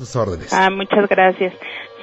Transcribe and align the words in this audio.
Sus 0.00 0.16
órdenes. 0.16 0.50
Ah, 0.54 0.70
muchas 0.70 1.06
gracias. 1.10 1.52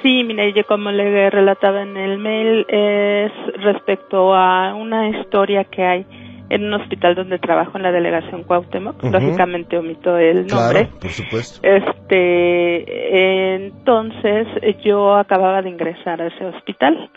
Sí, 0.04 0.22
mire, 0.22 0.52
yo 0.52 0.64
como 0.68 0.92
le 0.92 1.30
relataba 1.30 1.82
en 1.82 1.96
el 1.96 2.16
mail, 2.18 2.64
es 2.68 3.32
respecto 3.60 4.36
a 4.36 4.72
una 4.76 5.08
historia 5.08 5.64
que 5.64 5.82
hay 5.82 6.06
en 6.48 6.66
un 6.66 6.74
hospital 6.74 7.16
donde 7.16 7.40
trabajo 7.40 7.76
en 7.76 7.82
la 7.82 7.90
delegación 7.90 8.44
Cuauhtémoc. 8.44 9.02
Lógicamente 9.02 9.76
omito 9.76 10.16
el 10.16 10.46
nombre. 10.46 10.86
Claro, 10.86 11.00
por 11.00 11.10
supuesto. 11.10 11.58
Este, 11.66 13.54
entonces 13.56 14.46
yo 14.84 15.16
acababa 15.16 15.60
de 15.60 15.70
ingresar 15.70 16.22
a 16.22 16.28
ese 16.28 16.44
hospital. 16.44 17.10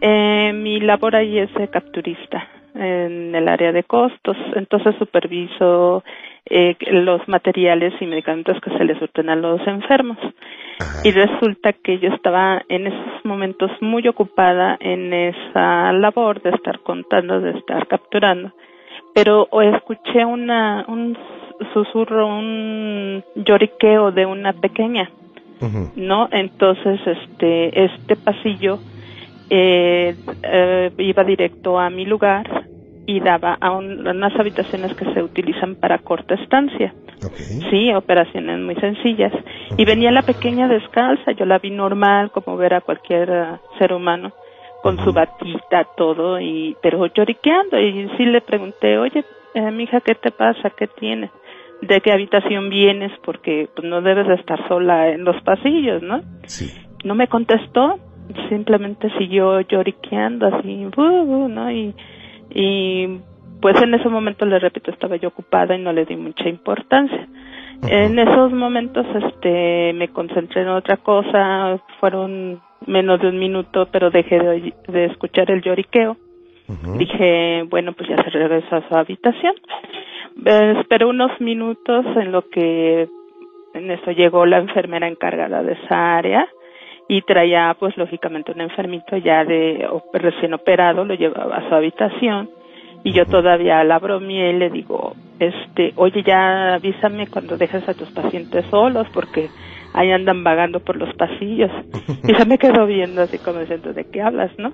Eh, 0.00 0.52
mi 0.54 0.80
labor 0.80 1.14
ahí 1.14 1.40
es 1.40 1.52
de 1.52 1.68
capturista 1.68 2.48
en 2.74 3.34
el 3.34 3.48
área 3.48 3.70
de 3.70 3.84
costos. 3.84 4.38
Entonces 4.54 4.94
superviso 4.98 6.02
eh, 6.48 6.76
los 6.92 7.26
materiales 7.28 7.92
y 8.00 8.06
medicamentos 8.06 8.60
que 8.60 8.70
se 8.70 8.84
les 8.84 8.98
surten 8.98 9.28
a 9.28 9.36
los 9.36 9.60
enfermos. 9.66 10.16
Y 11.02 11.10
resulta 11.10 11.72
que 11.72 11.98
yo 11.98 12.10
estaba 12.10 12.62
en 12.68 12.86
esos 12.86 13.24
momentos 13.24 13.70
muy 13.80 14.06
ocupada 14.06 14.76
en 14.78 15.12
esa 15.12 15.92
labor 15.92 16.40
de 16.42 16.50
estar 16.50 16.80
contando, 16.80 17.40
de 17.40 17.50
estar 17.58 17.86
capturando, 17.88 18.52
pero 19.14 19.48
escuché 19.60 20.24
una, 20.24 20.84
un 20.88 21.16
susurro, 21.72 22.26
un 22.26 23.24
lloriqueo 23.34 24.12
de 24.12 24.26
una 24.26 24.52
pequeña, 24.52 25.10
¿no? 25.96 26.28
Entonces, 26.30 27.00
este, 27.06 27.84
este 27.84 28.16
pasillo 28.16 28.78
eh, 29.48 30.14
eh, 30.42 30.90
iba 30.98 31.24
directo 31.24 31.78
a 31.78 31.88
mi 31.88 32.04
lugar 32.04 32.65
y 33.06 33.20
daba 33.20 33.56
a, 33.60 33.70
unas 33.70 34.34
habitaciones 34.38 34.94
que 34.96 35.04
se 35.14 35.22
utilizan 35.22 35.76
para 35.76 35.98
corta 35.98 36.34
estancia. 36.34 36.92
Sí, 37.70 37.92
operaciones 37.94 38.58
muy 38.60 38.74
sencillas. 38.76 39.32
Y 39.76 39.84
venía 39.84 40.10
la 40.10 40.22
pequeña 40.22 40.68
descalza, 40.68 41.32
yo 41.32 41.46
la 41.46 41.58
vi 41.58 41.70
normal, 41.70 42.30
como 42.30 42.56
ver 42.56 42.74
a 42.74 42.80
cualquier 42.80 43.30
uh, 43.30 43.78
ser 43.78 43.92
humano, 43.92 44.32
con 44.82 45.02
su 45.02 45.12
batita, 45.12 45.86
todo, 45.96 46.40
y 46.40 46.76
pero 46.82 47.06
lloriqueando. 47.06 47.80
Y 47.80 48.08
sí 48.16 48.24
le 48.24 48.40
pregunté, 48.40 48.98
oye, 48.98 49.24
eh, 49.54 49.70
mija, 49.70 50.00
¿qué 50.00 50.14
te 50.14 50.30
pasa? 50.30 50.70
¿Qué 50.70 50.86
tienes? 50.86 51.30
¿De 51.80 52.00
qué 52.00 52.12
habitación 52.12 52.70
vienes? 52.70 53.12
Porque 53.24 53.68
pues, 53.74 53.86
no 53.88 54.02
debes 54.02 54.26
de 54.26 54.34
estar 54.34 54.66
sola 54.68 55.08
en 55.10 55.24
los 55.24 55.40
pasillos, 55.42 56.02
¿no? 56.02 56.20
Sí. 56.46 56.72
No 57.04 57.14
me 57.14 57.28
contestó, 57.28 57.98
simplemente 58.48 59.10
siguió 59.18 59.60
lloriqueando 59.60 60.46
así, 60.46 60.88
¿no? 60.96 61.70
Y 61.70 61.94
y 62.50 63.20
pues 63.60 63.80
en 63.82 63.94
ese 63.94 64.08
momento 64.08 64.44
le 64.46 64.58
repito 64.58 64.90
estaba 64.90 65.16
yo 65.16 65.28
ocupada 65.28 65.74
y 65.74 65.82
no 65.82 65.92
le 65.92 66.04
di 66.04 66.16
mucha 66.16 66.48
importancia. 66.48 67.26
En 67.88 68.18
esos 68.18 68.52
momentos 68.52 69.06
este 69.14 69.92
me 69.92 70.08
concentré 70.08 70.62
en 70.62 70.68
otra 70.68 70.96
cosa 70.96 71.78
fueron 72.00 72.60
menos 72.86 73.20
de 73.20 73.28
un 73.28 73.38
minuto 73.38 73.88
pero 73.92 74.10
dejé 74.10 74.38
de, 74.38 75.04
escuchar 75.04 75.50
el 75.50 75.62
lloriqueo. 75.62 76.16
Dije 76.98 77.64
bueno 77.68 77.92
pues 77.92 78.08
ya 78.08 78.16
se 78.24 78.30
regresó 78.30 78.76
a 78.76 78.88
su 78.88 78.94
habitación 78.96 79.54
eh, 80.44 80.74
esperé 80.80 81.04
unos 81.04 81.40
minutos 81.40 82.04
en 82.16 82.32
lo 82.32 82.48
que 82.48 83.08
en 83.74 83.90
eso 83.90 84.10
llegó 84.10 84.46
la 84.46 84.58
enfermera 84.58 85.08
encargada 85.08 85.62
de 85.62 85.72
esa 85.74 86.16
área 86.16 86.48
y 87.08 87.22
traía 87.22 87.74
pues 87.78 87.96
lógicamente 87.96 88.52
un 88.52 88.60
enfermito 88.60 89.16
ya 89.16 89.44
de 89.44 89.88
recién 90.12 90.54
operado, 90.54 91.04
lo 91.04 91.14
llevaba 91.14 91.56
a 91.56 91.68
su 91.68 91.74
habitación 91.74 92.50
y 93.04 93.12
yo 93.12 93.24
todavía 93.26 93.84
la 93.84 93.98
bromie 93.98 94.50
y 94.50 94.58
le 94.58 94.70
digo, 94.70 95.14
este, 95.38 95.92
oye 95.96 96.22
ya 96.24 96.74
avísame 96.74 97.28
cuando 97.28 97.56
dejes 97.56 97.88
a 97.88 97.94
tus 97.94 98.10
pacientes 98.10 98.64
solos 98.70 99.06
porque 99.14 99.48
ahí 99.94 100.10
andan 100.10 100.42
vagando 100.42 100.80
por 100.80 100.96
los 100.96 101.14
pasillos. 101.14 101.70
Y 102.28 102.34
se 102.34 102.44
me 102.44 102.58
quedó 102.58 102.86
viendo 102.86 103.22
así 103.22 103.38
como 103.38 103.60
diciendo, 103.60 103.92
¿de 103.92 104.04
qué 104.10 104.20
hablas, 104.20 104.50
no? 104.58 104.72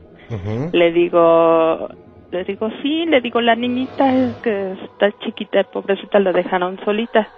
Le 0.72 0.92
digo, 0.92 1.88
le 2.32 2.44
digo, 2.44 2.70
sí, 2.82 3.04
le 3.04 3.20
digo, 3.20 3.42
la 3.42 3.54
niñita 3.54 4.12
es 4.14 4.34
que 4.36 4.72
está 4.72 5.12
chiquita, 5.20 5.64
pobrecita, 5.64 6.18
la 6.18 6.32
dejaron 6.32 6.80
solita. 6.82 7.28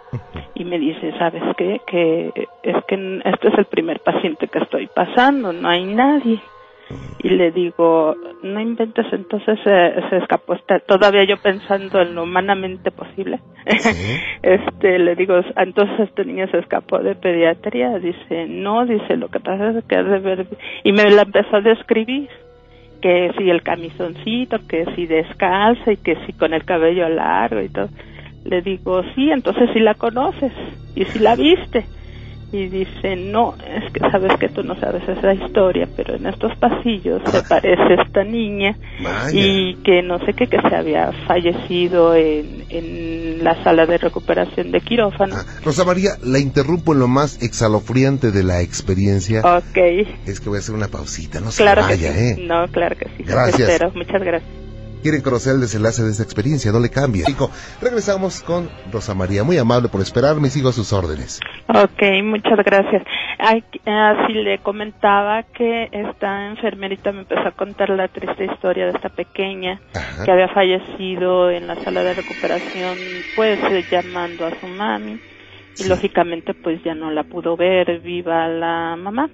Y 0.55 0.65
me 0.65 0.78
dice, 0.78 1.12
¿sabes 1.19 1.43
qué? 1.56 1.81
Que 1.84 2.28
es 2.62 2.84
que 2.87 3.21
este 3.25 3.49
es 3.49 3.59
el 3.59 3.65
primer 3.65 4.00
paciente 4.00 4.47
que 4.47 4.60
estoy 4.60 4.87
pasando, 4.87 5.53
no 5.53 5.69
hay 5.69 5.84
nadie. 5.84 6.41
Y 7.19 7.31
le 7.31 7.50
digo, 7.50 8.15
no 8.43 8.60
inventes, 8.60 9.06
entonces 9.10 9.59
se, 9.65 10.16
escapó, 10.16 10.55
está, 10.55 10.78
todavía 10.78 11.25
yo 11.25 11.38
pensando 11.38 12.00
en 12.00 12.15
lo 12.15 12.22
humanamente 12.22 12.93
posible. 12.93 13.41
este, 14.43 14.99
le 15.00 15.16
digo, 15.16 15.34
entonces 15.56 16.00
este 16.09 16.25
niño 16.25 16.47
se 16.53 16.59
escapó 16.59 16.99
de 16.99 17.16
pediatría. 17.16 17.99
Dice, 17.99 18.47
no, 18.47 18.87
dice, 18.87 19.16
lo 19.16 19.28
que 19.28 19.41
pasa 19.41 19.71
es 19.71 19.84
que 19.87 19.97
de 19.97 20.19
ver, 20.21 20.47
y 20.84 20.93
me 20.93 21.11
la 21.11 21.22
empezó 21.22 21.56
a 21.56 21.62
describir 21.62 22.28
que 23.05 23.31
si 23.37 23.51
el 23.51 23.63
camisoncito, 23.63 24.67
que 24.67 24.87
si 24.97 25.05
descalza 25.05 25.93
y 25.93 25.99
que 25.99 26.17
si 26.25 26.33
con 26.33 26.55
el 26.55 26.65
cabello 26.65 27.07
largo 27.11 27.61
y 27.61 27.69
todo. 27.69 27.91
Le 28.47 28.63
digo, 28.63 29.03
sí, 29.15 29.31
entonces 29.31 29.69
si 29.75 29.81
la 29.81 29.93
conoces 29.93 30.51
y 30.97 31.05
si 31.05 31.19
la 31.19 31.37
viste 31.37 31.85
y 32.55 32.69
dice, 32.69 33.17
no, 33.17 33.57
es 33.59 33.93
que 33.93 33.99
sabes 34.13 34.39
que 34.39 34.49
tú 34.49 34.63
no 34.63 34.79
sabes 34.79 35.03
esa 35.09 35.35
historia, 35.35 35.89
pero 35.97 36.15
en 36.15 36.27
estos 36.27 36.57
pasillos 36.59 37.21
se 37.29 37.43
parece 37.49 37.95
esta 38.01 38.23
niña 38.23 38.77
y 39.33 39.75
que 39.83 40.03
no 40.03 40.21
sé 40.21 40.35
qué, 40.35 40.47
que 40.47 40.61
se 40.69 40.77
había 40.77 41.11
fallecido 41.27 42.15
en, 42.15 42.65
en 42.71 43.43
la 43.43 43.61
sala 43.65 43.87
de 43.87 43.99
recuperación 43.99 44.71
de 44.71 44.81
quirófano. 44.83 45.35
Ah, 45.37 45.45
Rosa 45.65 45.85
María, 45.85 46.13
la 46.23 46.39
interrumpo 46.39 46.93
en 46.93 47.01
lo 47.01 47.09
más 47.09 47.43
exhalofriante 47.43 48.31
de 48.31 48.45
la 48.45 48.61
experiencia. 48.61 49.41
Ok. 49.41 49.77
Es 50.25 50.39
que 50.39 50.49
voy 50.49 50.59
a 50.59 50.61
hacer 50.61 50.77
una 50.77 50.87
pausita, 50.87 51.41
no 51.41 51.51
se 51.51 51.65
vaya, 51.65 52.17
¿eh? 52.17 52.37
No, 52.39 52.69
claro 52.69 52.95
que 52.97 53.07
sí. 53.17 53.25
Gracias. 53.25 53.69
Espero. 53.69 53.91
Muchas 53.97 54.23
gracias 54.23 54.64
quieren 55.05 55.21
conocer 55.21 55.53
el 55.55 55.61
desenlace 55.61 56.03
de 56.03 56.13
esta 56.13 56.23
experiencia, 56.23 56.73
no 56.73 56.81
le 56.81 56.89
cambie. 56.89 57.25
Regresamos 57.83 58.43
con 58.43 58.71
Rosa 58.91 59.15
María, 59.15 59.45
muy 59.45 59.59
amable 59.59 59.91
por 59.91 60.01
esperarme, 60.01 60.49
sigo 60.49 60.71
a 60.71 60.73
sus 60.73 60.95
órdenes. 60.95 61.41
Ok, 61.69 62.03
muchas 62.23 62.59
gracias. 62.65 63.03
así 63.39 64.33
le 64.33 64.61
comentaba 64.61 65.43
que 65.43 65.91
esta 65.93 66.49
enfermerita 66.49 67.13
me 67.13 67.21
empezó 67.21 67.47
a 67.47 67.51
contar 67.51 67.91
la 67.91 68.09
triste 68.09 68.47
historia 68.47 68.87
de 68.87 68.93
esta 68.93 69.11
pequeña 69.11 69.79
que 70.25 70.31
había 70.31 70.49
fallecido 70.49 71.51
en 71.51 71.67
la 71.67 71.77
sala 71.85 72.03
de 72.03 72.15
recuperación, 72.15 72.97
pues 73.37 73.59
eh, 73.63 73.85
llamando 73.91 74.47
a 74.47 74.59
su 74.59 74.67
mami 74.67 75.21
y 75.77 75.89
lógicamente 75.89 76.55
pues 76.55 76.83
ya 76.83 76.95
no 76.95 77.11
la 77.11 77.25
pudo 77.25 77.57
ver 77.57 78.01
viva 78.01 78.49
la 78.49 78.97
mamá 78.97 79.29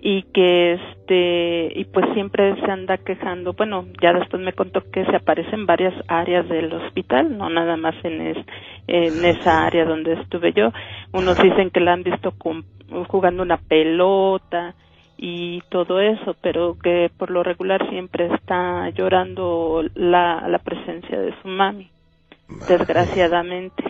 y 0.00 0.22
que 0.22 0.74
este 0.74 1.72
y 1.74 1.84
pues 1.86 2.06
siempre 2.14 2.54
se 2.60 2.70
anda 2.70 2.98
quejando 2.98 3.54
bueno 3.54 3.84
ya 4.00 4.12
después 4.12 4.40
me 4.40 4.52
contó 4.52 4.88
que 4.92 5.04
se 5.04 5.16
aparece 5.16 5.52
en 5.54 5.66
varias 5.66 5.94
áreas 6.06 6.48
del 6.48 6.72
hospital 6.72 7.36
no 7.36 7.50
nada 7.50 7.76
más 7.76 7.96
en 8.04 8.20
en 8.86 9.24
esa 9.24 9.66
área 9.66 9.84
donde 9.84 10.14
estuve 10.14 10.52
yo. 10.52 10.72
Unos 11.12 11.38
dicen 11.42 11.70
que 11.70 11.80
la 11.80 11.92
han 11.92 12.02
visto 12.02 12.32
jugando 13.08 13.42
una 13.42 13.58
pelota 13.58 14.74
y 15.16 15.62
todo 15.68 16.00
eso 16.00 16.36
pero 16.40 16.78
que 16.78 17.10
por 17.16 17.30
lo 17.30 17.42
regular 17.42 17.88
siempre 17.90 18.32
está 18.32 18.88
llorando 18.90 19.82
la 19.94 20.46
la 20.48 20.58
presencia 20.58 21.20
de 21.20 21.34
su 21.42 21.48
mami 21.48 21.90
desgraciadamente. 22.68 23.82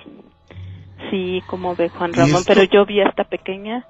Sí 1.11 1.43
como 1.47 1.77
ve 1.77 1.91
Juan 1.91 2.15
Ramón 2.15 2.45
pero 2.47 2.63
yo 2.63 2.87
vi 2.87 3.01
a 3.01 3.09
esta 3.09 3.25
pequeña 3.25 3.85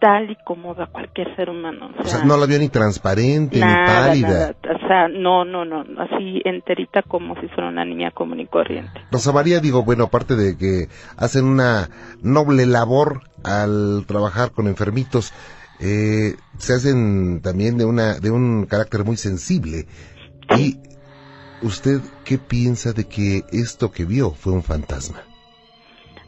tal 0.00 0.30
y 0.30 0.36
como 0.44 0.74
va 0.74 0.86
cualquier 0.86 1.34
ser 1.36 1.50
humano. 1.50 1.90
O 1.98 2.04
sea, 2.04 2.24
no 2.24 2.36
la 2.36 2.46
vio 2.46 2.58
ni 2.58 2.68
transparente, 2.68 3.56
ni 3.56 3.62
pálida. 3.62 4.54
O 4.64 4.88
sea, 4.88 5.08
no, 5.08 5.44
no, 5.44 5.64
no, 5.64 5.84
así 6.00 6.40
enterita 6.44 7.02
como 7.02 7.38
si 7.40 7.46
fuera 7.48 7.68
una 7.68 7.84
niña 7.84 8.10
común 8.10 8.40
y 8.40 8.46
corriente. 8.46 9.00
Rosa 9.12 9.32
María, 9.32 9.60
digo, 9.60 9.84
bueno, 9.84 10.04
aparte 10.04 10.34
de 10.34 10.56
que 10.56 10.88
hacen 11.16 11.44
una 11.44 11.88
noble 12.22 12.66
labor 12.66 13.22
al 13.44 14.04
trabajar 14.06 14.50
con 14.52 14.66
enfermitos, 14.66 15.32
eh, 15.80 16.34
se 16.58 16.74
hacen 16.74 17.40
también 17.42 17.78
de 17.78 17.84
una 17.84 18.14
de 18.18 18.30
un 18.30 18.66
carácter 18.66 19.04
muy 19.04 19.16
sensible. 19.16 19.86
Y 20.56 20.78
usted, 21.62 22.00
¿qué 22.24 22.38
piensa 22.38 22.92
de 22.92 23.04
que 23.04 23.44
esto 23.52 23.92
que 23.92 24.04
vio 24.04 24.30
fue 24.30 24.52
un 24.52 24.62
fantasma? 24.62 25.22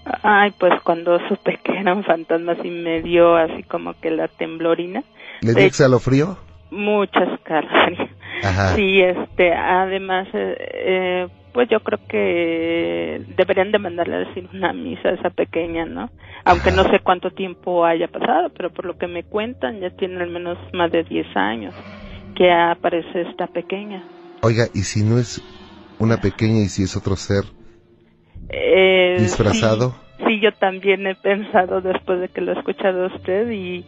Ay, 0.04 0.52
pues 0.58 0.72
cuando 0.82 1.18
supe 1.28 1.58
que 1.62 1.78
eran 1.78 2.02
fantasmas 2.04 2.58
y 2.64 2.70
me 2.70 3.02
dio 3.02 3.36
así 3.36 3.62
como 3.64 3.94
que 4.00 4.10
la 4.10 4.28
temblorina. 4.28 5.02
¿Le 5.40 5.54
dio 5.54 5.64
exhalofrío? 5.64 6.38
Muchas 6.70 7.28
escalofrío. 7.34 8.08
Sí, 8.74 9.00
este, 9.00 9.52
además, 9.54 10.26
eh, 10.32 10.56
eh, 10.58 11.28
pues 11.52 11.68
yo 11.68 11.80
creo 11.80 12.00
que 12.08 13.22
deberían 13.36 13.70
de 13.70 13.78
mandarle 13.78 14.16
a 14.16 14.18
decir 14.20 14.48
una 14.52 14.72
misa 14.72 15.10
a 15.10 15.12
esa 15.12 15.30
pequeña, 15.30 15.84
¿no? 15.84 16.10
Aunque 16.44 16.72
no 16.72 16.82
sé 16.90 17.00
cuánto 17.00 17.30
tiempo 17.30 17.84
haya 17.84 18.08
pasado, 18.08 18.50
pero 18.56 18.70
por 18.70 18.86
lo 18.86 18.98
que 18.98 19.06
me 19.06 19.22
cuentan 19.22 19.80
ya 19.80 19.90
tiene 19.90 20.20
al 20.22 20.30
menos 20.30 20.58
más 20.72 20.90
de 20.90 21.04
10 21.04 21.36
años 21.36 21.74
que 22.34 22.50
aparece 22.50 23.22
esta 23.30 23.46
pequeña. 23.46 24.02
Oiga, 24.40 24.64
¿y 24.74 24.80
si 24.80 25.04
no 25.04 25.18
es 25.18 25.40
una 25.98 26.16
pequeña 26.16 26.60
y 26.60 26.68
si 26.68 26.82
es 26.82 26.96
otro 26.96 27.14
ser? 27.14 27.44
Eh, 28.48 29.16
¿Disfrazado? 29.20 29.94
sí, 30.26 30.40
yo 30.40 30.52
también 30.52 31.06
he 31.06 31.14
pensado 31.14 31.80
después 31.80 32.20
de 32.20 32.28
que 32.28 32.40
lo 32.40 32.52
he 32.52 32.58
escuchado 32.58 33.04
a 33.04 33.06
usted 33.14 33.50
y, 33.50 33.84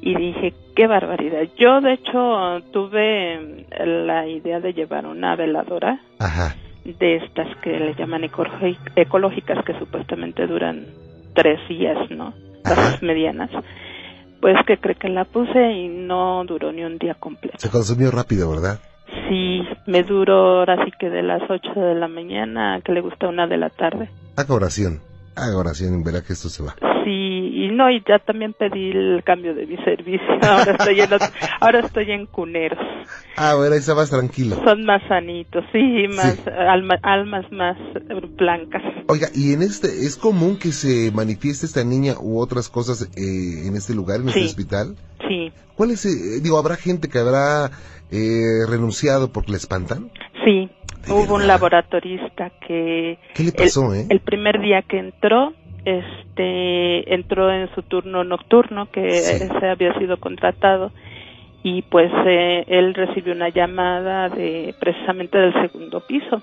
y 0.00 0.14
dije, 0.16 0.54
qué 0.74 0.86
barbaridad. 0.86 1.42
Yo, 1.58 1.80
de 1.80 1.94
hecho, 1.94 2.60
tuve 2.72 3.66
la 3.86 4.26
idea 4.28 4.60
de 4.60 4.72
llevar 4.72 5.06
una 5.06 5.36
veladora 5.36 6.00
Ajá. 6.18 6.56
de 6.84 7.16
estas 7.16 7.54
que 7.58 7.70
le 7.78 7.94
llaman 7.94 8.22
ecológi- 8.22 8.78
ecológicas, 8.96 9.64
que 9.64 9.78
supuestamente 9.78 10.46
duran 10.46 10.86
tres 11.34 11.60
días, 11.68 12.10
¿no? 12.10 12.32
Las 12.64 13.02
medianas. 13.02 13.50
Pues 14.40 14.56
que 14.66 14.76
cree 14.78 14.96
que 14.96 15.08
la 15.08 15.24
puse 15.24 15.70
y 15.72 15.88
no 15.88 16.42
duró 16.44 16.72
ni 16.72 16.82
un 16.82 16.98
día 16.98 17.14
completo. 17.14 17.58
Se 17.58 17.70
consumió 17.70 18.10
rápido, 18.10 18.50
¿verdad? 18.50 18.80
Sí, 19.28 19.62
me 19.86 20.02
duró 20.02 20.60
ahora 20.60 20.84
sí 20.84 20.90
que 20.98 21.10
de 21.10 21.22
las 21.22 21.42
8 21.48 21.80
de 21.80 21.94
la 21.94 22.08
mañana 22.08 22.80
que 22.84 22.92
le 22.92 23.00
gusta 23.00 23.28
una 23.28 23.46
de 23.46 23.56
la 23.56 23.70
tarde. 23.70 24.10
Haga 24.36 24.54
oración. 24.54 25.00
Haga 25.36 25.56
oración 25.56 26.00
y 26.00 26.04
verá 26.04 26.22
que 26.22 26.32
esto 26.32 26.48
se 26.48 26.62
va. 26.62 26.74
Sí, 27.04 27.64
y 27.64 27.68
no, 27.72 27.90
y 27.90 28.02
ya 28.06 28.18
también 28.18 28.52
pedí 28.52 28.90
el 28.90 29.22
cambio 29.24 29.54
de 29.54 29.66
mi 29.66 29.76
servicio. 29.78 30.26
Ahora 30.42 30.72
estoy 30.72 31.00
en, 31.00 31.12
otro- 31.12 31.28
ahora 31.60 31.80
estoy 31.80 32.10
en 32.12 32.26
cuneros. 32.26 32.78
Ah, 33.36 33.54
bueno, 33.56 33.72
ahí 33.74 33.78
estabas 33.80 34.10
tranquilo. 34.10 34.56
Son 34.64 34.84
más 34.84 35.02
sanitos, 35.08 35.64
sí, 35.72 36.06
más 36.08 36.34
Sí. 36.36 36.42
alma- 36.50 36.98
almas 37.02 37.50
más 37.50 37.76
eh, 37.96 38.14
blancas. 38.38 38.82
Oiga, 39.08 39.28
y 39.34 39.52
en 39.54 39.62
este, 39.62 39.88
¿es 39.88 40.16
común 40.16 40.58
que 40.58 40.70
se 40.72 41.10
manifieste 41.12 41.66
esta 41.66 41.82
niña 41.84 42.14
u 42.20 42.38
otras 42.40 42.68
cosas 42.68 43.02
eh, 43.16 43.66
en 43.66 43.74
este 43.74 43.94
lugar, 43.94 44.20
en 44.20 44.28
este 44.28 44.40
Sí. 44.40 44.46
hospital? 44.46 44.96
Sí, 45.28 45.50
¿Cuál 45.76 45.90
es, 45.92 46.04
eh, 46.04 46.40
digo, 46.42 46.58
habrá 46.58 46.76
gente 46.76 47.08
que 47.08 47.18
habrá 47.18 47.70
eh, 48.10 48.66
renunciado 48.68 49.32
porque 49.32 49.52
le 49.52 49.56
espantan? 49.58 50.10
sí. 50.44 50.68
¿De 51.06 51.12
Hubo 51.12 51.34
un 51.34 51.48
laboratorista 51.48 52.52
que 52.64 53.18
¿Qué 53.34 53.42
le 53.42 53.50
pasó, 53.50 53.92
eh? 53.92 54.06
el 54.08 54.20
primer 54.20 54.60
día 54.60 54.82
que 54.82 54.98
entró, 55.00 55.52
este, 55.84 57.14
entró 57.14 57.52
en 57.52 57.68
su 57.74 57.82
turno 57.82 58.24
nocturno, 58.24 58.86
que 58.90 59.10
Sí. 59.10 59.44
ese 59.44 59.68
había 59.68 59.92
sido 59.98 60.16
contratado, 60.18 60.92
y 61.64 61.82
pues 61.82 62.10
eh, 62.26 62.64
él 62.66 62.94
recibió 62.94 63.32
una 63.34 63.48
llamada 63.48 64.28
de 64.28 64.74
precisamente 64.80 65.38
del 65.38 65.52
segundo 65.54 66.00
piso, 66.00 66.42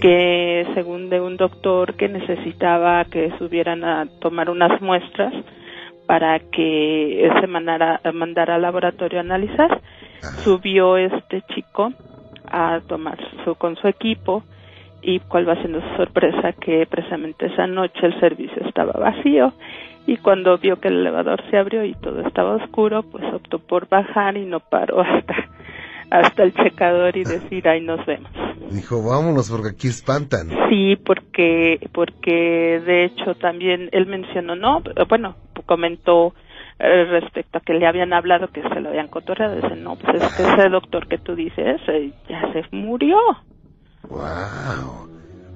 que 0.00 0.66
según 0.74 1.10
de 1.10 1.20
un 1.20 1.36
doctor 1.36 1.94
que 1.94 2.08
necesitaba 2.08 3.04
que 3.06 3.32
subieran 3.38 3.82
a 3.84 4.06
tomar 4.20 4.50
unas 4.50 4.80
muestras 4.80 5.32
para 6.06 6.38
que 6.38 7.30
se 7.40 7.46
mandara, 7.46 8.00
mandara 8.12 8.56
al 8.56 8.62
laboratorio 8.62 9.18
a 9.18 9.22
analizar. 9.22 9.80
Ajá. 10.22 10.42
Subió 10.44 10.96
este 10.96 11.42
chico 11.54 11.92
a 12.50 12.80
tomar 12.86 13.18
su, 13.44 13.54
con 13.56 13.76
su 13.76 13.88
equipo 13.88 14.44
y 15.02 15.18
cuál 15.20 15.48
va 15.48 15.56
siendo 15.56 15.80
su 15.80 15.96
sorpresa 15.96 16.52
que 16.52 16.86
precisamente 16.86 17.46
esa 17.46 17.66
noche 17.66 17.98
el 18.06 18.18
servicio 18.20 18.64
estaba 18.66 18.92
vacío 18.92 19.52
y 20.06 20.16
cuando 20.16 20.56
vio 20.58 20.80
que 20.80 20.88
el 20.88 21.00
elevador 21.00 21.42
se 21.50 21.56
abrió 21.58 21.84
y 21.84 21.94
todo 21.94 22.20
estaba 22.26 22.56
oscuro 22.56 23.02
pues 23.02 23.24
optó 23.32 23.58
por 23.58 23.88
bajar 23.88 24.36
y 24.36 24.44
no 24.46 24.60
paró 24.60 25.00
hasta 25.00 25.34
hasta 26.10 26.42
el 26.42 26.52
checador 26.54 27.16
y 27.16 27.24
decir 27.24 27.66
ay 27.68 27.80
nos 27.80 28.04
vemos 28.06 28.30
Dijo, 28.70 29.02
vámonos 29.02 29.50
porque 29.50 29.68
aquí 29.70 29.88
espantan. 29.88 30.48
sí 30.70 30.96
porque 30.96 31.78
porque 31.92 32.80
de 32.84 33.04
hecho 33.04 33.34
también 33.34 33.88
él 33.92 34.06
mencionó 34.06 34.54
no 34.56 34.82
bueno 35.08 35.34
comentó 35.66 36.34
eh, 36.78 37.04
respecto 37.04 37.58
a 37.58 37.60
que 37.60 37.74
le 37.74 37.86
habían 37.86 38.12
hablado 38.12 38.48
que 38.48 38.62
se 38.62 38.80
lo 38.80 38.88
habían 38.88 39.06
cotorreado. 39.08 39.54
Dice 39.56 39.76
no 39.76 39.96
pues 39.96 40.22
es 40.22 40.34
que 40.36 40.42
ese 40.42 40.68
doctor 40.68 41.06
que 41.06 41.18
tú 41.18 41.34
dices 41.36 41.80
eh, 41.88 42.12
ya 42.28 42.52
se 42.52 42.64
murió 42.74 43.16
Wow. 44.08 45.08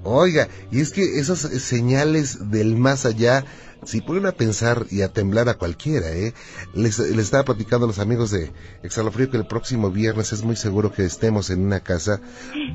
Oiga, 0.04 0.48
y 0.70 0.80
es 0.80 0.92
que 0.92 1.18
esas 1.18 1.40
señales 1.40 2.50
del 2.50 2.76
más 2.76 3.06
allá, 3.06 3.44
si 3.84 4.00
ponen 4.00 4.26
a 4.26 4.32
pensar 4.32 4.86
y 4.88 5.02
a 5.02 5.12
temblar 5.12 5.48
a 5.48 5.54
cualquiera, 5.58 6.12
¿eh? 6.12 6.32
Les, 6.74 6.98
les 7.00 7.18
estaba 7.18 7.44
platicando 7.44 7.86
a 7.86 7.88
los 7.88 7.98
amigos 7.98 8.30
de 8.30 8.52
Exhalofrío 8.84 9.30
que 9.30 9.36
el 9.36 9.46
próximo 9.48 9.90
viernes 9.90 10.32
es 10.32 10.44
muy 10.44 10.54
seguro 10.54 10.92
que 10.92 11.04
estemos 11.04 11.50
en 11.50 11.60
una 11.64 11.80
casa 11.80 12.20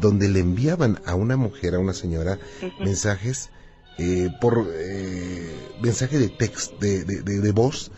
donde 0.01 0.27
le 0.27 0.41
enviaban 0.41 0.99
a 1.05 1.15
una 1.15 1.37
mujer, 1.37 1.75
a 1.75 1.79
una 1.79 1.93
señora, 1.93 2.37
mensajes 2.79 3.49
eh, 3.97 4.29
por 4.41 4.67
eh, 4.73 5.69
mensaje 5.81 6.19
de 6.19 6.29
texto, 6.29 6.75
de, 6.81 7.05
de, 7.05 7.21
de- 7.21 7.39
de 7.39 7.51
voz, 7.53 7.91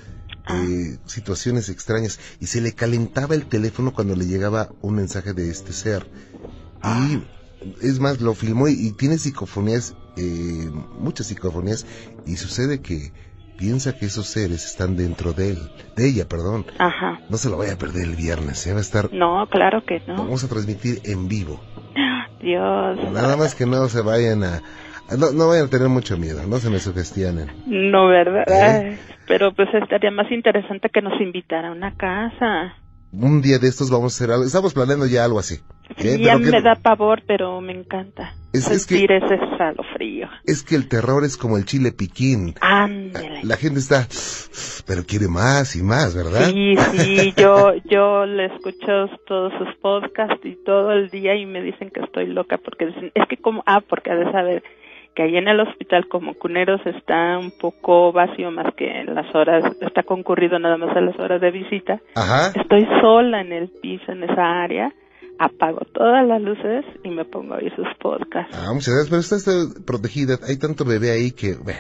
eh, 0.49 0.97
situaciones 1.07 1.69
extrañas, 1.69 2.19
y 2.39 2.47
se 2.47 2.61
le 2.61 2.73
calentaba 2.73 3.33
el 3.33 3.47
teléfono 3.47 3.93
cuando 3.95 4.15
le 4.15 4.27
llegaba 4.27 4.69
un 4.81 4.93
mensaje 4.95 5.33
de 5.33 5.49
este 5.49 5.73
ser. 5.73 6.05
Y 6.83 7.23
es 7.81 7.99
más, 7.99 8.21
lo 8.21 8.33
filmó 8.33 8.67
y, 8.67 8.73
y 8.73 8.91
tiene 8.91 9.17
psicofonías, 9.17 9.95
eh, 10.17 10.69
muchas 10.99 11.27
psicofonías, 11.27 11.85
y 12.25 12.35
sucede 12.37 12.81
que 12.81 13.11
piensa 13.57 13.97
que 13.97 14.05
esos 14.05 14.27
seres 14.27 14.65
están 14.65 14.97
dentro 14.97 15.33
de 15.33 15.51
él, 15.51 15.57
de 15.95 16.07
ella, 16.07 16.27
perdón. 16.27 16.65
ajá 16.79 17.19
No 17.29 17.37
se 17.37 17.49
lo 17.49 17.57
vaya 17.57 17.73
a 17.73 17.77
perder 17.77 18.03
el 18.03 18.15
viernes, 18.15 18.65
¿eh? 18.67 18.73
va 18.73 18.79
a 18.79 18.81
estar, 18.81 19.13
no 19.13 19.47
claro 19.49 19.83
que 19.85 20.01
no 20.07 20.15
vamos 20.17 20.43
a 20.43 20.47
transmitir 20.47 21.01
en 21.05 21.27
vivo. 21.27 21.61
Dios 22.41 23.11
Nada 23.13 23.37
más 23.37 23.55
que 23.55 23.65
no 23.65 23.87
se 23.87 24.01
vayan 24.01 24.43
a, 24.43 24.61
no, 25.17 25.31
no 25.31 25.47
vayan 25.47 25.67
a 25.67 25.69
tener 25.69 25.89
mucho 25.89 26.17
miedo, 26.17 26.45
no 26.47 26.57
se 26.57 26.69
me 26.69 26.79
sugestionen. 26.79 27.51
No, 27.67 28.07
¿verdad? 28.07 28.87
¿Eh? 28.87 28.99
Pero 29.27 29.53
pues 29.53 29.69
estaría 29.73 30.11
más 30.11 30.31
interesante 30.31 30.89
que 30.89 31.01
nos 31.01 31.19
invitara 31.21 31.69
a 31.69 31.71
una 31.71 31.95
casa. 31.95 32.75
Un 33.11 33.41
día 33.41 33.59
de 33.59 33.67
estos 33.67 33.91
vamos 33.91 34.13
a 34.13 34.15
hacer 34.17 34.33
algo, 34.33 34.45
estamos 34.45 34.73
planeando 34.73 35.05
ya 35.05 35.23
algo 35.23 35.39
así. 35.39 35.59
Sí, 35.97 36.29
a 36.29 36.33
Pero 36.33 36.39
mí 36.39 36.45
que- 36.45 36.51
me 36.51 36.61
da 36.61 36.75
pavor, 36.75 37.21
pero 37.25 37.61
me 37.61 37.73
encanta. 37.73 38.33
Es- 38.53 38.69
es 38.69 38.85
que- 38.85 38.95
sentir 38.97 39.11
ese 39.11 39.39
frío. 39.95 40.27
Es 40.45 40.63
que 40.63 40.75
el 40.75 40.87
terror 40.87 41.23
es 41.23 41.37
como 41.37 41.57
el 41.57 41.65
chile 41.65 41.91
piquín. 41.91 42.53
Ándele. 42.61 43.41
La 43.43 43.57
gente 43.57 43.79
está, 43.79 44.07
pero 44.87 45.03
quiere 45.05 45.27
más 45.27 45.75
y 45.75 45.81
más, 45.83 46.15
¿verdad? 46.15 46.49
Sí, 46.49 46.75
sí, 46.91 47.33
yo, 47.37 47.73
yo 47.85 48.25
le 48.25 48.45
escucho 48.45 49.07
todos 49.27 49.53
sus 49.57 49.75
podcasts 49.81 50.45
y 50.45 50.55
todo 50.63 50.91
el 50.91 51.09
día 51.09 51.35
y 51.35 51.45
me 51.45 51.61
dicen 51.61 51.89
que 51.89 52.01
estoy 52.01 52.27
loca 52.27 52.57
porque 52.57 52.87
dicen, 52.87 53.11
es 53.15 53.27
que 53.27 53.37
como, 53.37 53.63
ah, 53.65 53.81
porque 53.87 54.11
ha 54.11 54.15
de 54.15 54.31
saber 54.31 54.63
que 55.15 55.23
ahí 55.23 55.37
en 55.37 55.47
el 55.47 55.59
hospital 55.59 56.07
como 56.07 56.33
Cuneros 56.33 56.81
está 56.85 57.37
un 57.37 57.51
poco 57.51 58.11
vacío 58.11 58.49
más 58.51 58.73
que 58.75 58.89
en 59.01 59.13
las 59.13 59.33
horas, 59.35 59.63
está 59.81 60.01
concurrido 60.03 60.57
nada 60.59 60.77
más 60.77 60.95
a 60.95 61.01
las 61.01 61.17
horas 61.19 61.39
de 61.39 61.51
visita. 61.51 61.99
Ajá. 62.15 62.51
Estoy 62.59 62.87
sola 63.01 63.41
en 63.41 63.51
el 63.53 63.69
piso, 63.81 64.11
en 64.11 64.23
esa 64.23 64.63
área, 64.63 64.91
apago 65.39 65.81
todas 65.93 66.25
las 66.27 66.41
luces 66.41 66.85
y 67.03 67.09
me 67.09 67.25
pongo 67.25 67.53
a 67.55 67.57
oír 67.57 67.73
sus 67.75 67.87
podcasts. 67.99 68.55
Ah, 68.57 68.71
muchas 68.73 68.93
gracias, 68.93 69.09
pero 69.09 69.19
está, 69.21 69.35
está 69.35 69.83
protegida. 69.85 70.37
Hay 70.47 70.57
tanto 70.57 70.85
bebé 70.85 71.11
ahí 71.11 71.31
que, 71.31 71.55
bueno, 71.55 71.79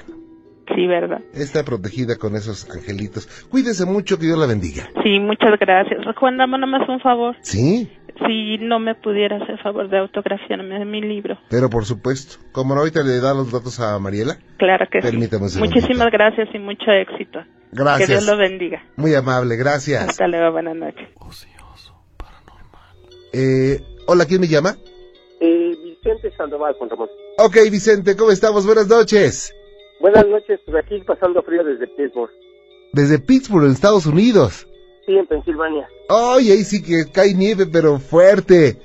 Sí, 0.75 0.87
¿verdad? 0.87 1.19
está 1.33 1.63
protegida 1.63 2.17
con 2.17 2.35
esos 2.35 2.69
angelitos. 2.71 3.27
Cuídese 3.49 3.85
mucho, 3.85 4.17
que 4.17 4.25
Dios 4.25 4.37
la 4.39 4.45
bendiga. 4.47 4.83
Sí, 5.03 5.19
muchas 5.19 5.59
gracias. 5.59 5.99
Juan, 6.17 6.37
dame 6.37 6.57
nomás 6.57 6.87
un 6.87 6.99
favor. 7.01 7.35
Sí, 7.41 7.89
Si 8.27 8.57
no 8.59 8.79
me 8.79 8.95
pudiera 8.95 9.37
hacer 9.37 9.57
favor 9.61 9.89
de 9.89 9.97
autografiarme 9.99 10.83
mi 10.85 11.01
libro. 11.01 11.37
pero 11.49 11.69
por 11.69 11.83
supuesto. 11.85 12.37
Como 12.53 12.73
no, 12.75 12.79
ahorita 12.81 13.03
le 13.03 13.19
da 13.19 13.33
los 13.33 13.51
datos 13.51 13.79
a 13.81 13.99
Mariela. 13.99 14.37
Claro 14.57 14.85
que 14.89 14.99
Permítame 14.99 15.49
sí. 15.49 15.59
Muchísimas 15.59 16.09
gracias 16.11 16.47
y 16.53 16.59
mucho 16.59 16.89
éxito. 16.91 17.39
Que 17.41 17.77
Dios 17.77 17.85
Gracias. 17.85 18.25
lo 18.27 18.37
bendiga. 18.37 18.83
Muy 18.97 19.13
amable, 19.15 19.55
gracias. 19.57 20.09
Hasta 20.09 20.27
luego, 20.27 20.51
buenas 20.53 20.75
noches. 20.75 21.09
Eh, 23.33 23.79
hola, 24.05 24.25
¿quién 24.25 24.41
me 24.41 24.47
llama? 24.47 24.77
Eh, 25.39 25.75
Vicente 25.83 26.31
Sandoval, 26.37 26.73
Juan 26.75 26.89
Ramón. 26.89 27.09
Ok, 27.37 27.57
Vicente, 27.71 28.15
¿cómo 28.15 28.31
estamos? 28.31 28.65
Buenas 28.65 28.87
noches. 28.87 29.53
Buenas 29.99 30.27
noches, 30.27 30.59
pues 30.65 30.83
aquí 30.83 30.99
pasando 31.05 31.41
frío 31.43 31.63
desde 31.63 31.87
Pittsburgh. 31.87 32.31
Desde 32.93 33.19
Pittsburgh, 33.19 33.65
en 33.65 33.71
Estados 33.71 34.05
Unidos. 34.05 34.67
Sí, 35.05 35.15
en 35.17 35.25
Pensilvania. 35.25 35.87
Ay, 36.09 36.51
ahí 36.51 36.63
sí 36.63 36.81
que 36.83 37.05
cae 37.11 37.33
nieve, 37.33 37.65
pero 37.65 37.99
fuerte. 37.99 38.77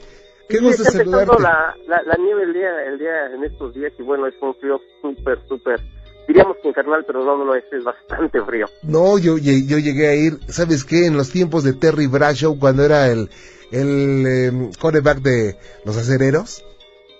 Qué 0.48 0.58
Sí, 0.58 0.64
gusto 0.64 0.82
está 0.82 0.98
saludarte. 0.98 1.42
la, 1.42 1.76
la, 1.86 2.02
la 2.04 2.14
nieve 2.16 2.42
el 2.44 2.54
día, 2.54 2.70
el 2.86 2.98
día 2.98 3.26
en 3.34 3.44
estos 3.44 3.74
días 3.74 3.92
y 3.98 4.02
bueno, 4.02 4.26
es 4.26 4.34
un 4.40 4.54
frío 4.54 4.80
súper, 5.02 5.38
súper, 5.46 5.78
diríamos 6.26 6.56
que 6.62 6.68
infernal, 6.68 7.04
pero 7.06 7.22
no, 7.22 7.44
no 7.44 7.54
es, 7.54 7.64
es 7.70 7.84
bastante 7.84 8.40
frío. 8.42 8.66
No, 8.82 9.18
yo, 9.18 9.36
yo 9.36 9.78
llegué 9.78 10.08
a 10.08 10.14
ir, 10.14 10.38
¿sabes 10.48 10.84
qué? 10.84 11.04
En 11.06 11.18
los 11.18 11.30
tiempos 11.30 11.64
de 11.64 11.74
Terry 11.74 12.06
Bradshaw, 12.06 12.58
cuando 12.58 12.82
era 12.82 13.08
el, 13.08 13.28
el 13.70 14.26
em, 14.26 14.72
quarterback 14.72 15.20
de 15.20 15.56
los 15.84 15.96
acereros. 15.96 16.64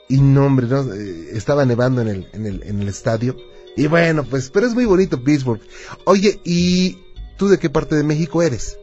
Y 0.08 0.20
no, 0.20 0.46
hombre, 0.46 0.66
no, 0.66 0.92
eh, 0.92 1.30
estaba 1.32 1.64
nevando 1.64 2.00
en 2.00 2.08
el, 2.08 2.26
en, 2.32 2.46
el, 2.46 2.62
en 2.62 2.80
el 2.80 2.88
estadio. 2.88 3.36
Y 3.76 3.86
bueno, 3.86 4.24
pues, 4.24 4.50
pero 4.50 4.66
es 4.66 4.74
muy 4.74 4.86
bonito 4.86 5.22
Pittsburgh. 5.22 5.60
Oye, 6.04 6.40
¿y 6.44 6.98
tú 7.36 7.48
de 7.48 7.58
qué 7.58 7.70
parte 7.70 7.94
de 7.94 8.02
México 8.02 8.42
eres? 8.42 8.78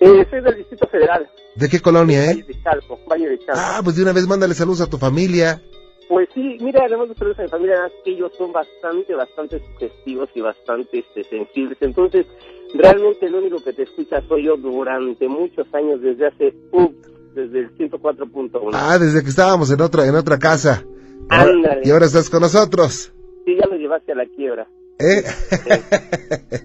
Eh, 0.00 0.26
soy 0.30 0.40
del 0.40 0.56
Distrito 0.56 0.88
Federal, 0.88 1.28
¿De 1.54 1.68
qué 1.68 1.80
colonia, 1.80 2.20
Valle 2.20 2.40
eh? 2.40 2.44
de 2.46 2.62
Chalco, 2.62 2.98
Valle 3.06 3.28
de 3.28 3.38
Chalco. 3.38 3.60
Ah, 3.62 3.80
pues 3.84 3.96
de 3.96 4.02
una 4.02 4.12
vez 4.12 4.26
mándale 4.26 4.54
saludos 4.54 4.80
a 4.80 4.88
tu 4.88 4.96
familia. 4.96 5.60
Pues 6.08 6.28
sí, 6.34 6.56
mira, 6.60 6.84
además 6.86 7.10
de 7.10 7.14
saludos 7.16 7.38
a 7.38 7.42
mi 7.42 7.48
familia, 7.48 7.90
que 8.04 8.12
ellos 8.12 8.32
son 8.36 8.50
bastante, 8.50 9.14
bastante 9.14 9.60
sugestivos 9.60 10.28
y 10.34 10.40
bastante 10.40 10.98
este, 10.98 11.22
sensibles. 11.24 11.78
Entonces, 11.80 12.26
realmente 12.74 13.28
lo 13.28 13.38
único 13.38 13.62
que 13.62 13.72
te 13.72 13.82
escucha 13.82 14.20
soy 14.26 14.44
yo 14.44 14.56
durante 14.56 15.28
muchos 15.28 15.72
años, 15.74 16.00
desde 16.00 16.26
hace, 16.26 16.54
uh, 16.72 16.90
desde 17.34 17.60
el 17.60 17.76
104.1. 17.76 18.70
Ah, 18.72 18.98
desde 18.98 19.22
que 19.22 19.30
estábamos 19.30 19.70
en 19.70 19.80
otra, 19.80 20.06
en 20.06 20.14
otra 20.14 20.38
casa. 20.38 20.84
Ahora- 21.28 21.78
y 21.82 21.90
ahora 21.90 22.06
estás 22.06 22.30
con 22.30 22.40
nosotros. 22.40 23.12
Sí, 23.44 23.56
ya 23.56 23.66
lo 23.66 23.76
llevaste 23.76 24.12
a 24.12 24.16
la 24.16 24.26
quiebra. 24.26 24.66
¿Eh? 24.98 25.22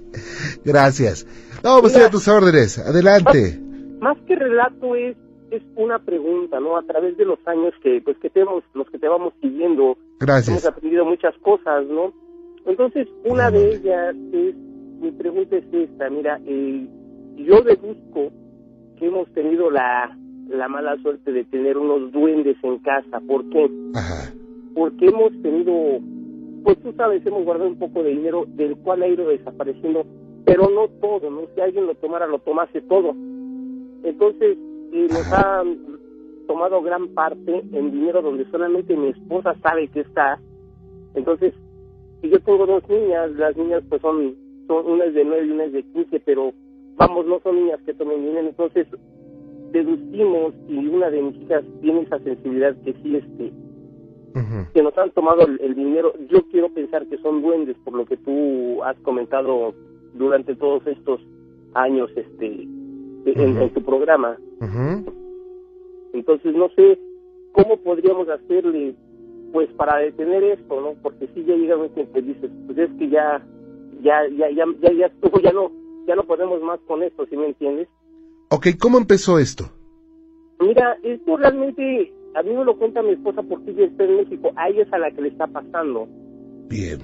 Gracias. 0.65 1.25
No, 1.63 1.81
pues 1.81 1.95
a 1.97 2.09
tus 2.09 2.27
órdenes. 2.27 2.77
Adelante. 2.79 3.59
Más, 3.99 4.17
que 4.27 4.35
relato 4.35 4.95
es 4.95 5.15
es 5.51 5.61
una 5.75 5.99
pregunta, 5.99 6.59
¿no? 6.59 6.75
A 6.77 6.83
través 6.83 7.15
de 7.17 7.25
los 7.25 7.39
años 7.45 7.73
que 7.81 8.01
pues 8.03 8.17
que 8.17 8.29
tenemos, 8.29 8.63
los 8.73 8.89
que 8.89 8.99
te 8.99 9.07
vamos 9.07 9.33
siguiendo, 9.41 9.97
Gracias. 10.19 10.49
hemos 10.49 10.65
aprendido 10.65 11.05
muchas 11.05 11.35
cosas, 11.37 11.85
¿no? 11.87 12.13
Entonces, 12.65 13.07
una 13.23 13.51
de 13.51 13.75
ellas 13.75 14.15
es, 14.33 14.55
mi 14.55 15.11
pregunta 15.11 15.55
es 15.55 15.63
esta, 15.71 16.09
mira, 16.09 16.39
eh, 16.45 16.87
yo 17.37 17.61
deduzco 17.61 18.31
que 18.97 19.05
hemos 19.05 19.31
tenido 19.33 19.69
la, 19.69 20.17
la 20.49 20.67
mala 20.67 20.97
suerte 21.01 21.31
de 21.31 21.43
tener 21.45 21.77
unos 21.77 22.11
duendes 22.11 22.57
en 22.63 22.79
casa. 22.79 23.19
¿Por 23.27 23.47
qué? 23.49 23.69
Ajá. 23.93 24.33
Porque 24.73 25.07
hemos 25.07 25.31
tenido, 25.41 25.99
pues 26.63 26.77
tú 26.79 26.93
sabes, 26.93 27.25
hemos 27.25 27.45
guardado 27.45 27.69
un 27.69 27.79
poco 27.79 28.03
de 28.03 28.11
dinero 28.11 28.45
del 28.47 28.75
cual 28.77 29.03
ha 29.03 29.07
ido 29.07 29.27
desapareciendo, 29.27 30.05
pero 30.45 30.69
no 30.69 30.87
todo, 30.99 31.29
¿no? 31.29 31.41
Si 31.53 31.61
alguien 31.61 31.87
lo 31.87 31.95
tomara, 31.95 32.27
lo 32.27 32.39
tomase 32.39 32.81
todo. 32.81 33.15
Entonces, 34.03 34.57
eh, 34.91 35.07
nos 35.09 35.31
han 35.33 35.77
tomado 36.47 36.81
gran 36.81 37.07
parte 37.09 37.63
en 37.71 37.91
dinero 37.91 38.21
donde 38.21 38.45
solamente 38.51 38.95
mi 38.95 39.09
esposa 39.09 39.55
sabe 39.61 39.87
que 39.87 40.01
está. 40.01 40.39
Entonces, 41.15 41.53
si 42.21 42.29
yo 42.29 42.39
tengo 42.39 42.65
dos 42.65 42.87
niñas, 42.89 43.31
las 43.31 43.55
niñas 43.57 43.83
pues 43.89 44.01
son, 44.01 44.35
son 44.67 44.85
una 44.85 45.05
es 45.05 45.13
de 45.13 45.25
9 45.25 45.45
y 45.45 45.51
una 45.51 45.63
es 45.65 45.73
de 45.73 45.83
15, 45.83 46.19
pero 46.21 46.53
vamos, 46.97 47.25
no 47.25 47.39
son 47.41 47.55
niñas 47.55 47.79
que 47.85 47.93
tomen 47.93 48.23
dinero, 48.23 48.47
entonces 48.47 48.87
deducimos 49.75 50.53
y 50.69 50.87
una 50.87 51.09
de 51.09 51.21
mis 51.21 51.35
hijas 51.41 51.63
tiene 51.81 52.01
esa 52.01 52.19
sensibilidad 52.19 52.75
que 52.83 52.93
sí 53.03 53.15
este 53.17 53.51
que 54.73 54.83
nos 54.83 54.97
han 54.97 55.11
tomado 55.11 55.45
el, 55.47 55.57
el 55.61 55.75
dinero. 55.75 56.13
Yo 56.27 56.43
quiero 56.51 56.67
pensar 56.67 57.07
que 57.07 57.17
son 57.19 57.41
duendes 57.41 57.77
por 57.85 57.93
lo 57.93 58.05
que 58.05 58.17
tú 58.17 58.83
has 58.83 58.97
comentado 58.99 59.73
durante 60.13 60.55
todos 60.55 60.85
estos 60.87 61.21
años 61.73 62.09
este 62.15 62.67
en, 63.25 63.73
tu 63.73 63.81
programa. 63.81 64.37
Entonces 66.13 66.55
no 66.55 66.69
sé 66.69 66.99
cómo 67.51 67.77
podríamos 67.77 68.27
hacerle 68.29 68.95
pues 69.51 69.69
para 69.73 69.97
detener 69.97 70.43
esto 70.43 70.81
no 70.81 70.95
porque 71.01 71.27
si 71.33 71.43
ya 71.45 71.55
llega 71.55 71.75
un 71.75 71.81
momento 71.83 72.01
en 72.01 72.07
que 72.07 72.21
dices 72.21 72.51
pues 72.65 72.77
es 72.77 72.89
que 72.97 73.09
ya 73.09 73.41
ya 74.01 74.27
ya 74.37 74.49
ya 74.49 74.65
ya 74.81 74.91
ya 74.91 75.05
estuvo 75.05 75.39
ya 75.39 75.53
no 75.53 75.71
ya 76.07 76.15
no 76.15 76.23
podemos 76.23 76.61
más 76.61 76.79
con 76.81 77.03
esto 77.03 77.25
si 77.27 77.37
me 77.37 77.47
entiendes 77.47 77.87
Ok, 78.49 78.67
¿cómo 78.79 78.97
empezó 78.97 79.39
esto? 79.39 79.65
Mira, 80.59 80.97
esto 81.03 81.37
realmente, 81.37 82.13
a 82.35 82.43
mí 82.43 82.51
me 82.51 82.63
lo 82.63 82.77
cuenta 82.77 83.01
mi 83.01 83.11
esposa 83.11 83.41
porque 83.43 83.71
ella 83.71 83.85
está 83.85 84.03
en 84.03 84.17
México, 84.17 84.51
a 84.55 84.69
ella 84.69 84.83
es 84.83 84.93
a 84.93 84.99
la 84.99 85.11
que 85.11 85.21
le 85.21 85.29
está 85.29 85.47
pasando, 85.47 86.07
Bien. 86.69 86.99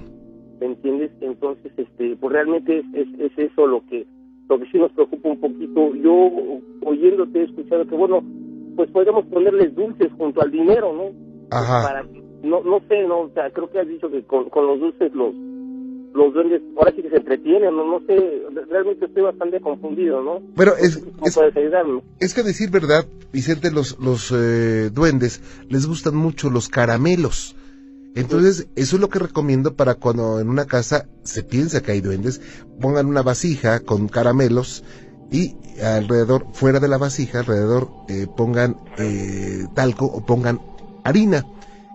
¿me 0.60 0.66
entiendes? 0.66 1.10
Entonces, 1.20 1.72
este, 1.76 2.16
pues 2.16 2.32
realmente 2.32 2.78
es, 2.78 2.84
es, 2.94 3.20
es 3.20 3.38
eso 3.38 3.66
lo 3.66 3.84
que, 3.86 4.06
lo 4.48 4.58
que 4.58 4.66
sí 4.70 4.78
nos 4.78 4.92
preocupa 4.92 5.28
un 5.28 5.40
poquito. 5.40 5.94
Yo, 5.96 6.30
oyéndote, 6.84 7.40
he 7.40 7.44
escuchado 7.44 7.86
que, 7.86 7.94
bueno, 7.94 8.22
pues 8.76 8.90
podríamos 8.90 9.26
ponerles 9.26 9.74
dulces 9.74 10.10
junto 10.16 10.40
al 10.40 10.50
dinero, 10.50 10.92
¿no? 10.92 11.10
Ajá. 11.50 11.82
Para 11.82 12.06
no, 12.42 12.62
no 12.62 12.80
sé, 12.88 13.06
no, 13.06 13.20
o 13.20 13.30
sea, 13.30 13.50
creo 13.50 13.70
que 13.70 13.78
has 13.78 13.88
dicho 13.88 14.10
que 14.10 14.22
con, 14.24 14.48
con 14.50 14.66
los 14.66 14.80
dulces 14.80 15.14
los, 15.14 15.34
los 16.14 16.34
duendes, 16.34 16.62
ahora 16.76 16.92
sí 16.94 17.02
que 17.02 17.10
se 17.10 17.16
entretienen, 17.16 17.74
no, 17.76 17.86
no 17.86 18.00
sé, 18.06 18.42
realmente 18.68 19.06
estoy 19.06 19.22
bastante 19.22 19.60
confundido, 19.60 20.22
¿no? 20.22 20.40
Pero 20.56 20.76
es, 20.76 20.98
¿Cómo 20.98 21.26
es, 21.26 21.34
puedes 21.34 21.56
ayudarme? 21.56 22.02
es 22.20 22.34
que 22.34 22.42
decir 22.42 22.70
verdad, 22.70 23.06
Vicente, 23.32 23.70
los, 23.70 23.98
los 23.98 24.32
eh, 24.32 24.90
duendes 24.90 25.40
les 25.68 25.86
gustan 25.86 26.16
mucho 26.16 26.50
los 26.50 26.68
caramelos. 26.68 27.56
Entonces, 28.14 28.68
eso 28.76 28.96
es 28.96 29.00
lo 29.00 29.08
que 29.08 29.18
recomiendo 29.18 29.74
para 29.74 29.94
cuando 29.94 30.38
en 30.38 30.50
una 30.50 30.66
casa 30.66 31.08
se 31.22 31.42
piensa 31.42 31.82
que 31.82 31.92
hay 31.92 32.02
duendes, 32.02 32.42
pongan 32.78 33.06
una 33.06 33.22
vasija 33.22 33.80
con 33.80 34.08
caramelos 34.08 34.84
y 35.30 35.56
alrededor, 35.82 36.46
fuera 36.52 36.78
de 36.78 36.88
la 36.88 36.98
vasija, 36.98 37.38
alrededor, 37.40 37.88
eh, 38.08 38.26
pongan 38.36 38.76
eh, 38.98 39.64
talco 39.74 40.04
o 40.04 40.26
pongan 40.26 40.60
harina. 41.04 41.46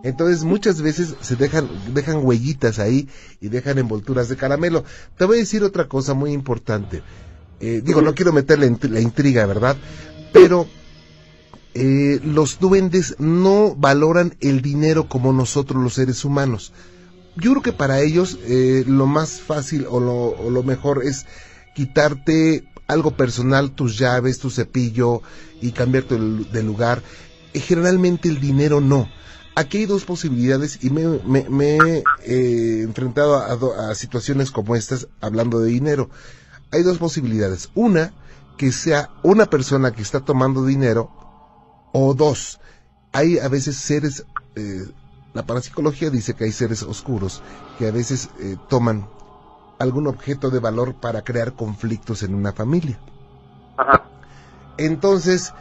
Entonces 0.07 0.43
muchas 0.43 0.81
veces 0.81 1.15
se 1.21 1.35
dejan, 1.35 1.67
dejan 1.93 2.25
huellitas 2.25 2.79
ahí 2.79 3.09
y 3.41 3.49
dejan 3.49 3.77
envolturas 3.77 4.29
de 4.29 4.37
caramelo. 4.37 4.83
Te 5.17 5.25
voy 5.25 5.37
a 5.37 5.39
decir 5.39 5.63
otra 5.63 5.87
cosa 5.87 6.13
muy 6.13 6.31
importante. 6.31 7.03
Eh, 7.59 7.81
digo, 7.83 8.01
no 8.01 8.15
quiero 8.15 8.31
meterle 8.31 8.73
la 8.89 9.01
intriga, 9.01 9.45
¿verdad? 9.45 9.75
Pero 10.31 10.67
eh, 11.73 12.19
los 12.23 12.59
duendes 12.59 13.15
no 13.19 13.75
valoran 13.75 14.35
el 14.39 14.61
dinero 14.61 15.09
como 15.09 15.33
nosotros 15.33 15.83
los 15.83 15.95
seres 15.95 16.23
humanos. 16.23 16.71
Yo 17.35 17.51
creo 17.51 17.61
que 17.61 17.73
para 17.73 18.01
ellos 18.01 18.39
eh, 18.45 18.83
lo 18.87 19.05
más 19.05 19.41
fácil 19.41 19.85
o 19.89 19.99
lo, 19.99 20.13
o 20.13 20.49
lo 20.49 20.63
mejor 20.63 21.03
es 21.03 21.25
quitarte 21.75 22.63
algo 22.87 23.11
personal, 23.11 23.71
tus 23.71 23.97
llaves, 23.97 24.39
tu 24.39 24.49
cepillo 24.49 25.21
y 25.61 25.71
cambiarte 25.71 26.17
de 26.17 26.63
lugar. 26.63 27.03
Eh, 27.53 27.59
generalmente 27.59 28.29
el 28.29 28.39
dinero 28.39 28.81
no. 28.81 29.09
Aquí 29.57 29.79
hay 29.79 29.85
dos 29.87 30.05
posibilidades 30.05 30.83
y 30.83 30.91
me, 30.91 31.07
me- 31.25 31.49
me 31.49 31.77
he 31.77 32.03
eh, 32.25 32.81
enfrentado 32.83 33.37
a, 33.37 33.89
a 33.89 33.95
situaciones 33.95 34.51
como 34.51 34.75
estas 34.75 35.07
hablando 35.19 35.59
de 35.59 35.69
dinero. 35.71 36.09
Hay 36.71 36.83
dos 36.83 36.99
posibilidades. 36.99 37.69
Una, 37.73 38.13
que 38.55 38.71
sea 38.71 39.09
una 39.23 39.47
persona 39.47 39.91
que 39.93 40.03
está 40.03 40.19
tomando 40.19 40.63
dinero 40.63 41.09
o 41.91 42.13
dos. 42.13 42.59
Hay 43.13 43.39
a 43.39 43.47
veces 43.47 43.77
seres, 43.77 44.25
eh, 44.55 44.85
la 45.33 45.43
parapsicología 45.43 46.11
dice 46.11 46.35
que 46.35 46.43
hay 46.43 46.51
seres 46.51 46.83
oscuros 46.83 47.41
que 47.79 47.87
a 47.87 47.91
veces 47.91 48.29
eh, 48.39 48.57
toman 48.69 49.07
algún 49.79 50.05
objeto 50.05 50.51
de 50.51 50.59
valor 50.59 50.93
para 50.93 51.23
crear 51.23 51.53
conflictos 51.53 52.21
en 52.21 52.35
una 52.35 52.53
familia. 52.53 52.99
Ajá. 53.77 54.03
Entonces, 54.77 55.51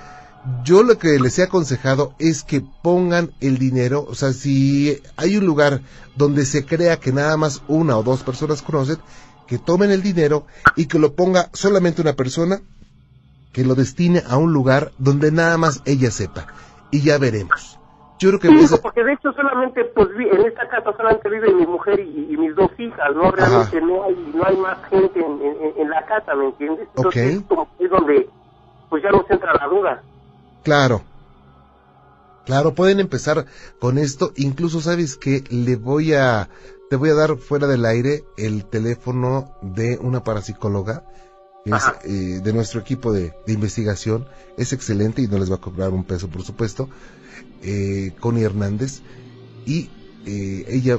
yo 0.64 0.82
lo 0.82 0.98
que 0.98 1.18
les 1.18 1.38
he 1.38 1.42
aconsejado 1.44 2.12
es 2.18 2.42
que 2.42 2.60
pongan 2.82 3.30
el 3.40 3.58
dinero, 3.58 4.04
o 4.08 4.14
sea, 4.14 4.32
si 4.32 5.00
hay 5.16 5.36
un 5.36 5.46
lugar 5.46 5.80
donde 6.16 6.44
se 6.44 6.64
crea 6.64 6.98
que 6.98 7.12
nada 7.12 7.36
más 7.36 7.62
una 7.68 7.96
o 7.96 8.02
dos 8.02 8.22
personas 8.22 8.62
conocen, 8.62 8.98
que 9.46 9.58
tomen 9.58 9.90
el 9.90 10.02
dinero 10.02 10.46
y 10.76 10.86
que 10.86 10.98
lo 10.98 11.14
ponga 11.14 11.48
solamente 11.52 12.02
una 12.02 12.14
persona, 12.14 12.60
que 13.52 13.64
lo 13.64 13.74
destine 13.74 14.22
a 14.28 14.36
un 14.36 14.52
lugar 14.52 14.92
donde 14.98 15.32
nada 15.32 15.56
más 15.56 15.82
ella 15.86 16.10
sepa. 16.10 16.46
Y 16.90 17.00
ya 17.02 17.18
veremos. 17.18 17.78
Yo 18.18 18.30
creo 18.30 18.40
que 18.40 18.66
Sí, 18.66 18.74
porque 18.82 19.04
de 19.04 19.12
hecho 19.12 19.32
solamente, 19.32 19.84
pues 19.84 20.08
en 20.18 20.46
esta 20.46 20.68
casa 20.68 20.92
solamente 20.96 21.28
vive 21.28 21.52
mi 21.52 21.66
mujer 21.66 22.00
y, 22.00 22.32
y 22.32 22.36
mis 22.36 22.54
dos 22.56 22.70
hijas, 22.78 23.14
¿no? 23.14 23.30
Realmente 23.30 23.80
no 23.80 24.04
hay 24.04 24.16
no 24.34 24.44
hay 24.46 24.56
más 24.56 24.78
gente 24.88 25.20
en, 25.20 25.32
en- 25.42 25.80
en 25.82 25.90
la 25.90 26.04
casa, 26.06 26.34
¿me 26.34 26.46
entiendes? 26.46 26.88
Entonces 26.96 27.42
como 27.48 27.68
es 27.78 27.90
donde, 27.90 28.28
pues 28.88 29.02
ya 29.02 29.10
nos 29.10 29.28
entra 29.30 29.52
la 29.54 29.66
duda. 29.68 30.02
Claro. 30.66 31.04
Claro, 32.44 32.74
pueden 32.74 32.98
empezar 32.98 33.46
con 33.78 33.98
esto. 33.98 34.32
Incluso, 34.34 34.80
¿sabes 34.80 35.16
que 35.16 35.44
Le 35.48 35.76
voy 35.76 36.12
a, 36.12 36.48
te 36.90 36.96
voy 36.96 37.10
a 37.10 37.14
dar 37.14 37.36
fuera 37.36 37.68
del 37.68 37.84
aire 37.84 38.24
el 38.36 38.64
teléfono 38.64 39.56
de 39.62 39.96
una 39.98 40.24
parapsicóloga, 40.24 41.04
que 41.64 41.70
es 41.70 41.76
Ajá. 41.76 42.00
eh, 42.02 42.40
de 42.42 42.52
nuestro 42.52 42.80
equipo 42.80 43.12
de, 43.12 43.32
de 43.46 43.52
investigación. 43.52 44.26
Es 44.58 44.72
excelente 44.72 45.22
y 45.22 45.28
no 45.28 45.38
les 45.38 45.48
va 45.52 45.54
a 45.54 45.60
cobrar 45.60 45.90
un 45.90 46.02
peso, 46.02 46.26
por 46.26 46.42
supuesto. 46.42 46.88
Eh, 47.62 48.12
Connie 48.18 48.42
Hernández. 48.42 49.02
Y 49.66 49.88
eh, 50.26 50.64
ella, 50.68 50.98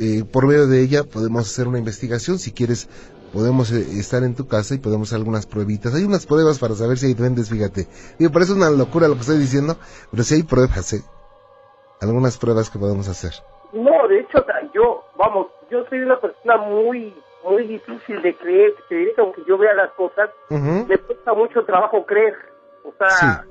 eh, 0.00 0.24
por 0.24 0.48
medio 0.48 0.66
de 0.66 0.82
ella, 0.82 1.04
podemos 1.04 1.48
hacer 1.48 1.68
una 1.68 1.78
investigación. 1.78 2.40
Si 2.40 2.50
quieres, 2.50 2.88
podemos 3.32 3.70
eh, 3.72 3.80
estar 3.98 4.22
en 4.24 4.34
tu 4.34 4.46
casa 4.46 4.74
y 4.74 4.78
podemos 4.78 5.08
hacer 5.08 5.18
algunas 5.18 5.46
pruebitas. 5.46 5.94
Hay 5.94 6.04
unas 6.04 6.26
pruebas 6.26 6.58
para 6.58 6.74
saber 6.74 6.98
si 6.98 7.06
hay 7.06 7.14
duendes, 7.14 7.48
fíjate. 7.50 7.86
Digo, 8.18 8.32
parece 8.32 8.52
una 8.52 8.70
locura 8.70 9.08
lo 9.08 9.14
que 9.14 9.20
estoy 9.20 9.38
diciendo, 9.38 9.76
pero 10.10 10.22
sí 10.22 10.34
hay 10.36 10.42
pruebas, 10.42 10.92
¿eh? 10.92 11.02
Algunas 12.00 12.38
pruebas 12.38 12.70
que 12.70 12.78
podemos 12.78 13.08
hacer. 13.08 13.32
No, 13.72 14.08
de 14.08 14.20
hecho, 14.20 14.44
yo, 14.74 15.04
vamos, 15.16 15.48
yo 15.70 15.84
soy 15.88 16.00
una 16.00 16.18
persona 16.20 16.56
muy 16.56 17.14
muy 17.42 17.66
difícil 17.66 18.20
de 18.20 18.36
creer, 18.36 18.74
que 18.86 19.14
aunque 19.16 19.40
yo 19.48 19.56
vea 19.56 19.72
las 19.72 19.90
cosas, 19.92 20.28
Ujú. 20.50 20.84
me 20.86 20.98
cuesta 20.98 21.32
mucho 21.32 21.64
trabajo 21.64 22.04
creer. 22.04 22.34
O 22.84 22.92
sea, 22.98 23.08
Sí. 23.08 23.50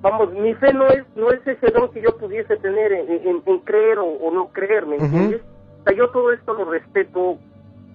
vamos, 0.00 0.32
mi 0.32 0.54
fe 0.54 0.72
no 0.72 0.88
es 0.88 1.04
no 1.14 1.30
es 1.30 1.46
ese 1.46 1.70
don 1.70 1.90
que 1.92 2.02
yo 2.02 2.16
pudiese 2.16 2.56
tener 2.56 2.92
en, 2.92 3.10
en- 3.28 3.42
en 3.46 3.58
creer 3.60 3.98
o, 4.00 4.06
o 4.06 4.30
no 4.32 4.48
creer, 4.48 4.86
¿me 4.86 4.96
entiendes? 4.96 5.42
O 5.80 5.84
sea, 5.84 5.96
yo 5.96 6.10
todo 6.10 6.32
esto 6.32 6.52
lo 6.54 6.64
respeto 6.64 7.38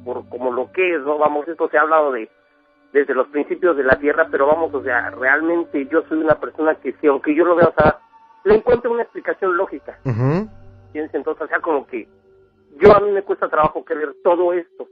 por 0.09 0.27
como 0.29 0.51
lo 0.51 0.71
que 0.71 0.95
es, 0.95 1.01
¿no? 1.01 1.19
Vamos, 1.19 1.47
esto 1.47 1.69
se 1.69 1.77
ha 1.77 1.81
hablado 1.81 2.11
de 2.11 2.29
desde 2.91 3.13
los 3.13 3.27
principios 3.27 3.77
de 3.77 3.83
la 3.83 3.99
Tierra, 3.99 4.27
pero 4.31 4.47
vamos, 4.47 4.73
o 4.73 4.81
sea, 4.81 5.11
realmente 5.11 5.85
yo 5.91 6.01
soy 6.09 6.17
una 6.17 6.39
persona 6.39 6.73
que 6.73 6.93
si 6.93 7.05
aunque 7.05 7.35
yo 7.35 7.45
lo 7.45 7.55
vea, 7.55 7.67
o 7.67 7.73
sea, 7.79 7.99
le 8.45 8.55
encuentro 8.55 8.91
una 8.91 9.03
explicación 9.03 9.55
lógica. 9.55 9.99
¿entiendes? 10.03 11.13
Entonces, 11.13 11.43
o 11.43 11.47
sea, 11.47 11.59
como 11.59 11.85
que 11.85 12.07
yo 12.79 12.91
a 12.91 12.99
mí 12.99 13.11
me 13.11 13.21
cuesta 13.21 13.47
trabajo 13.47 13.83
creer 13.83 14.15
todo 14.23 14.53
esto. 14.53 14.87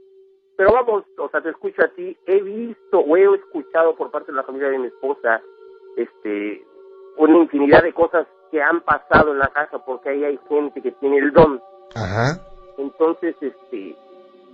Pero 0.56 0.72
vamos, 0.72 1.04
o 1.18 1.28
sea, 1.28 1.40
te 1.40 1.50
escucho 1.50 1.82
a 1.82 1.88
ti, 1.88 2.16
he 2.26 2.40
visto 2.40 3.00
o 3.00 3.16
he 3.16 3.34
escuchado 3.34 3.96
por 3.96 4.12
parte 4.12 4.30
de 4.30 4.36
la 4.36 4.44
familia 4.44 4.70
de 4.70 4.78
mi 4.78 4.86
esposa, 4.86 5.40
este, 5.96 6.64
una 7.16 7.38
infinidad 7.38 7.82
de 7.82 7.92
cosas 7.92 8.28
que 8.52 8.62
han 8.62 8.80
pasado 8.82 9.32
en 9.32 9.40
la 9.40 9.48
casa 9.48 9.84
porque 9.84 10.10
ahí 10.10 10.24
hay 10.24 10.38
gente 10.48 10.80
que 10.80 10.92
tiene 10.92 11.18
el 11.18 11.32
don. 11.32 11.60
Ajá. 11.96 12.40
Entonces, 12.76 13.34
este, 13.40 13.96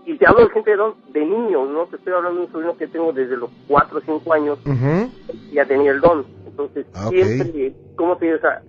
y 0.07 0.19
te 0.19 0.27
hablo 0.27 0.45
de 0.45 0.51
gente 0.51 0.71
de, 0.77 0.93
de 1.13 1.27
niños, 1.27 1.69
¿no? 1.71 1.87
Te 1.87 1.97
estoy 1.97 2.13
hablando 2.13 2.41
de 2.41 2.47
un 2.47 2.53
sobrino 2.53 2.77
que 2.77 2.87
tengo 2.87 3.13
desde 3.13 3.37
los 3.37 3.51
4 3.69 3.99
o 3.99 4.03
5 4.03 4.33
años, 4.33 4.59
Ujú. 4.65 5.11
ya 5.53 5.65
tenía 5.67 5.93
el 5.93 6.01
don. 6.01 6.27
Entonces, 6.47 6.87
Ah, 6.95 7.09
siempre, 7.09 7.75
¿cómo 7.97 8.17
te 8.17 8.27
digo? 8.27 8.39
O 8.39 8.41
sea, 8.41 8.63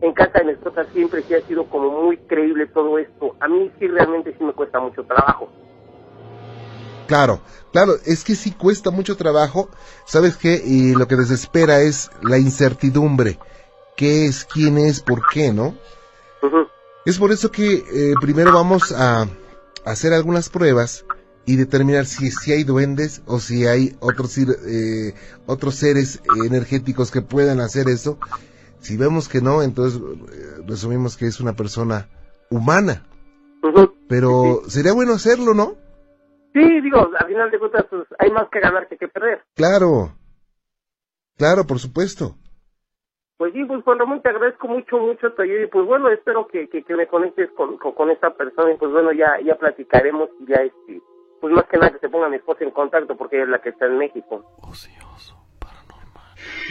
en 0.00 0.12
casa 0.12 0.38
de 0.40 0.44
mi 0.44 0.52
esposa 0.52 0.84
siempre 0.92 1.22
sí 1.22 1.34
ha 1.34 1.40
sido 1.46 1.64
como 1.64 2.02
muy 2.02 2.18
creíble 2.18 2.66
todo 2.66 2.98
esto. 2.98 3.34
A 3.40 3.48
mí 3.48 3.70
sí 3.78 3.88
realmente 3.88 4.34
sí 4.36 4.44
me 4.44 4.52
cuesta 4.52 4.78
mucho 4.78 5.02
trabajo. 5.04 5.48
Claro, 7.06 7.40
claro, 7.72 7.92
es 8.04 8.24
que 8.24 8.34
sí 8.34 8.50
cuesta 8.52 8.90
mucho 8.90 9.16
trabajo, 9.16 9.68
¿sabes 10.04 10.36
qué? 10.36 10.60
Y 10.64 10.94
lo 10.94 11.06
que 11.06 11.14
desespera 11.16 11.80
es 11.80 12.10
la 12.22 12.38
incertidumbre. 12.38 13.38
¿Qué 13.96 14.26
es, 14.26 14.44
quién 14.44 14.76
es, 14.76 15.00
por 15.00 15.26
qué, 15.28 15.52
no? 15.52 15.74
Es 17.06 17.18
por 17.18 17.30
eso 17.30 17.50
que 17.50 17.76
eh, 17.76 18.14
primero 18.20 18.52
vamos 18.52 18.92
a 18.92 19.26
hacer 19.84 20.12
algunas 20.12 20.48
pruebas 20.48 21.04
y 21.46 21.56
determinar 21.56 22.06
si, 22.06 22.30
si 22.30 22.52
hay 22.52 22.64
duendes 22.64 23.22
o 23.26 23.38
si 23.38 23.66
hay 23.66 23.96
otros, 24.00 24.36
eh, 24.38 25.14
otros 25.46 25.76
seres 25.76 26.20
energéticos 26.44 27.10
que 27.10 27.22
puedan 27.22 27.60
hacer 27.60 27.88
eso. 27.88 28.18
Si 28.80 28.96
vemos 28.96 29.28
que 29.28 29.40
no, 29.40 29.62
entonces 29.62 30.00
eh, 30.00 30.62
resumimos 30.66 31.16
que 31.16 31.26
es 31.26 31.40
una 31.40 31.54
persona 31.54 32.08
humana. 32.50 33.06
Pero 34.08 34.62
sería 34.68 34.92
bueno 34.92 35.12
hacerlo, 35.12 35.54
¿no? 35.54 35.74
Sí, 36.52 36.80
digo, 36.80 37.10
al 37.18 37.26
final 37.26 37.50
de 37.50 37.58
cuentas, 37.58 37.84
pues, 37.90 38.06
hay 38.18 38.30
más 38.30 38.48
que 38.50 38.60
ganar 38.60 38.88
que 38.88 38.96
que 38.96 39.08
perder. 39.08 39.42
Claro. 39.54 40.16
Claro, 41.36 41.66
por 41.66 41.78
supuesto. 41.78 42.36
Pues 43.38 43.52
sí, 43.52 43.62
pues 43.66 43.82
Juan 43.84 43.98
Ramón, 43.98 44.22
te 44.22 44.30
agradezco 44.30 44.66
mucho, 44.66 44.96
mucho 44.96 45.30
tu 45.32 45.42
ayuda 45.42 45.64
y 45.64 45.66
pues 45.66 45.86
bueno, 45.86 46.08
espero 46.08 46.46
que, 46.46 46.68
que, 46.68 46.82
que 46.82 46.96
me 46.96 47.06
conectes 47.06 47.50
con, 47.50 47.76
con, 47.76 47.92
con 47.92 48.10
esta 48.10 48.30
persona 48.30 48.72
y 48.72 48.76
pues 48.78 48.90
bueno, 48.90 49.12
ya, 49.12 49.38
ya 49.44 49.56
platicaremos 49.56 50.30
y 50.40 50.46
ya 50.46 50.62
este, 50.62 51.02
pues 51.40 51.52
más 51.52 51.66
que 51.66 51.76
nada 51.76 51.92
que 51.92 51.98
se 51.98 52.08
ponga 52.08 52.30
mi 52.30 52.36
esposa 52.36 52.64
en 52.64 52.70
contacto 52.70 53.14
porque 53.14 53.36
ella 53.36 53.44
es 53.44 53.50
la 53.50 53.58
que 53.60 53.68
está 53.68 53.86
en 53.86 53.98
México. 53.98 54.42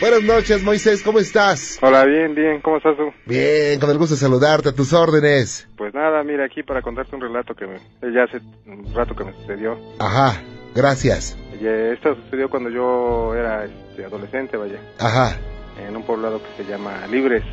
Buenas 0.02 0.24
noches, 0.24 0.64
Moisés, 0.64 1.04
¿cómo 1.04 1.20
estás? 1.20 1.78
Hola, 1.84 2.04
bien, 2.06 2.34
bien, 2.34 2.62
¿cómo 2.62 2.78
estás 2.78 2.98
tú? 2.98 3.12
Bien, 3.28 3.80
con 3.80 3.92
el 3.92 3.98
gusto 4.00 4.16
de 4.16 4.20
saludarte, 4.20 4.70
a 4.70 4.74
tus 4.74 4.92
órdenes. 4.92 5.70
Pues 5.78 5.94
nada, 5.94 6.24
mira, 6.24 6.46
aquí 6.46 6.64
para 6.64 6.82
contarte 6.82 7.16
un 7.16 7.22
relato 7.22 7.54
que 7.54 7.68
me, 7.68 7.76
eh, 7.76 8.12
ya 8.14 8.24
hace 8.24 8.40
un 8.66 8.92
rato 8.94 9.16
que 9.16 9.24
me 9.24 9.34
sucedió. 9.34 9.78
Ajá, 10.00 10.42
gracias. 10.74 11.38
Y, 11.62 11.68
eh, 11.68 11.94
Esto 11.94 12.16
sucedió 12.16 12.50
cuando 12.50 12.70
yo 12.72 13.36
era 13.36 13.66
este, 13.66 14.04
adolescente, 14.04 14.58
vaya, 14.58 14.80
Ajá. 15.00 15.38
En 15.80 15.96
un 15.96 16.04
poblado 16.04 16.42
que 16.42 16.64
se 16.64 16.70
llama 16.70 17.06
Libres, 17.08 17.44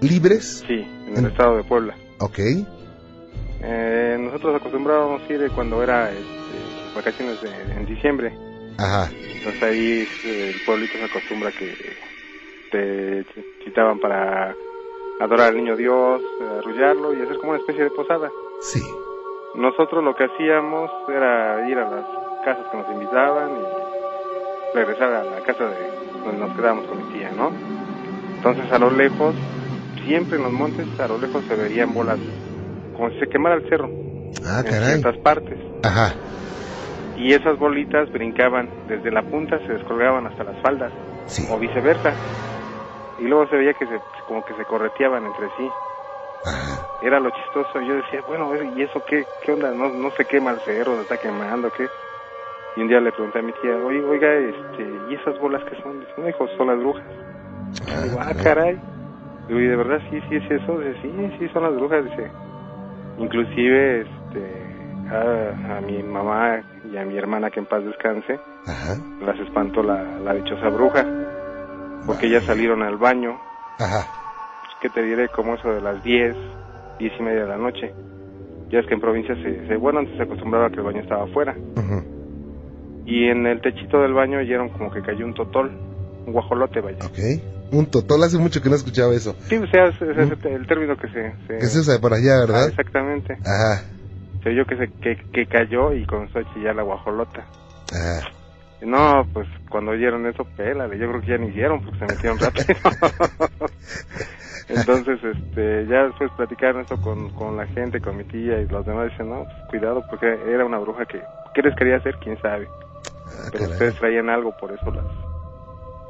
¿Libres? 0.00 0.64
sí, 0.66 0.80
en 1.08 1.16
el 1.16 1.26
estado 1.26 1.56
de 1.56 1.64
Puebla. 1.64 1.94
Ok. 2.20 2.38
Eh, 3.62 4.16
nosotros 4.20 4.56
acostumbrábamos 4.56 5.22
ir 5.30 5.50
cuando 5.54 5.82
era 5.82 6.10
este, 6.10 6.94
vacaciones 6.94 7.40
de- 7.40 7.72
en 7.74 7.86
diciembre. 7.86 8.32
Ajá. 8.78 9.10
Entonces 9.12 9.62
ahí 9.62 10.06
eh, 10.24 10.52
el 10.54 10.60
pueblito 10.66 10.98
se 10.98 11.04
acostumbra 11.04 11.50
que 11.52 11.74
te 12.70 13.24
citaban 13.64 13.98
para 13.98 14.54
adorar 15.20 15.48
al 15.48 15.56
niño 15.56 15.76
Dios, 15.76 16.20
eh, 16.40 16.58
arrullarlo 16.58 17.14
y 17.14 17.22
hacer 17.22 17.36
como 17.38 17.50
una 17.52 17.60
especie 17.60 17.84
de 17.84 17.90
posada. 17.90 18.30
Sí. 18.60 18.82
Nosotros 19.54 20.04
lo 20.04 20.14
que 20.14 20.24
hacíamos 20.24 20.90
era 21.08 21.66
ir 21.70 21.78
a 21.78 21.88
las 21.90 22.04
casas 22.44 22.66
que 22.70 22.76
nos 22.76 22.90
invitaban 22.90 23.50
y 23.56 24.76
regresar 24.76 25.12
a 25.14 25.24
la 25.24 25.40
casa 25.40 25.64
de 25.64 26.05
donde 26.26 26.46
nos 26.46 26.56
quedábamos 26.56 26.86
con 26.86 26.98
mi 26.98 27.12
tía, 27.18 27.30
¿no? 27.36 27.50
Entonces 28.36 28.70
a 28.72 28.78
lo 28.78 28.90
lejos, 28.90 29.34
siempre 30.04 30.36
en 30.36 30.42
los 30.44 30.52
montes, 30.52 30.86
a 31.00 31.08
lo 31.08 31.18
lejos 31.18 31.44
se 31.48 31.54
veían 31.56 31.92
bolas, 31.94 32.18
como 32.96 33.10
si 33.10 33.18
se 33.18 33.28
quemara 33.28 33.54
el 33.56 33.68
cerro, 33.68 33.88
Ah, 34.46 34.60
en 34.64 34.70
caray. 34.70 34.86
ciertas 35.00 35.16
partes. 35.18 35.58
Ajá. 35.82 36.12
Y 37.16 37.32
esas 37.32 37.58
bolitas 37.58 38.12
brincaban 38.12 38.68
desde 38.88 39.10
la 39.10 39.22
punta, 39.22 39.58
se 39.66 39.72
descolgaban 39.72 40.26
hasta 40.26 40.44
las 40.44 40.56
faldas, 40.62 40.92
Sí. 41.26 41.46
o 41.50 41.58
viceversa. 41.58 42.12
Y 43.18 43.24
luego 43.24 43.46
se 43.48 43.56
veía 43.56 43.72
que 43.72 43.86
se, 43.86 43.98
como 44.28 44.44
que 44.44 44.54
se 44.54 44.64
correteaban 44.66 45.24
entre 45.24 45.46
sí. 45.56 45.68
Ajá. 46.44 46.86
era 47.02 47.18
lo 47.18 47.30
chistoso. 47.30 47.80
Yo 47.80 47.94
decía, 47.96 48.20
bueno, 48.28 48.50
¿y 48.76 48.82
eso 48.82 49.02
qué, 49.08 49.24
qué 49.44 49.52
onda? 49.52 49.70
No, 49.72 49.88
no 49.88 50.10
se 50.16 50.24
quema 50.26 50.52
el 50.52 50.60
cerro, 50.60 50.94
se 50.96 51.02
está 51.02 51.16
quemando, 51.18 51.70
¿qué? 51.76 51.86
Y 52.76 52.82
un 52.82 52.88
día 52.88 53.00
le 53.00 53.10
pregunté 53.12 53.38
a 53.38 53.42
mi 53.42 53.52
tía, 53.52 53.74
oiga, 53.76 54.34
este, 54.34 54.86
¿y 55.10 55.14
esas 55.14 55.38
bolas 55.38 55.62
qué 55.64 55.80
son? 55.82 55.98
Dice, 56.00 56.12
no, 56.18 56.28
hijo, 56.28 56.46
son 56.58 56.66
las 56.68 56.78
brujas. 56.78 57.04
Digo, 58.02 58.18
ah, 58.20 58.34
caray. 58.42 58.78
Digo, 59.48 59.60
¿y 59.60 59.66
de 59.66 59.76
verdad 59.76 60.00
sí, 60.10 60.20
sí 60.28 60.36
es 60.36 60.50
eso? 60.50 60.78
Dice, 60.80 60.98
sí, 61.02 61.32
sí, 61.38 61.48
son 61.54 61.62
las 61.62 61.74
brujas. 61.74 62.04
Dice, 62.04 62.30
inclusive, 63.18 64.02
este, 64.02 64.62
a, 65.10 65.78
a 65.78 65.80
mi 65.80 66.02
mamá 66.02 66.62
y 66.92 66.96
a 66.96 67.04
mi 67.04 67.16
hermana, 67.16 67.50
que 67.50 67.60
en 67.60 67.66
paz 67.66 67.82
descanse, 67.84 68.38
Ajá. 68.66 68.96
las 69.24 69.38
espantó 69.40 69.82
la, 69.82 70.02
la 70.24 70.34
dichosa 70.34 70.68
bruja, 70.68 71.04
porque 72.06 72.26
ellas 72.26 72.44
salieron 72.46 72.82
al 72.82 72.96
baño 72.96 73.38
Ajá. 73.78 74.06
pues, 74.60 74.76
¿qué 74.82 74.90
te 74.90 75.02
diré? 75.02 75.28
Como 75.30 75.54
eso 75.54 75.70
de 75.72 75.80
las 75.80 76.02
10, 76.02 76.36
10 76.98 77.12
y 77.18 77.22
media 77.22 77.42
de 77.44 77.48
la 77.48 77.56
noche. 77.56 77.92
Ya 78.70 78.80
es 78.80 78.86
que 78.86 78.94
en 78.94 79.00
provincia 79.00 79.34
se, 79.42 79.66
se- 79.66 79.76
bueno, 79.76 80.00
antes 80.00 80.16
se 80.16 80.24
acostumbraba 80.24 80.66
a 80.66 80.70
que 80.70 80.80
el 80.80 80.86
baño 80.86 81.00
estaba 81.00 81.24
afuera. 81.24 81.56
Ujú. 81.76 82.02
Y 83.06 83.28
en 83.28 83.46
el 83.46 83.60
techito 83.60 84.00
del 84.02 84.12
baño 84.12 84.38
oyeron 84.40 84.68
como 84.70 84.90
que 84.90 85.00
cayó 85.00 85.24
un 85.24 85.32
totol, 85.34 85.70
un 86.26 86.32
guajolote, 86.32 86.80
vaya. 86.80 86.98
Ok. 87.06 87.18
Un 87.72 87.86
totol, 87.86 88.22
hace 88.24 88.36
mucho 88.38 88.60
que 88.60 88.68
no 88.68 88.76
escuchaba 88.76 89.14
eso. 89.14 89.34
Sí, 89.48 89.56
o 89.56 89.66
sea, 89.68 89.86
ese 89.86 90.10
es 90.10 90.18
el, 90.18 90.38
el 90.52 90.66
término 90.66 90.96
que 90.96 91.08
se... 91.08 91.34
se- 91.46 91.58
Que 91.58 91.66
se 91.66 91.78
usa 91.80 91.98
por 92.00 92.12
allá, 92.12 92.34
Ah, 92.36 92.40
¿verdad? 92.46 92.68
exactamente. 92.68 93.34
Ajá. 93.44 93.82
Se 94.42 94.50
oyó 94.50 94.64
que, 94.66 94.76
se, 94.76 94.88
que, 95.00 95.16
que 95.32 95.46
cayó 95.46 95.92
y 95.92 96.04
comenzó 96.06 96.38
a 96.40 96.54
chillar 96.54 96.76
la 96.76 96.82
guajolota. 96.82 97.44
Ajá. 97.92 98.28
No, 98.82 99.26
pues 99.32 99.48
cuando 99.70 99.92
oyeron 99.92 100.26
eso, 100.26 100.44
pélale, 100.56 100.98
yo 100.98 101.08
creo 101.08 101.20
que 101.22 101.28
ya 101.30 101.38
ni 101.38 101.48
hicieron 101.48 101.80
porque 101.82 101.98
se 101.98 102.06
metieron 102.12 102.38
rápido. 102.40 102.66
Entonces, 104.68 105.18
este, 105.22 105.86
ya 105.86 106.04
después 106.04 106.30
platicaron 106.36 106.82
esto 106.82 107.00
con, 107.00 107.30
con 107.30 107.56
la 107.56 107.66
gente, 107.68 108.00
con 108.00 108.16
mi 108.16 108.24
tía 108.24 108.60
y 108.60 108.66
los 108.68 108.84
demás 108.84 109.10
dicen, 109.10 109.30
no, 109.30 109.44
pues, 109.44 109.56
cuidado 109.70 110.04
porque 110.10 110.26
era 110.26 110.64
una 110.64 110.78
bruja 110.78 111.04
que, 111.06 111.20
¿qué 111.54 111.62
les 111.62 111.74
quería 111.76 111.96
hacer? 111.96 112.16
¿Quién 112.22 112.36
sabe? 112.42 112.66
Ah, 113.26 113.48
Pero 113.52 113.64
caray. 113.64 113.72
ustedes 113.72 113.94
traían 113.96 114.28
algo, 114.30 114.56
por 114.58 114.72
eso 114.72 114.90
las 114.90 115.04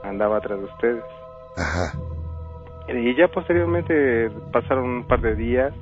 andaba 0.05 0.37
atrás 0.39 0.59
de 0.59 0.65
ustedes. 0.67 1.05
Ajá. 1.57 1.93
Y 2.89 3.17
ya 3.17 3.29
posteriormente 3.29 4.31
pasaron 4.53 4.85
un 4.85 5.05
par 5.09 5.21
de 5.21 5.35
días 5.35 5.73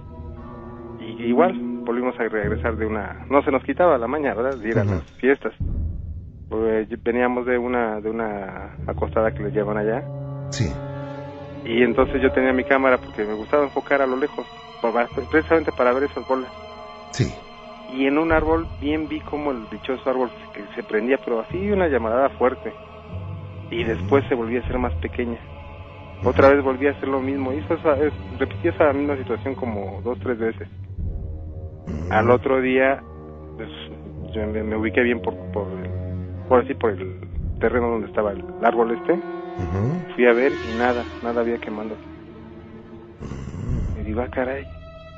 y 1.01 1.25
igual 1.25 1.53
volvimos 1.85 2.19
a 2.19 2.23
regresar 2.29 2.77
de 2.77 2.87
una, 2.87 3.27
no 3.29 3.43
se 3.43 3.51
nos 3.51 3.63
quitaba 3.63 3.99
la 3.99 4.07
maña, 4.07 4.33
¿verdad? 4.35 4.57
De 4.59 4.69
ir 4.69 4.79
a 4.79 4.85
las 4.85 5.03
fiestas. 5.21 5.53
Pues, 6.49 6.89
veníamos 7.03 7.45
de 7.47 7.59
una, 7.59 8.01
de 8.01 8.09
una 8.09 8.71
acostada 8.87 9.33
que 9.33 9.43
les 9.43 9.53
llevan 9.53 9.77
allá 9.77 10.03
Sí. 10.51 10.73
y 11.65 11.83
entonces 11.83 12.23
yo 12.23 12.31
tenía 12.33 12.53
mi 12.53 12.65
cámara 12.65 12.97
porque 12.99 13.25
me 13.25 13.35
gustaba 13.35 13.65
enfocar 13.65 14.01
a 14.01 14.07
lo 14.07 14.17
lejos, 14.17 14.47
precisamente 15.31 15.73
para 15.73 15.93
ver 15.93 16.05
esas 16.05 16.27
bolas. 16.29 16.51
Sí. 17.13 17.35
Y 17.95 18.07
en 18.07 18.19
un 18.19 18.33
árbol 18.33 18.67
bien 18.81 19.09
vi 19.09 19.21
como 19.21 19.53
el 19.53 19.69
dichoso 19.71 20.11
árbol 20.11 20.31
se- 20.33 20.53
que 20.53 20.67
se 20.75 20.83
prendía, 20.83 21.19
pero 21.25 21.41
así 21.41 21.71
una 21.71 21.87
llamarada 21.89 22.29
fuerte. 22.31 22.75
Y 23.71 23.85
después 23.85 24.25
se 24.29 24.35
volvía 24.35 24.61
a 24.61 24.67
ser 24.67 24.79
más 24.79 24.95
pequeña. 24.97 25.41
Otra 26.25 26.49
vez 26.49 26.63
volví 26.65 26.89
a 26.89 26.91
hacer 26.93 27.09
lo 27.09 27.21
mismo. 27.21 27.53
Hizo 27.53 27.75
esa, 27.75 27.97
es, 27.99 28.13
repetí 28.39 28.69
esa 28.69 28.93
misma 28.93 29.17
situación 29.17 29.55
como 29.55 30.01
dos, 30.03 30.19
tres 30.21 30.39
veces. 30.39 30.69
Al 32.11 32.31
otro 32.31 32.61
día, 32.61 33.05
pues, 33.57 33.71
yo 34.35 34.47
me, 34.47 34.63
me 34.65 34.77
ubiqué 34.77 35.03
bien 35.03 35.21
por, 35.21 35.35
por, 35.53 35.69
el, 35.79 35.93
por 36.49 36.61
así, 36.61 36.75
por 36.75 36.91
el 36.91 37.21
terreno 37.61 37.91
donde 37.91 38.09
estaba 38.09 38.33
el 38.33 38.45
árbol 38.63 38.93
este. 38.93 39.23
Fui 40.17 40.27
a 40.27 40.33
ver 40.33 40.59
y 40.65 40.73
nada, 40.73 41.07
nada 41.23 41.43
había 41.43 41.59
quemando. 41.59 41.97
Y 43.97 44.01
digo, 44.03 44.21
ah, 44.23 44.29
caray, 44.29 44.65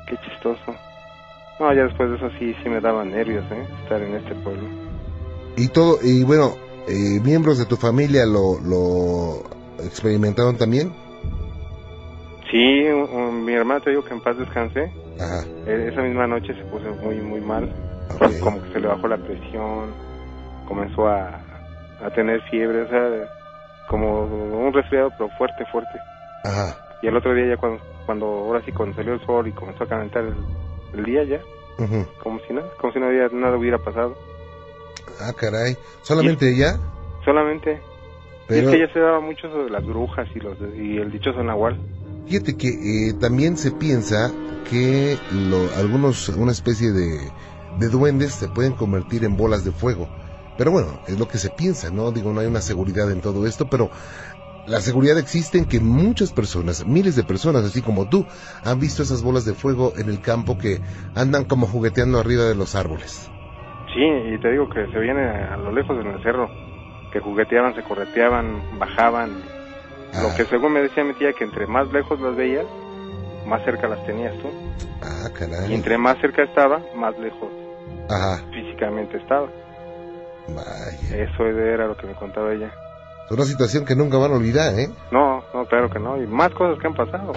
qué 0.07 0.17
chistoso. 0.17 0.75
No, 1.59 1.73
ya 1.73 1.83
después 1.83 2.09
de 2.09 2.17
eso 2.17 2.29
sí, 2.37 2.55
sí 2.61 2.69
me 2.69 2.79
daban 2.79 3.11
nervios, 3.11 3.43
¿eh? 3.51 3.65
Estar 3.83 4.01
en 4.01 4.15
este 4.15 4.35
pueblo. 4.35 4.67
Y 5.55 5.69
todo, 5.69 5.97
y 6.03 6.23
bueno, 6.23 6.53
eh, 6.87 7.19
miembros 7.23 7.57
de 7.57 7.65
tu 7.65 7.75
familia 7.77 8.25
lo, 8.25 8.59
lo 8.63 9.43
experimentaron 9.83 10.55
también. 10.57 10.93
Sí, 12.51 12.85
mi 13.43 13.53
hermana 13.53 13.81
te 13.81 13.89
digo 13.89 14.03
que 14.03 14.13
en 14.13 14.21
paz 14.21 14.37
descanse. 14.37 14.91
Ajá. 15.19 15.43
Eh, 15.65 15.89
Esa 15.91 16.01
misma 16.01 16.27
noche 16.27 16.53
se 16.53 16.63
puso 16.65 16.93
muy, 17.03 17.15
muy 17.15 17.41
mal. 17.41 17.73
Ok. 18.13 18.39
Como 18.41 18.61
que 18.61 18.73
se 18.73 18.79
le 18.79 18.87
bajó 18.87 19.07
la 19.07 19.17
presión, 19.17 19.91
comenzó 20.67 21.07
a, 21.07 21.41
a 22.05 22.09
tener 22.15 22.41
fiebre, 22.49 22.83
o 22.83 22.87
sea, 22.89 23.29
como 23.89 24.23
un 24.25 24.71
resfriado, 24.71 25.09
pero 25.17 25.29
fuerte, 25.37 25.65
fuerte. 25.71 25.99
Ajá. 26.43 26.77
Y 27.01 27.07
el 27.07 27.17
otro 27.17 27.33
día 27.33 27.47
ya 27.47 27.57
cuando, 27.57 27.79
cuando 28.05 28.25
ahora 28.25 28.61
sí, 28.63 28.71
cuando 28.71 28.95
salió 28.95 29.13
el 29.15 29.25
sol 29.25 29.47
y 29.47 29.51
comenzó 29.51 29.83
a 29.83 29.87
calentar 29.87 30.23
el, 30.23 30.35
el 30.93 31.03
día 31.03 31.23
ya, 31.23 31.41
como 32.23 32.39
si 32.47 32.53
nada, 32.53 32.69
como 32.79 32.93
si 32.93 32.99
no 32.99 33.07
había, 33.07 33.27
nada 33.29 33.57
hubiera 33.57 33.77
pasado. 33.77 34.15
Ah, 35.19 35.33
caray. 35.33 35.77
¿Solamente 36.01 36.49
ella? 36.49 36.79
Solamente 37.25 37.73
Y 37.73 38.47
Pero 38.47 38.69
es 38.69 38.75
que 38.75 38.79
ya 38.87 38.93
se 38.93 38.99
daba 38.99 39.19
mucho 39.19 39.47
eso 39.47 39.63
de 39.63 39.69
las 39.69 39.85
brujas 39.85 40.27
y 40.35 40.39
los 40.39 40.57
y 40.75 40.97
el 40.97 41.11
dichoso 41.11 41.43
nahual. 41.43 41.77
fíjate 42.27 42.55
que 42.57 42.67
eh, 42.69 43.13
también 43.19 43.57
se 43.57 43.71
piensa 43.71 44.31
que 44.69 45.17
lo, 45.31 45.69
algunos, 45.77 46.29
una 46.29 46.51
especie 46.51 46.91
de, 46.91 47.31
de 47.79 47.89
duendes 47.89 48.33
se 48.33 48.47
pueden 48.49 48.73
convertir 48.73 49.23
en 49.23 49.37
bolas 49.37 49.63
de 49.63 49.71
fuego. 49.71 50.07
Pero 50.57 50.71
bueno, 50.71 50.99
es 51.07 51.19
lo 51.19 51.27
que 51.27 51.37
se 51.37 51.49
piensa, 51.51 51.91
¿no? 51.91 52.11
Digo, 52.11 52.33
no 52.33 52.39
hay 52.41 52.47
una 52.47 52.61
seguridad 52.61 53.11
en 53.11 53.21
todo 53.21 53.45
esto, 53.45 53.69
pero 53.69 53.91
la 54.67 54.81
seguridad 54.81 55.17
existe 55.17 55.57
en 55.57 55.65
que 55.65 55.79
muchas 55.79 56.31
personas, 56.33 56.85
miles 56.85 57.15
de 57.15 57.23
personas, 57.23 57.63
así 57.63 57.81
como 57.81 58.07
tú, 58.09 58.25
han 58.63 58.79
visto 58.79 59.01
esas 59.03 59.23
bolas 59.23 59.45
de 59.45 59.53
fuego 59.53 59.93
en 59.97 60.09
el 60.09 60.19
campo 60.21 60.57
que 60.57 60.79
andan 61.15 61.45
como 61.45 61.67
jugueteando 61.67 62.19
arriba 62.19 62.43
de 62.43 62.55
los 62.55 62.75
árboles. 62.75 63.31
Sí, 63.93 64.03
y 64.03 64.37
te 64.39 64.51
digo 64.51 64.69
que 64.69 64.85
se 64.91 64.99
viene 64.99 65.21
a 65.25 65.57
lo 65.57 65.71
lejos 65.71 65.97
en 65.99 66.07
el 66.11 66.21
cerro, 66.21 66.49
que 67.11 67.19
jugueteaban, 67.19 67.73
se 67.75 67.83
correteaban, 67.83 68.77
bajaban. 68.77 69.31
Lo 70.13 70.29
Ah. 70.29 70.33
que 70.37 70.45
según 70.45 70.73
me 70.73 70.81
decía 70.81 71.03
mi 71.03 71.13
tía, 71.13 71.33
que 71.33 71.43
entre 71.45 71.65
más 71.67 71.91
lejos 71.91 72.19
las 72.19 72.35
veías, 72.35 72.65
más 73.45 73.63
cerca 73.63 73.87
las 73.87 74.05
tenías 74.05 74.37
tú. 74.39 74.49
Ah, 75.01 75.29
Y 75.29 75.33
caray. 75.33 75.73
entre 75.73 75.97
más 75.97 76.17
cerca 76.19 76.43
estaba, 76.43 76.81
más 76.95 77.17
lejos 77.19 77.49
Ajá, 78.09 78.43
físicamente 78.51 79.17
estaba. 79.17 79.47
vaya. 80.49 81.23
Eso 81.23 81.45
era 81.45 81.87
lo 81.87 81.95
que 81.97 82.07
me 82.07 82.13
contaba 82.13 82.53
ella. 82.53 82.71
Es 83.27 83.31
una 83.31 83.43
situación 83.45 83.85
que 83.85 83.95
nunca 83.95 84.17
van 84.17 84.31
a 84.31 84.35
olvidar, 84.37 84.73
¿eh? 84.79 84.87
No, 85.11 85.43
no, 85.53 85.65
claro 85.65 85.89
que 85.89 85.99
no. 85.99 86.21
Y 86.21 86.25
más 86.27 86.53
cosas 86.53 86.79
que 86.79 86.87
han 86.87 86.93
pasado. 86.95 87.33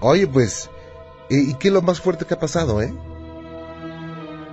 Oye, 0.00 0.26
pues, 0.26 0.70
¿y 1.28 1.54
qué 1.58 1.68
es 1.68 1.74
lo 1.74 1.82
más 1.82 2.00
fuerte 2.00 2.24
que 2.24 2.34
ha 2.34 2.38
pasado, 2.40 2.80
eh? 2.80 2.92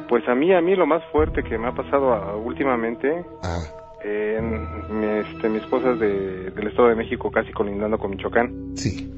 Pues 0.09 0.27
a 0.27 0.35
mí, 0.35 0.53
a 0.53 0.61
mí 0.61 0.75
lo 0.75 0.85
más 0.85 1.03
fuerte 1.11 1.43
que 1.43 1.57
me 1.57 1.67
ha 1.67 1.71
pasado 1.71 2.13
ah, 2.13 2.35
últimamente, 2.35 3.25
Ah, 3.41 3.59
eh, 4.03 4.37
en- 4.39 4.99
mi, 4.99 5.07
este, 5.07 5.49
mi 5.49 5.57
esposa 5.59 5.91
es 5.93 5.99
de, 5.99 6.51
del 6.51 6.67
Estado 6.67 6.89
de 6.89 6.95
México, 6.95 7.31
casi 7.31 7.51
colindando 7.53 7.97
con 7.97 8.11
Michoacán. 8.11 8.51
sí, 8.75 9.09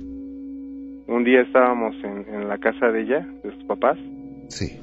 Un 1.07 1.23
día 1.23 1.41
estábamos 1.41 1.95
en, 2.03 2.25
en 2.33 2.47
la 2.47 2.57
casa 2.57 2.87
de 2.87 3.01
ella, 3.01 3.27
de 3.43 3.51
sus 3.53 3.63
papás. 3.65 3.97
sí. 4.49 4.79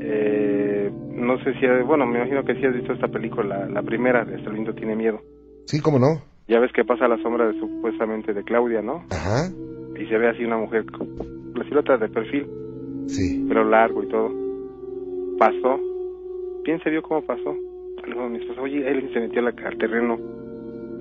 Eh, 0.00 0.90
no 1.12 1.36
sé 1.42 1.52
si, 1.54 1.66
bueno, 1.84 2.06
me 2.06 2.18
imagino 2.20 2.44
que 2.44 2.54
sí 2.54 2.64
has 2.64 2.72
visto 2.74 2.92
esta 2.92 3.08
película, 3.08 3.66
la 3.66 3.82
primera 3.82 4.24
de 4.24 4.36
Este 4.36 4.50
lindo 4.50 4.72
tiene 4.74 4.94
miedo. 4.96 5.20
Sí, 5.68 5.80
¿cómo 5.80 5.98
no? 5.98 6.22
Ya 6.48 6.58
ves 6.60 6.72
que 6.72 6.82
pasa 6.84 7.06
la 7.08 7.18
sombra 7.22 7.46
de 7.46 7.58
supuestamente 7.60 8.32
de 8.32 8.42
Claudia, 8.42 8.80
¿no? 8.80 9.04
Ajá, 9.10 9.50
Y 10.00 10.06
se 10.06 10.16
ve 10.16 10.28
así 10.28 10.42
una 10.44 10.56
mujer, 10.56 10.86
la 11.54 11.64
silueta 11.64 11.98
de 11.98 12.08
perfil, 12.08 12.46
sí. 13.06 13.44
pelo 13.48 13.64
largo 13.64 14.02
y 14.02 14.08
todo. 14.08 14.30
Pasó. 15.38 15.78
¿Quién 16.64 16.80
se 16.82 16.88
vio 16.90 17.02
cómo 17.02 17.20
pasó? 17.22 17.54
Luego 18.06 18.28
mi 18.30 18.38
esposa, 18.38 18.62
oye, 18.62 18.88
él 18.90 19.10
se 19.12 19.20
metió 19.20 19.40
al 19.46 19.54
terreno. 19.78 20.18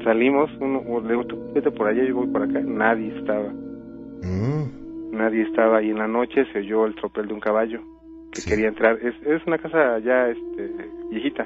Salimos, 0.03 0.49
uno, 0.59 0.81
le 1.01 1.09
digo, 1.09 1.25
tú 1.25 1.37
vete 1.53 1.71
por 1.71 1.87
allá, 1.87 2.03
yo 2.03 2.15
voy 2.15 2.27
por 2.27 2.43
acá. 2.43 2.59
Nadie 2.59 3.17
estaba. 3.17 3.49
Mm, 4.23 5.11
Nadie 5.13 5.43
estaba. 5.43 5.81
Y 5.81 5.91
en 5.91 5.97
la 5.99 6.07
noche 6.07 6.43
se 6.51 6.59
oyó 6.59 6.85
el 6.85 6.95
tropel 6.95 7.27
de 7.27 7.33
un 7.33 7.39
caballo 7.39 7.79
que 8.31 8.41
Sí. 8.41 8.49
quería 8.49 8.67
entrar. 8.67 8.99
Es, 9.01 9.15
es 9.25 9.41
una 9.47 9.57
casa 9.57 9.99
ya 9.99 10.27
este, 10.27 10.71
viejita. 11.09 11.45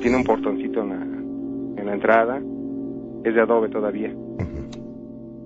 Tiene 0.00 0.16
un 0.16 0.24
portoncito 0.24 0.82
en 0.82 0.88
la, 0.88 1.19
en 1.76 1.86
la 1.86 1.94
entrada. 1.94 2.40
Es 3.24 3.34
de 3.34 3.40
adobe 3.40 3.68
todavía. 3.68 4.12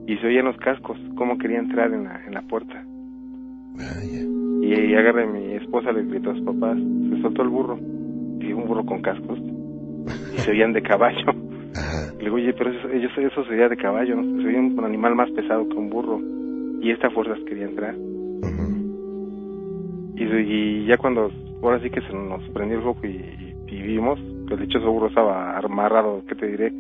Y 0.07 0.17
se 0.19 0.27
oían 0.27 0.45
los 0.45 0.57
cascos, 0.59 0.99
cómo 1.17 1.39
quería 1.39 1.59
entrar 1.59 1.93
en 1.93 2.05
la, 2.05 2.21
en 2.27 2.35
la 2.35 2.43
puerta. 2.43 2.85
Y, 4.63 4.73
y 4.73 4.95
agarra 4.95 5.23
a 5.25 5.27
mi 5.27 5.53
esposa, 5.55 5.93
le 5.93 6.05
gritó 6.05 6.31
a 6.31 6.35
sus 6.35 6.45
papás, 6.45 6.79
se 7.11 7.23
soltó 7.23 7.43
el 7.43 7.49
burro. 7.49 7.79
Y 8.41 8.53
un 8.53 8.67
burro 8.67 8.85
con 8.85 9.01
cascos. 9.03 9.39
Y 10.33 10.39
se 10.45 10.51
oían 10.51 10.73
de 10.73 10.83
caballo. 10.83 11.27
Ajá, 11.77 12.13
Le 12.19 12.25
digo, 12.25 12.37
oye, 12.37 12.53
pero 12.53 12.71
eso, 12.71 12.89
ellos, 12.91 13.11
eso 13.17 13.45
sería 13.47 13.69
de 13.69 13.77
caballo, 13.77 14.15
¿no? 14.17 14.43
Se 14.43 14.49
oía 14.49 14.61
un 14.61 14.85
animal 14.85 15.15
más 15.17 15.31
pesado 15.33 15.69
que 15.69 15.77
un 15.77 15.91
burro. 15.91 16.21
Y 16.81 16.91
esta 16.91 17.11
fuerzas 17.11 17.39
quería 17.49 17.65
entrar. 17.65 17.95
ujú. 17.95 18.75
Y, 20.17 20.23
y 20.25 20.87
ya 20.87 20.97
cuando, 20.99 21.31
ahora 21.63 21.81
sí 21.81 21.91
que 21.91 22.01
se 22.03 22.13
nos 22.13 22.43
prendió 22.51 22.77
el 22.79 22.85
foco 22.85 23.07
y, 23.07 23.55
y 23.67 23.83
vimos 23.83 24.21
que 24.49 24.55
el 24.55 24.61
dichoso 24.61 24.91
burro 24.91 25.09
estaba 25.09 25.59
amarrado, 25.59 26.23
¿qué 26.29 26.35
te 26.35 26.47
diré? 26.47 26.71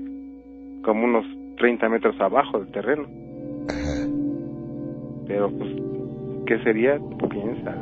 Como 0.84 1.04
unos 1.04 1.24
30 1.58 1.88
metros 1.88 2.14
abajo 2.20 2.58
del 2.60 2.70
terreno. 2.72 3.04
Ajá, 3.68 4.06
Pero 5.26 5.50
pues, 5.50 5.70
¿qué 6.46 6.62
sería? 6.62 6.98
¿Quién 7.30 7.64
sabe? 7.64 7.78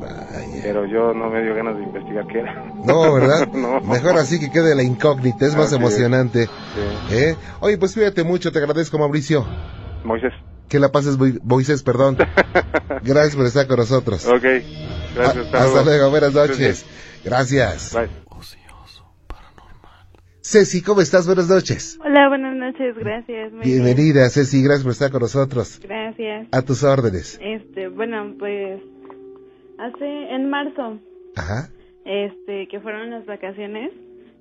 vaya. 0.00 0.60
Pero 0.62 0.84
yo 0.86 1.14
no 1.14 1.30
me 1.30 1.42
dio 1.42 1.54
ganas 1.54 1.76
de 1.76 1.84
investigar 1.84 2.26
qué 2.26 2.40
era. 2.40 2.64
No, 2.84 3.12
¿verdad? 3.14 3.48
no. 3.52 3.80
Mejor 3.80 4.16
así 4.18 4.38
que 4.40 4.50
quede 4.50 4.74
la 4.74 4.82
incógnita, 4.82 5.46
es 5.46 5.56
más 5.56 5.72
emocionante. 5.72 6.46
Sí. 6.46 7.14
¿Eh? 7.14 7.36
Oye, 7.60 7.78
pues 7.78 7.94
cuídate 7.94 8.24
mucho, 8.24 8.50
te 8.52 8.58
agradezco, 8.58 8.98
Mauricio. 8.98 9.44
Moisés. 10.04 10.32
Que 10.68 10.80
la 10.80 10.90
pases, 10.90 11.16
Mo- 11.16 11.38
Moisés, 11.44 11.82
perdón. 11.84 12.16
Gracias 13.02 13.36
por 13.36 13.46
estar 13.46 13.66
con 13.68 13.76
nosotros. 13.78 14.26
ok. 14.26 14.42
Gracias. 15.14 15.46
Ah, 15.54 15.58
hasta 15.64 15.82
luego, 15.84 16.10
buenas 16.10 16.34
noches. 16.34 16.84
Gracias. 17.24 17.94
Bye. 17.94 18.25
Ceci, 20.48 20.80
¿cómo 20.80 21.00
estás? 21.00 21.26
Buenas 21.26 21.48
noches. 21.48 21.98
Hola, 22.04 22.28
buenas 22.28 22.54
noches, 22.54 22.94
gracias. 22.96 23.52
muy 23.52 23.64
bien. 23.64 23.82
Bienvenida, 23.82 24.28
Ceci, 24.30 24.62
gracias 24.62 24.84
por 24.84 24.92
estar 24.92 25.10
con 25.10 25.20
nosotros. 25.22 25.80
Gracias. 25.82 26.46
A 26.52 26.62
tus 26.62 26.84
órdenes. 26.84 27.36
Este, 27.42 27.88
bueno, 27.88 28.32
pues 28.38 28.80
hace 29.78 30.06
en 30.34 30.48
marzo, 30.48 31.00
Ajá, 31.34 31.68
este, 32.04 32.68
que 32.68 32.78
fueron 32.78 33.10
las 33.10 33.26
vacaciones, 33.26 33.90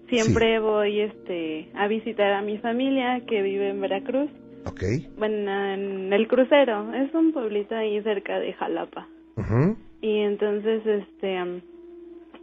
siempre 0.07 0.59
voy 0.59 1.01
este 1.01 1.71
a 1.73 1.87
visitar 1.87 2.33
a 2.33 2.43
mi 2.43 2.59
familia 2.59 3.21
que 3.27 3.41
vive 3.41 3.69
en 3.71 3.81
Veracruz. 3.81 4.29
ok. 4.65 4.83
Bueno, 5.17 5.73
en 5.73 6.13
el 6.13 6.27
crucero, 6.27 6.93
es 6.93 7.11
un 7.15 7.33
pueblito 7.33 7.73
ahí 7.75 7.99
cerca 8.03 8.37
de 8.39 8.53
Jalapa. 8.53 9.07
Ujú, 9.37 9.75
Y 10.01 10.19
entonces, 10.19 10.85
este, 10.85 11.63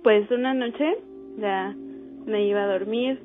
pues 0.02 0.28
una 0.32 0.52
noche 0.52 0.96
ya 1.40 1.72
me 2.26 2.44
iba 2.48 2.64
a 2.64 2.66
dormir, 2.66 3.20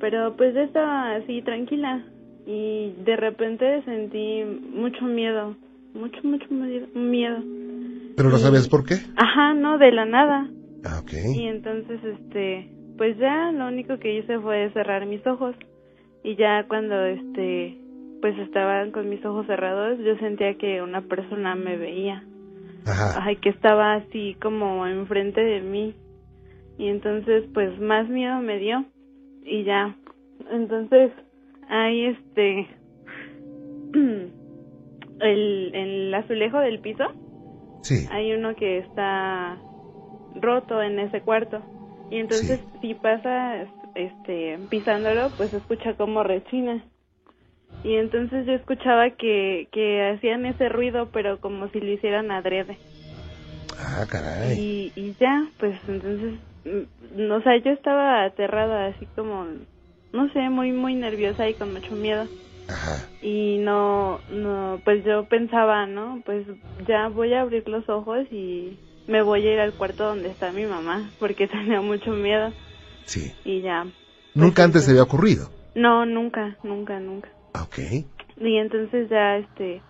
pero 0.00 0.36
pues 0.36 0.54
ya 0.54 0.62
estaba 0.62 1.14
así 1.16 1.42
tranquila 1.42 2.02
y 2.46 2.92
de 3.04 3.16
repente 3.16 3.82
sentí 3.84 4.42
mucho 4.74 5.04
miedo, 5.04 5.54
mucho, 5.94 6.18
mucho 6.24 6.46
miedo- 6.50 6.86
miedo. 6.94 7.38
Pero 8.16 8.30
no 8.30 8.36
Y- 8.36 8.40
sabías 8.40 8.68
por 8.68 8.84
qué. 8.84 8.94
Ajá, 9.16 9.54
no, 9.54 9.78
de 9.78 9.92
la 9.92 10.04
nada. 10.04 10.48
Ah, 10.84 11.00
ok. 11.02 11.12
Y 11.36 11.44
entonces, 11.46 12.00
este, 12.02 12.70
pues 12.96 13.16
ya 13.18 13.52
lo 13.52 13.68
único 13.68 13.98
que 13.98 14.18
hice 14.18 14.38
fue 14.40 14.70
cerrar 14.72 15.06
mis 15.06 15.24
ojos. 15.26 15.54
Y 16.24 16.36
ya 16.36 16.64
cuando, 16.68 17.02
este, 17.04 17.76
pues 18.20 18.36
estaban 18.38 18.90
con 18.90 19.08
mis 19.08 19.24
ojos 19.24 19.46
cerrados, 19.46 19.98
yo 20.00 20.16
sentía 20.16 20.54
que 20.58 20.82
una 20.82 21.02
persona 21.02 21.54
me 21.54 21.76
veía. 21.76 22.24
Ajá. 22.86 23.22
Ay, 23.24 23.36
que 23.36 23.50
estaba 23.50 23.94
así 23.94 24.36
como 24.42 24.86
enfrente 24.86 25.40
de 25.42 25.60
mí. 25.60 25.94
Y 26.78 26.88
entonces, 26.88 27.44
pues 27.54 27.78
más 27.80 28.08
miedo 28.08 28.40
me 28.40 28.58
dio. 28.58 28.84
Y 29.44 29.64
ya. 29.64 29.94
Entonces, 30.50 31.12
ahí 31.68 32.06
este. 32.06 32.66
el, 35.20 35.70
el 35.74 36.14
azulejo 36.14 36.58
del 36.58 36.80
piso, 36.80 37.04
Sí. 37.82 38.06
hay 38.10 38.32
uno 38.32 38.54
que 38.56 38.78
está 38.78 39.58
roto 40.34 40.82
en 40.82 40.98
ese 40.98 41.20
cuarto. 41.22 41.62
Y 42.10 42.16
entonces, 42.18 42.60
si 42.80 42.94
pasa 42.94 43.66
este 43.94 44.58
pisándolo, 44.68 45.30
pues 45.36 45.52
escucha 45.54 45.94
como 45.94 46.22
rechina. 46.22 46.84
Y 47.84 47.94
entonces 47.94 48.46
yo 48.46 48.52
escuchaba 48.52 49.10
que, 49.10 49.68
que 49.72 50.10
hacían 50.10 50.44
ese 50.44 50.68
ruido, 50.68 51.08
pero 51.12 51.40
como 51.40 51.68
si 51.68 51.80
lo 51.80 51.90
hicieran 51.90 52.30
adrede. 52.30 52.76
Ah, 53.78 54.04
caray. 54.10 54.58
Y, 54.58 54.92
y 54.96 55.14
ya, 55.18 55.48
pues 55.58 55.78
entonces, 55.88 56.34
o 56.66 57.40
sea, 57.42 57.56
yo 57.58 57.70
estaba 57.72 58.24
aterrada, 58.24 58.86
así 58.86 59.06
como, 59.16 59.46
no 60.12 60.32
sé, 60.32 60.48
muy, 60.50 60.72
muy 60.72 60.94
nerviosa 60.94 61.48
y 61.48 61.54
con 61.54 61.72
mucho 61.72 61.94
miedo. 61.94 62.28
Ajá. 62.68 63.08
Y 63.22 63.58
no, 63.58 64.20
no, 64.30 64.80
pues 64.84 65.04
yo 65.04 65.24
pensaba, 65.26 65.86
¿no? 65.86 66.22
Pues 66.24 66.46
ya 66.86 67.08
voy 67.08 67.34
a 67.34 67.42
abrir 67.42 67.68
los 67.68 67.88
ojos 67.88 68.26
y 68.30 68.78
me 69.06 69.22
voy 69.22 69.46
a 69.46 69.52
ir 69.52 69.60
al 69.60 69.74
cuarto 69.74 70.04
donde 70.04 70.30
está 70.30 70.52
mi 70.52 70.64
mamá, 70.66 71.10
porque 71.18 71.46
tenía 71.48 71.80
mucho 71.80 72.10
miedo. 72.12 72.52
Sí. 73.04 73.32
Y 73.44 73.60
ya. 73.60 73.86
Nunca 74.34 74.64
antes 74.64 74.84
se 74.84 74.92
había 74.92 75.02
ocurrido. 75.02 75.50
No, 75.74 76.06
nunca, 76.06 76.56
nunca, 76.62 76.98
nunca. 77.00 77.28
Ah, 77.54 77.64
Ok. 77.64 77.78
Y 78.40 78.56
entonces 78.56 79.10
ya, 79.10 79.36
este, 79.36 79.82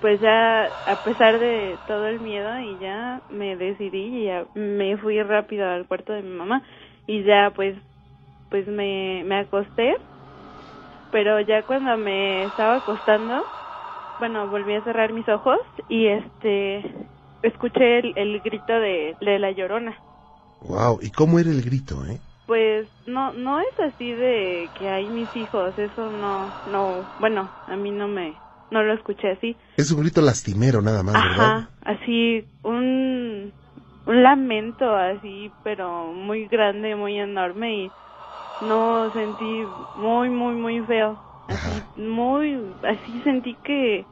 pues 0.00 0.20
ya, 0.20 0.72
a 0.86 0.96
pesar 1.02 1.38
de 1.38 1.80
todo 1.86 2.06
el 2.06 2.20
miedo, 2.20 2.58
y 2.60 2.78
ya 2.78 3.22
me 3.28 3.56
decidí 3.56 4.22
y 4.22 4.24
ya 4.26 4.46
me 4.54 4.96
fui 4.98 5.22
rápido 5.22 5.66
al 5.68 5.86
cuarto 5.86 6.12
de 6.12 6.22
mi 6.22 6.30
mamá 6.36 6.62
y 7.06 7.24
ya, 7.24 7.52
pues, 7.54 7.76
pues 8.50 8.66
me, 8.68 9.22
me 9.26 9.36
acosté. 9.40 9.96
Pero 11.10 11.40
ya 11.40 11.64
cuando 11.64 11.96
me 11.96 12.44
estaba 12.44 12.76
acostando, 12.76 13.44
bueno, 14.18 14.48
volví 14.48 14.74
a 14.74 14.82
cerrar 14.84 15.12
mis 15.12 15.28
ojos 15.28 15.58
y 15.88 16.06
este, 16.06 16.84
escuché 17.42 17.98
el, 18.00 18.12
el 18.16 18.40
grito 18.40 18.72
de, 18.74 19.16
de 19.20 19.38
la 19.38 19.52
llorona. 19.52 20.00
Wow. 20.62 21.00
¿Y 21.02 21.10
cómo 21.10 21.38
era 21.38 21.50
el 21.50 21.62
grito, 21.62 22.04
eh? 22.06 22.20
Pues 22.46 22.88
no 23.06 23.32
no 23.32 23.60
es 23.60 23.80
así 23.80 24.12
de 24.12 24.70
que 24.74 24.88
hay 24.88 25.08
mis 25.08 25.34
hijos, 25.36 25.78
eso 25.78 26.10
no 26.10 26.52
no, 26.66 27.06
bueno, 27.18 27.50
a 27.66 27.76
mí 27.76 27.90
no 27.92 28.08
me 28.08 28.36
no 28.70 28.82
lo 28.82 28.94
escuché 28.94 29.30
así. 29.30 29.56
Es 29.76 29.90
un 29.90 30.00
grito 30.00 30.20
lastimero 30.20 30.80
nada 30.82 31.02
más, 31.02 31.14
¿verdad? 31.14 31.42
Ajá, 31.44 31.70
así 31.84 32.44
un 32.62 33.52
un 34.06 34.22
lamento 34.24 34.92
así, 34.96 35.52
pero 35.62 36.12
muy 36.12 36.46
grande, 36.48 36.96
muy 36.96 37.18
enorme 37.18 37.74
y 37.74 37.92
no 38.60 39.10
sentí 39.12 39.66
muy, 39.94 40.28
muy, 40.30 40.54
muy 40.54 40.80
feo. 40.80 41.16
Así, 41.46 42.00
muy, 42.00 42.74
así 42.82 43.22
sentí 43.22 43.54
que 43.64 44.06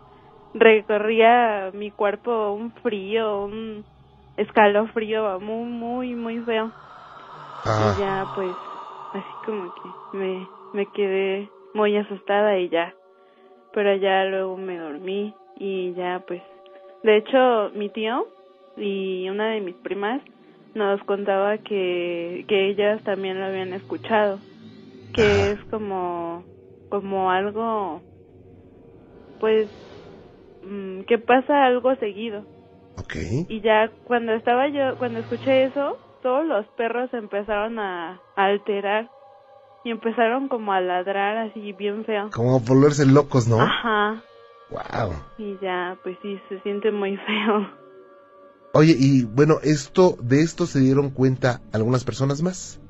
recorría 0.55 1.71
mi 1.75 1.91
cuerpo 1.91 2.53
un 2.53 2.73
frío, 2.83 3.45
un 3.45 3.85
escalofrío 4.37 5.41
muy, 5.41 5.69
muy, 5.69 6.15
muy 6.15 6.39
feo. 6.45 6.73
Ah, 7.65 7.93
Y 7.97 8.01
ya, 8.01 8.27
pues, 8.35 8.57
así 9.13 9.35
como 9.45 9.65
que 9.75 9.95
me, 10.13 10.49
me 10.73 10.87
quedé 10.87 11.51
muy 11.75 11.97
asustada 11.97 12.59
y 12.59 12.69
ya. 12.69 12.95
Pero 13.79 13.95
ya 13.95 14.25
luego 14.25 14.57
me 14.57 14.77
dormí 14.77 15.37
y 15.55 15.93
ya, 15.95 16.25
pues. 16.27 16.43
De 17.05 17.19
hecho, 17.19 17.71
mi 17.77 17.89
tío 17.91 18.27
y 18.75 19.29
una 19.29 19.51
de 19.51 19.61
mis 19.61 19.77
primas 19.77 20.21
nos 20.75 21.01
contaba 21.05 21.59
que, 21.59 22.45
que 22.49 22.71
ellas 22.71 23.01
también 23.05 23.39
lo 23.39 23.47
habían 23.47 23.73
escuchado. 23.75 24.43
Que 25.13 25.23
Ajá. 25.23 25.53
es 25.53 25.65
como, 25.71 26.45
como 26.89 27.31
algo, 27.31 28.03
pues, 29.39 29.71
mm, 30.63 31.03
que 31.03 31.19
pasa 31.19 31.65
algo 31.65 31.95
seguido. 31.99 32.47
ok. 32.97 33.15
Y 33.49 33.61
ya 33.61 33.93
cuando 34.03 34.33
estaba 34.33 34.67
yo, 34.67 34.99
cuando 34.99 35.21
escuché 35.21 35.67
eso, 35.67 36.01
todos 36.21 36.45
los 36.45 36.67
perros 36.71 37.15
empezaron 37.15 37.79
a, 37.79 38.21
a 38.35 38.45
alterar 38.45 39.09
y 39.85 39.91
empezaron 39.91 40.49
como 40.49 40.73
a 40.73 40.81
ladrar 40.81 41.37
así 41.39 41.73
bien 41.73 42.05
feo. 42.05 42.31
Como 42.33 42.57
a 42.57 42.61
volverse 42.61 43.07
locos, 43.07 43.49
¿no? 43.49 43.61
Ajá. 43.61 44.23
Wow. 44.71 45.13
Y 45.39 45.57
ya, 45.63 45.97
pues 46.03 46.17
sí, 46.23 46.39
se 46.49 46.61
siente 46.61 46.91
muy 46.91 47.17
feo. 47.17 47.71
Oye, 48.75 48.95
y 48.99 49.25
bueno, 49.25 49.57
esto, 49.63 50.17
de 50.21 50.43
esto 50.43 50.67
se 50.67 50.81
dieron 50.81 51.11
cuenta 51.11 51.61
algunas 51.73 52.05
personas 52.05 52.43
más. 52.43 52.81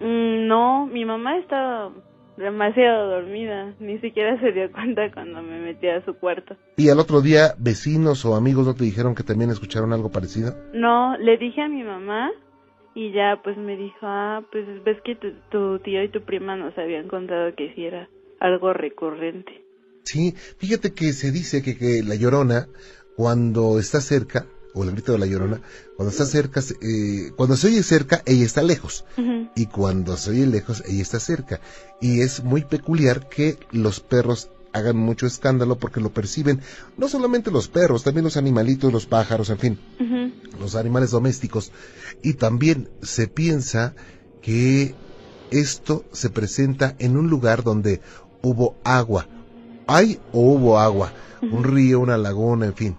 Mm, 0.00 0.46
no, 0.46 0.86
mi 0.86 1.04
mamá 1.04 1.38
estaba 1.38 1.92
demasiado 2.36 3.10
dormida, 3.10 3.74
ni 3.78 3.98
siquiera 4.00 4.38
se 4.40 4.52
dio 4.52 4.70
cuenta 4.72 5.10
cuando 5.12 5.40
me 5.42 5.60
metí 5.60 5.88
a 5.88 6.04
su 6.04 6.14
cuarto. 6.14 6.56
Y 6.76 6.90
al 6.90 6.98
otro 6.98 7.20
día, 7.20 7.54
vecinos 7.58 8.24
o 8.24 8.34
amigos 8.34 8.66
no 8.66 8.74
te 8.74 8.84
dijeron 8.84 9.14
que 9.14 9.22
también 9.22 9.50
escucharon 9.50 9.92
algo 9.92 10.10
parecido. 10.10 10.54
No, 10.74 11.16
le 11.16 11.38
dije 11.38 11.62
a 11.62 11.68
mi 11.68 11.82
mamá 11.82 12.30
y 12.94 13.12
ya 13.12 13.40
pues 13.42 13.56
me 13.56 13.76
dijo, 13.76 13.98
ah, 14.02 14.42
pues 14.52 14.64
ves 14.84 14.98
que 15.04 15.16
tu, 15.16 15.32
tu 15.50 15.78
tío 15.80 16.02
y 16.02 16.08
tu 16.10 16.22
prima 16.22 16.56
nos 16.56 16.76
habían 16.78 17.08
contado 17.08 17.54
que 17.56 17.74
sí 17.74 17.84
era 17.84 18.08
algo 18.40 18.72
recurrente. 18.72 19.64
Sí, 20.04 20.34
fíjate 20.58 20.92
que 20.92 21.12
se 21.12 21.30
dice 21.32 21.62
que, 21.62 21.76
que 21.78 22.02
la 22.02 22.14
llorona, 22.14 22.68
cuando 23.16 23.78
está 23.78 24.00
cerca, 24.00 24.46
o 24.74 24.84
el 24.84 24.90
grito 24.92 25.12
de 25.12 25.18
la 25.18 25.26
llorona, 25.26 25.60
cuando 25.96 26.10
está 26.10 26.24
cerca, 26.26 26.60
se- 26.60 26.74
eh, 26.82 27.30
cuando 27.36 27.56
se 27.56 27.68
oye 27.68 27.82
cerca, 27.82 28.22
ella 28.26 28.44
está 28.44 28.62
lejos. 28.62 29.04
Y 29.56 29.66
cuando 29.66 30.16
se 30.16 30.32
oye 30.32 30.46
lejos, 30.46 30.82
ella 30.86 31.00
está 31.02 31.20
cerca. 31.20 31.60
Y 32.00 32.20
es 32.22 32.42
muy 32.42 32.64
peculiar 32.64 33.28
que 33.28 33.56
los 33.70 34.00
perros 34.00 34.50
hagan 34.74 34.96
mucho 34.96 35.26
escándalo 35.26 35.76
porque 35.76 36.00
lo 36.00 36.10
perciben, 36.12 36.60
no 36.98 37.08
solamente 37.08 37.50
los 37.50 37.68
perros, 37.68 38.02
también 38.02 38.24
los 38.24 38.36
animalitos, 38.36 38.92
los 38.92 39.06
pájaros, 39.06 39.48
en 39.48 39.58
fin, 39.58 39.78
los 40.60 40.74
animales 40.74 41.12
domésticos. 41.12 41.72
Y 42.22 42.34
también 42.34 42.88
se 43.00 43.28
piensa 43.28 43.94
que 44.42 44.94
esto 45.50 46.04
se 46.12 46.28
presenta 46.28 46.96
en 46.98 47.16
un 47.16 47.30
lugar 47.30 47.62
donde 47.62 48.00
hubo 48.42 48.76
agua. 48.84 49.26
Hay 49.86 50.18
o 50.32 50.40
hubo 50.40 50.78
agua, 50.78 51.12
un 51.40 51.62
río, 51.62 52.00
una 52.00 52.16
laguna, 52.18 52.66
en 52.66 52.74
fin. 52.74 52.96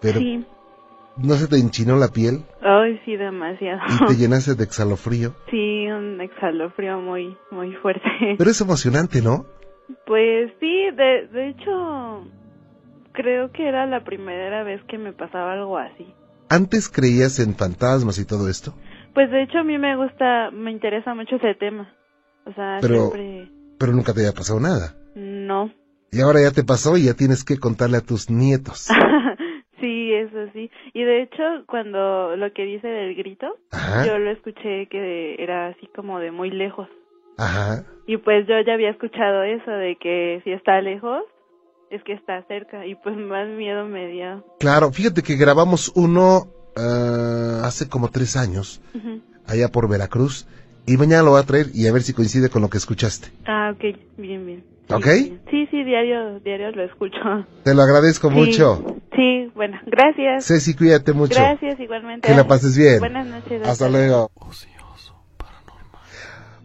Pero 0.00 0.20
Sí, 0.20 0.44
no 1.16 1.34
se 1.36 1.46
te 1.46 1.56
enchinó 1.56 1.96
la 1.96 2.08
piel 2.08 2.44
ay 2.60 3.00
sí, 3.06 3.16
demasiado. 3.16 3.80
y 3.88 4.06
te 4.06 4.16
llenaste 4.16 4.54
de 4.54 4.64
exhalofrío. 4.64 5.34
Sí, 5.50 5.86
un 5.86 6.20
exhalofrío 6.20 7.00
muy, 7.00 7.36
muy 7.50 7.72
fuerte. 7.76 8.02
Pero 8.36 8.50
es 8.50 8.60
emocionante, 8.60 9.22
¿no? 9.22 9.46
Pues 10.06 10.50
sí, 10.60 10.90
de, 10.96 11.28
de 11.28 11.48
hecho, 11.50 12.26
creo 13.12 13.52
que 13.52 13.68
era 13.68 13.86
la 13.86 14.02
primera 14.04 14.62
vez 14.62 14.82
que 14.84 14.98
me 14.98 15.12
pasaba 15.12 15.52
algo 15.52 15.76
así. 15.78 16.06
¿Antes 16.48 16.88
creías 16.88 17.38
en 17.38 17.54
fantasmas 17.54 18.18
y 18.18 18.26
todo 18.26 18.48
esto? 18.48 18.74
Pues 19.14 19.30
de 19.30 19.42
hecho 19.42 19.58
a 19.58 19.64
mí 19.64 19.78
me 19.78 19.96
gusta, 19.96 20.50
me 20.50 20.70
interesa 20.70 21.14
mucho 21.14 21.36
ese 21.36 21.54
tema. 21.54 21.92
O 22.46 22.52
sea, 22.52 22.78
Pero- 22.80 23.10
siempre 23.10 23.48
Pero 23.78 23.92
nunca 23.92 24.12
te 24.12 24.20
había 24.20 24.32
pasado 24.32 24.60
nada. 24.60 24.94
no. 25.14 25.70
Y 26.12 26.20
ahora 26.20 26.40
ya 26.40 26.52
te 26.52 26.62
pasó 26.62 26.96
y 26.96 27.06
ya 27.06 27.14
tienes 27.14 27.42
que 27.44 27.58
contarle 27.58 27.96
a 27.96 28.00
tus 28.00 28.30
nietos. 28.30 28.86
sí, 29.80 30.12
eso 30.14 30.46
sí. 30.52 30.70
Y 30.92 31.02
de 31.02 31.22
hecho, 31.22 31.42
cuando 31.66 32.36
lo 32.36 32.52
que 32.52 32.62
dice 32.64 32.86
del 32.86 33.16
grito, 33.16 33.48
Ajá, 33.72 34.06
yo 34.06 34.16
lo 34.18 34.30
escuché 34.30 34.86
que 34.88 35.34
era 35.42 35.66
así 35.68 35.88
como 35.94 36.20
de 36.20 36.30
muy 36.30 36.50
lejos. 36.52 36.86
Ajá. 37.36 37.84
Y 38.06 38.18
pues 38.18 38.46
yo 38.46 38.54
ya 38.66 38.74
había 38.74 38.90
escuchado 38.90 39.42
eso 39.44 39.70
de 39.70 39.96
que 39.96 40.40
si 40.44 40.52
está 40.52 40.80
lejos, 40.80 41.22
es 41.90 42.02
que 42.02 42.12
está 42.12 42.42
cerca. 42.48 42.86
Y 42.86 42.94
pues 42.96 43.16
más 43.16 43.48
miedo 43.48 43.86
me 43.86 44.08
dio. 44.08 44.44
Claro, 44.60 44.90
fíjate 44.90 45.22
que 45.22 45.36
grabamos 45.36 45.92
uno 45.94 46.48
ah, 46.76 47.62
hace 47.64 47.88
como 47.88 48.08
tres 48.10 48.36
años, 48.36 48.82
allá 49.46 49.68
por 49.68 49.88
Veracruz, 49.88 50.46
y 50.86 50.96
mañana 50.96 51.22
lo 51.22 51.30
voy 51.30 51.40
a 51.40 51.46
traer 51.46 51.66
y 51.72 51.86
a 51.86 51.92
ver 51.92 52.02
si 52.02 52.12
coincide 52.12 52.50
con 52.50 52.62
lo 52.62 52.68
que 52.68 52.78
escuchaste. 52.78 53.28
Ah, 53.46 53.72
ok, 53.74 53.96
bien, 54.18 54.44
bien. 54.44 54.64
Sí, 54.88 54.94
¿Ok? 54.94 55.06
bien. 55.06 55.40
Sí, 55.50 55.66
sí, 55.70 55.82
diario, 55.84 56.40
diario 56.40 56.70
lo 56.72 56.82
escucho. 56.84 57.18
Te 57.64 57.74
lo 57.74 57.82
agradezco 57.82 58.28
Sí, 58.28 58.34
mucho. 58.34 58.84
Sí, 59.16 59.50
bueno, 59.54 59.78
gracias. 59.86 60.44
Ceci, 60.46 60.74
cuídate 60.74 61.12
mucho. 61.12 61.34
Gracias, 61.34 61.80
igualmente. 61.80 62.28
Que 62.28 62.34
la 62.34 62.46
pases 62.46 62.76
bien. 62.76 62.98
Buenas 62.98 63.26
noches. 63.26 63.62
Hasta 63.62 63.88
luego. 63.88 64.30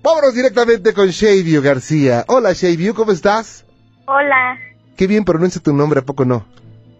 Vámonos 0.01 0.33
directamente 0.33 0.93
con 0.93 1.07
Shayview 1.07 1.61
García. 1.61 2.23
Hola 2.27 2.53
Shayview, 2.53 2.93
¿cómo 2.93 3.11
estás? 3.11 3.65
Hola. 4.05 4.57
Qué 4.95 5.07
bien 5.07 5.25
pronuncia 5.25 5.61
tu 5.61 5.73
nombre, 5.73 5.99
¿a 5.99 6.03
poco 6.03 6.23
no? 6.25 6.45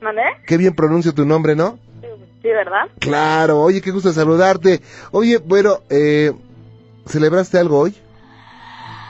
¿Mandé? 0.02 0.22
Qué 0.46 0.58
bien 0.58 0.76
pronuncia 0.76 1.14
tu 1.14 1.26
nombre, 1.26 1.56
¿no? 1.56 1.80
Sí, 2.42 2.48
¿verdad? 2.48 2.88
Claro, 3.00 3.62
oye, 3.62 3.82
qué 3.82 3.92
gusto 3.92 4.12
saludarte. 4.12 4.82
Oye, 5.12 5.38
bueno, 5.38 5.80
eh, 5.90 6.32
¿celebraste 7.06 7.58
algo 7.58 7.80
hoy? 7.80 7.96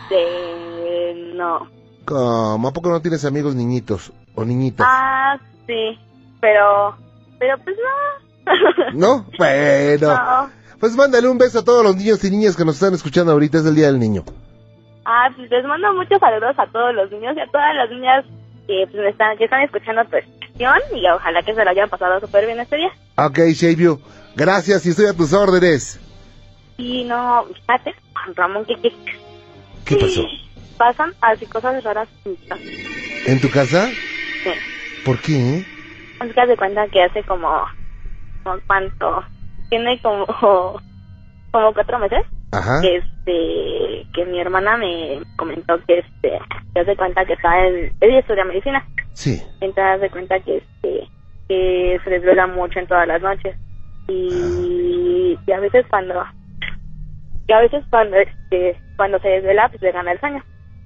De... 0.09 1.33
No. 1.35 1.67
¿Cómo? 2.05 2.67
¿A 2.67 2.73
poco 2.73 2.89
no 2.89 3.01
tienes 3.01 3.25
amigos 3.25 3.55
niñitos 3.55 4.11
o 4.35 4.45
niñitas? 4.45 4.87
Ah, 4.89 5.39
sí. 5.67 5.99
Pero... 6.41 6.95
Pero 7.39 7.57
pues 7.63 7.75
no. 7.77 8.91
¿No? 8.93 9.25
Bueno, 9.37 10.07
No. 10.07 10.58
Pues 10.79 10.95
mándale 10.95 11.27
un 11.27 11.37
beso 11.37 11.59
a 11.59 11.63
todos 11.63 11.83
los 11.83 11.95
niños 11.95 12.23
y 12.23 12.31
niñas 12.31 12.55
que 12.55 12.65
nos 12.65 12.75
están 12.75 12.93
escuchando 12.93 13.31
ahorita, 13.31 13.59
es 13.59 13.65
el 13.65 13.75
Día 13.75 13.87
del 13.87 13.99
Niño. 13.99 14.23
Ah, 15.05 15.29
pues 15.35 15.49
les 15.49 15.65
mando 15.65 15.93
muchos 15.93 16.19
saludos 16.19 16.55
a 16.57 16.67
todos 16.67 16.93
los 16.93 17.11
niños 17.11 17.35
y 17.35 17.39
a 17.39 17.47
todas 17.47 17.75
las 17.75 17.89
niñas 17.89 18.25
que, 18.67 18.85
pues, 18.91 19.03
me 19.03 19.09
están, 19.09 19.37
que 19.37 19.45
están 19.45 19.61
escuchando 19.61 20.05
tu 20.05 20.17
estación 20.17 20.77
y 20.95 21.07
ojalá 21.09 21.41
que 21.41 21.55
se 21.55 21.63
lo 21.63 21.69
hayan 21.69 21.89
pasado 21.89 22.19
súper 22.19 22.45
bien 22.45 22.59
este 22.59 22.77
día. 22.77 22.91
Ok, 23.17 23.39
Shayview, 23.53 23.99
gracias 24.35 24.85
y 24.85 24.89
estoy 24.89 25.07
a 25.07 25.13
tus 25.13 25.33
órdenes. 25.33 25.99
Y 26.77 27.03
no, 27.05 27.45
fíjate, 27.45 27.95
Ramón, 28.35 28.65
¿Qué 28.65 29.95
pasó? 29.95 30.25
pasan 30.77 31.13
así 31.21 31.45
cosas 31.47 31.83
raras 31.83 32.07
en 32.25 32.31
mi 32.31 32.37
casa. 32.47 32.63
¿En 33.25 33.41
tu 33.41 33.49
casa? 33.49 33.87
Sí. 34.43 34.51
¿Por 35.03 35.19
qué? 35.19 35.65
Es 36.23 36.33
que 36.33 36.41
haz 36.41 36.47
de 36.47 36.55
cuenta 36.57 36.87
que 36.87 37.03
hace 37.03 37.23
como, 37.23 37.49
como 38.43 38.57
cuánto, 38.67 39.23
tiene 39.69 39.99
como, 40.01 40.25
como 41.51 41.73
cuatro 41.73 41.99
meses, 41.99 42.21
Ajá. 42.51 42.81
que 42.81 42.97
este, 42.97 44.07
que 44.13 44.25
mi 44.25 44.39
hermana 44.39 44.77
me 44.77 45.21
comentó 45.37 45.79
que 45.85 45.99
este, 45.99 46.39
que 46.73 46.79
haz 46.79 46.87
de 46.87 46.95
cuenta 46.97 47.25
que 47.25 47.33
está 47.33 47.67
en, 47.67 47.93
ella 48.01 48.19
estudia 48.19 48.45
medicina, 48.45 48.85
Sí. 49.13 49.41
entonces 49.61 49.83
haz 49.83 50.01
de 50.01 50.09
cuenta 50.09 50.39
que 50.39 50.57
este, 50.57 51.07
que 51.47 51.99
se 52.03 52.09
desvela 52.09 52.47
mucho 52.47 52.79
en 52.79 52.87
todas 52.87 53.07
las 53.07 53.21
noches, 53.21 53.55
y, 54.07 55.37
y 55.45 55.51
a 55.51 55.59
veces 55.59 55.85
cuando, 55.89 56.23
y 57.47 57.53
a 57.53 57.59
veces 57.59 57.83
cuando 57.89 58.17
este, 58.17 58.79
cuando 58.97 59.19
se 59.19 59.27
desvela 59.29 59.69
pues 59.69 59.81
le 59.81 59.91
gana 59.91 60.11
el 60.11 60.19
sueño, 60.19 60.43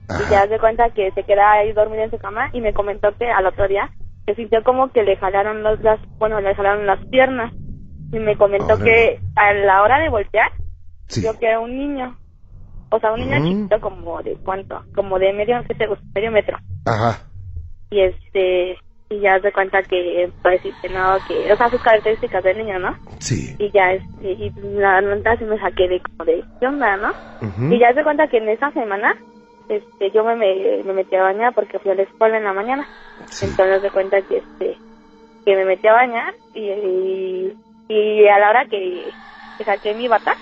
y 0.10 0.30
ya 0.30 0.38
Ajá. 0.38 0.42
haz 0.44 0.50
de 0.50 0.60
cuenta 0.60 0.90
que 0.92 1.12
se 1.12 1.24
queda 1.24 1.52
ahí 1.54 1.72
dormida 1.74 2.04
en 2.04 2.12
su 2.12 2.18
cama 2.18 2.50
y 2.54 2.62
me 2.62 2.74
comentó 2.74 3.16
que 3.18 3.30
al 3.30 3.46
otro 3.46 3.68
día 3.68 3.90
que 4.26 4.36
sintió 4.36 4.64
como 4.64 4.92
que 4.92 5.04
le 5.04 5.16
jalaron 5.18 5.64
los 5.64 5.82
las 5.82 6.00
bueno 6.20 6.40
le 6.42 6.54
jalaron 6.56 6.86
las 6.86 7.00
piernas 7.08 7.52
y 8.14 8.20
me 8.20 8.38
comentó 8.38 8.76
Órale. 8.76 8.84
que 8.86 9.20
a 9.36 9.54
la 9.54 9.82
hora 9.82 10.00
de 10.00 10.10
voltear 10.10 10.52
Sí. 11.08 11.22
vio 11.22 11.38
que 11.38 11.48
era 11.48 11.60
un 11.60 11.78
niño 11.78 12.16
o 12.90 13.00
sea 13.00 13.12
un 13.12 13.20
niño 13.20 13.40
Mm. 13.40 13.44
chiquito 13.44 13.82
como 13.82 14.22
de 14.24 14.36
cuánto 14.46 14.82
como 14.96 15.20
de 15.20 15.34
medio 15.34 15.62
¿qué 15.68 15.76
te 15.76 15.88
gusta? 15.88 16.04
medio 16.16 16.32
metro 16.32 16.58
Ajá. 16.86 17.20
y 17.90 18.00
este 18.02 18.78
y 19.10 19.20
ya 19.20 19.38
de 19.40 19.52
cuenta 19.52 19.84
que 19.84 20.32
pues 20.42 20.62
que 20.62 20.90
no 20.90 21.18
que 21.28 21.52
o 21.52 21.58
sea 21.58 21.70
sus 21.70 21.82
características 21.82 22.44
del 22.44 22.58
niño 22.60 22.80
no 22.80 22.96
Sí. 23.20 23.56
y 23.60 23.70
ya 23.72 23.92
este 23.94 24.32
y 24.32 24.52
la 24.76 25.02
neta 25.02 25.36
sí 25.38 25.44
me 25.44 25.60
saqué 25.60 25.88
de 25.88 26.00
como 26.02 26.24
de 26.26 26.44
qué 26.60 26.68
onda 26.68 26.96
no 26.98 27.10
Ujú. 27.42 27.74
y 27.74 27.80
ya 27.80 27.94
se 27.94 28.04
cuenta 28.04 28.28
que 28.28 28.38
en 28.38 28.48
esa 28.50 28.72
semana, 28.72 29.16
este, 29.70 30.12
yo 30.12 30.24
me, 30.24 30.36
me, 30.36 30.82
me 30.84 30.94
metí 30.94 31.16
a 31.16 31.24
bañar 31.24 31.54
porque 31.54 31.80
fui 31.80 31.92
a 31.92 31.96
la 31.96 32.04
escuela 32.04 32.38
en 32.38 32.44
la 32.46 32.54
mañana. 32.54 32.86
Sí. 33.28 33.46
Entonces 33.46 33.82
se 33.82 33.90
cuenta 33.92 34.22
que 34.22 34.38
este, 34.38 34.78
que 35.46 35.56
me 35.56 35.66
metí 35.66 35.88
a 35.88 35.94
bañar 35.94 36.34
y, 36.54 36.70
y, 36.70 37.54
y 37.88 38.28
a 38.28 38.40
la 38.40 38.50
hora 38.50 38.66
que, 38.66 39.12
que 39.58 39.64
saqué 39.64 39.94
mi 39.94 40.08
bata, 40.08 40.36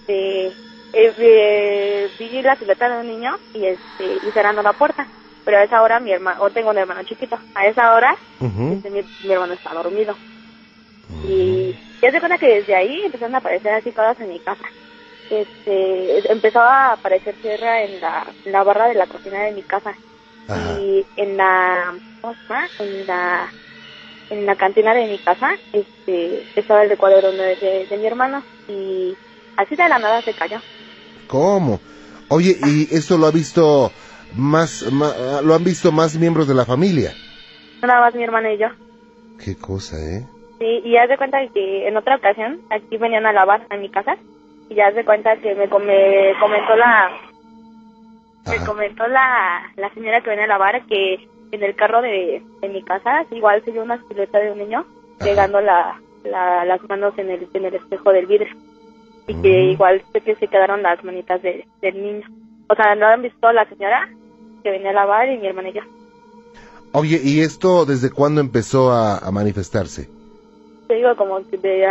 este, 0.00 0.46
eh, 0.92 1.14
eh, 1.18 2.10
vi 2.18 2.42
la 2.42 2.56
silueta 2.56 2.88
de 2.88 3.00
un 3.00 3.06
niño 3.08 3.36
y 3.54 3.64
este 3.66 4.04
y 4.26 4.30
cerrando 4.32 4.62
la 4.62 4.72
puerta. 4.72 5.06
Pero 5.44 5.58
a 5.58 5.64
esa 5.64 5.82
hora 5.82 6.00
mi 6.00 6.12
hermano, 6.12 6.42
o 6.42 6.50
tengo 6.50 6.70
un 6.70 6.78
hermano 6.78 7.02
chiquito, 7.04 7.38
a 7.54 7.66
esa 7.66 7.94
hora 7.94 8.14
este, 8.76 8.90
mi, 8.90 9.02
mi 9.24 9.32
hermano 9.32 9.54
está 9.54 9.72
dormido. 9.72 10.16
Y 11.26 11.76
ya 12.00 12.10
se 12.10 12.18
cuenta 12.20 12.38
que 12.38 12.54
desde 12.54 12.74
ahí 12.74 13.02
empezaron 13.04 13.34
a 13.34 13.38
aparecer 13.38 13.72
así 13.72 13.90
cosas 13.90 14.20
en 14.20 14.28
mi 14.28 14.38
casa. 14.38 14.64
Este, 15.30 16.32
empezó 16.32 16.60
a 16.60 16.92
aparecer 16.92 17.34
tierra 17.36 17.82
en 17.82 18.00
la, 18.00 18.26
en 18.44 18.52
la 18.52 18.64
barra 18.64 18.88
de 18.88 18.94
la 18.94 19.06
cocina 19.06 19.42
de 19.44 19.52
mi 19.52 19.62
casa 19.62 19.94
Ajá. 20.48 20.80
y 20.80 21.06
en 21.16 21.36
la, 21.36 21.94
¿cómo 22.20 22.34
se 22.34 22.40
llama? 22.48 22.68
En 22.80 23.06
la, 23.06 23.48
en 24.30 24.46
la 24.46 24.54
cantina 24.56 24.94
de 24.94 25.06
mi 25.06 25.18
casa, 25.18 25.50
este, 25.72 26.44
estaba 26.56 26.82
el 26.82 26.90
recuadro 26.90 27.32
de, 27.32 27.56
de, 27.56 27.86
de 27.86 27.96
mi 27.98 28.06
hermano 28.06 28.42
y 28.68 29.16
así 29.56 29.76
de 29.76 29.88
la 29.88 29.98
nada 29.98 30.22
se 30.22 30.32
cayó. 30.32 30.60
¿Cómo? 31.26 31.80
Oye, 32.28 32.56
¿y 32.64 32.94
esto 32.94 33.18
lo 33.18 33.26
ha 33.26 33.30
visto 33.32 33.90
más, 34.36 34.90
ma- 34.92 35.40
lo 35.42 35.54
han 35.54 35.64
visto 35.64 35.90
más 35.92 36.16
miembros 36.16 36.46
de 36.48 36.54
la 36.54 36.64
familia? 36.64 37.12
Nada 37.82 38.00
más 38.00 38.14
mi 38.14 38.22
hermano 38.24 38.50
y 38.52 38.58
yo. 38.58 38.68
Qué 39.44 39.56
cosa, 39.56 39.96
¿eh? 39.96 40.24
Sí, 40.58 40.82
y 40.84 40.96
haz 40.96 41.08
de 41.08 41.16
cuenta 41.16 41.38
que 41.52 41.88
en 41.88 41.96
otra 41.96 42.16
ocasión 42.16 42.60
aquí 42.70 42.98
venían 42.98 43.26
a 43.26 43.32
lavar 43.32 43.66
a 43.70 43.76
mi 43.76 43.88
casa 43.88 44.16
y 44.68 44.74
ya 44.74 44.88
haz 44.88 44.94
de 44.94 45.04
cuenta 45.04 45.36
que 45.38 45.54
me, 45.54 45.66
me 45.66 46.34
comentó 46.38 46.76
la 46.76 47.10
me 48.50 48.64
comentó 48.66 49.06
la, 49.06 49.72
la 49.76 49.92
señora 49.94 50.20
que 50.22 50.30
venía 50.30 50.44
a 50.44 50.48
lavar 50.48 50.84
que 50.86 51.28
en 51.52 51.62
el 51.62 51.74
carro 51.76 52.00
de, 52.02 52.42
de 52.60 52.68
mi 52.68 52.82
casa 52.82 53.24
igual 53.30 53.62
se 53.64 53.70
vio 53.72 53.82
una 53.82 54.00
silueta 54.08 54.38
de 54.38 54.52
un 54.52 54.58
niño 54.58 54.80
Ajá. 54.80 55.24
pegando 55.24 55.60
la, 55.60 56.00
la- 56.24 56.64
las 56.64 56.82
manos 56.88 57.12
en 57.18 57.30
el, 57.30 57.48
en 57.54 57.64
el 57.64 57.74
espejo 57.74 58.12
del 58.12 58.26
vidrio 58.26 58.54
y 59.26 59.34
que 59.42 59.64
igual 59.64 60.02
sé 60.12 60.20
que 60.22 60.34
se 60.36 60.48
quedaron 60.48 60.82
las 60.82 61.02
manitas 61.04 61.40
de, 61.42 61.64
del 61.80 62.02
niño. 62.02 62.26
O 62.68 62.74
sea, 62.74 62.94
no 62.94 63.06
han 63.06 63.22
visto 63.22 63.52
la 63.52 63.64
señora 63.68 64.08
que 64.62 64.70
venía 64.70 64.90
a 64.90 64.94
lavar 64.94 65.28
y 65.28 65.38
mi 65.38 65.46
hermana 65.46 65.68
y 65.68 65.72
yo. 65.74 65.82
Oye, 66.92 67.20
¿y 67.22 67.40
esto 67.40 67.84
desde 67.84 68.10
cuándo 68.10 68.40
empezó 68.40 68.90
a, 68.90 69.18
a 69.18 69.30
manifestarse? 69.30 70.08
te 70.88 70.94
digo 70.96 71.14
como 71.14 71.38
que 71.48 71.56
de, 71.56 71.86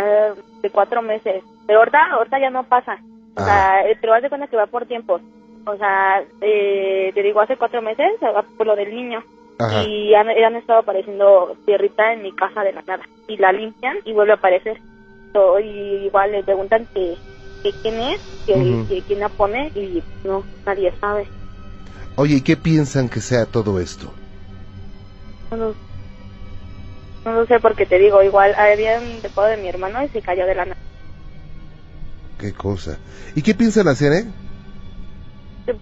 de 0.60 0.68
cuatro 0.70 1.00
meses 1.00 1.42
pero 1.66 1.78
ahorita 1.78 1.98
ahorita 2.12 2.38
ya 2.38 2.50
no 2.50 2.64
pasa 2.64 2.98
o 3.34 3.40
Ah. 3.40 3.44
sea 3.46 3.90
eh, 3.90 3.96
pero 3.98 4.12
haz 4.12 4.20
de 4.22 4.28
cuenta 4.28 4.46
que 4.46 4.56
va 4.58 4.66
por 4.66 4.84
tiempos 4.84 5.22
o 5.64 5.74
sea 5.78 6.22
eh, 6.42 7.10
te 7.14 7.22
digo 7.22 7.40
hace 7.40 7.56
cuatro 7.56 7.80
meses 7.80 8.12
va 8.22 8.42
por 8.42 8.66
lo 8.66 8.76
del 8.76 8.94
niño 8.94 9.22
Ajá. 9.60 9.84
y 9.86 10.14
han, 10.14 10.28
han 10.28 10.56
estado 10.56 10.80
apareciendo 10.80 11.56
tierrita 11.64 12.12
en 12.12 12.22
mi 12.22 12.32
casa 12.32 12.62
de 12.62 12.72
la 12.72 12.82
nada 12.86 13.04
y 13.28 13.36
la 13.36 13.52
limpian 13.52 13.98
y 14.04 14.12
vuelve 14.12 14.32
a 14.32 14.36
aparecer 14.36 14.80
So, 15.32 15.60
y 15.60 16.06
igual 16.06 16.32
le 16.32 16.42
preguntan 16.42 16.88
que, 16.92 17.16
que 17.62 17.72
quién 17.82 18.00
es 18.00 18.20
que, 18.46 19.04
quién 19.06 19.20
la 19.20 19.28
pone 19.28 19.70
y 19.74 20.02
no 20.24 20.44
nadie 20.66 20.92
sabe 21.00 21.28
Oye, 22.16 22.36
¿y 22.36 22.40
qué 22.42 22.56
piensan 22.56 23.08
que 23.08 23.20
sea 23.20 23.46
todo 23.46 23.78
esto? 23.80 24.12
no, 25.52 25.56
lo- 25.56 25.74
no 27.24 27.32
lo 27.32 27.46
sé 27.46 27.60
porque 27.60 27.86
te 27.86 27.98
digo 27.98 28.22
igual 28.22 28.54
habían 28.56 29.22
dejado 29.22 29.46
de 29.48 29.56
mi 29.58 29.68
hermano 29.68 30.02
y 30.04 30.08
se 30.08 30.22
cayó 30.22 30.46
de 30.46 30.54
la 30.54 30.64
nada 30.64 30.76
Qué 32.38 32.52
cosa. 32.52 32.98
¿Y 33.36 33.42
qué 33.42 33.54
piensan 33.54 33.86
hacer, 33.88 34.12
eh? 34.12 34.24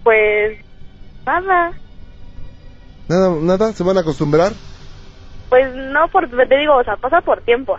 pues 0.03 0.59
nada 1.25 1.73
Nada, 3.09 3.35
nada, 3.41 3.73
¿se 3.73 3.83
van 3.83 3.97
a 3.97 4.01
acostumbrar? 4.01 4.51
Pues 5.49 5.73
no, 5.75 6.07
por, 6.09 6.29
te 6.29 6.57
digo, 6.57 6.75
o 6.75 6.83
sea, 6.83 6.95
pasa 6.97 7.21
por 7.21 7.41
tiempo. 7.41 7.77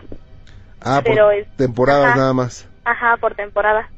Ah, 0.83 1.01
Pero 1.05 1.27
por 1.27 1.35
es- 1.35 1.47
temporadas 1.57 2.07
ajá. 2.09 2.17
nada 2.17 2.33
más. 2.33 2.69
Ajá, 2.85 3.17
por 3.19 3.35
temporada. 3.35 3.89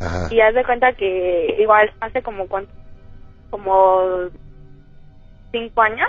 Ajá. 0.00 0.28
Y 0.32 0.40
haz 0.40 0.54
de 0.54 0.64
cuenta 0.64 0.92
que 0.94 1.56
igual 1.60 1.92
hace 2.00 2.22
como 2.22 2.46
cuánto, 2.48 2.72
como 3.50 4.00
cinco 5.52 5.82
años, 5.82 6.08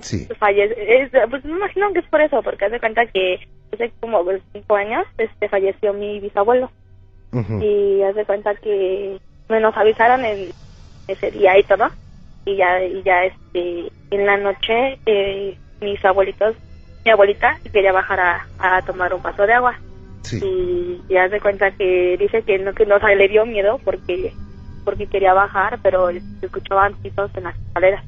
Sí. 0.00 0.24
pues 0.26 0.38
fallece, 0.38 0.74
es, 1.02 1.10
pues 1.30 1.44
me 1.44 1.52
imagino 1.52 1.92
que 1.92 2.00
es 2.00 2.06
por 2.08 2.20
eso, 2.20 2.42
porque 2.42 2.66
haz 2.66 2.72
de 2.72 2.80
cuenta 2.80 3.06
que 3.06 3.40
hace 3.72 3.92
como 4.00 4.22
cinco 4.52 4.76
años, 4.76 5.04
este, 5.18 5.48
falleció 5.48 5.92
mi 5.92 6.20
bisabuelo. 6.20 6.70
Ujú. 7.32 7.60
Y 7.62 8.02
haz 8.02 8.14
de 8.14 8.24
cuenta 8.26 8.54
que 8.56 9.18
me 9.48 9.60
nos 9.60 9.76
avisaron 9.76 10.24
en 10.24 10.52
ese 11.08 11.30
día 11.32 11.58
y 11.58 11.64
todo. 11.64 11.88
Y 12.46 12.56
ya, 12.56 12.82
y 12.84 13.02
ya 13.02 13.24
este, 13.24 13.90
en 14.10 14.26
la 14.26 14.36
noche, 14.36 14.98
eh, 15.06 15.56
mis 15.80 16.04
abuelitos, 16.04 16.54
mi 17.04 17.10
abuelita 17.10 17.58
quería 17.72 17.92
bajar 17.92 18.20
a, 18.20 18.46
a 18.58 18.82
tomar 18.82 19.14
un 19.14 19.22
vaso 19.22 19.46
de 19.46 19.52
agua. 19.54 19.78
Sí. 20.22 20.40
y 20.42 21.12
ya 21.12 21.28
se 21.28 21.38
cuenta 21.38 21.70
que 21.72 22.16
dice 22.18 22.40
que 22.44 22.58
no 22.58 22.72
que 22.72 22.86
no 22.86 22.96
o 22.96 22.98
sea, 22.98 23.14
le 23.14 23.28
dio 23.28 23.44
miedo 23.44 23.78
porque 23.84 24.32
porque 24.82 25.06
quería 25.06 25.34
bajar 25.34 25.78
pero 25.82 26.10
se 26.10 26.46
escuchaban 26.46 26.94
pisos 27.02 27.30
en 27.36 27.44
las 27.44 27.54
escaleras 27.58 28.02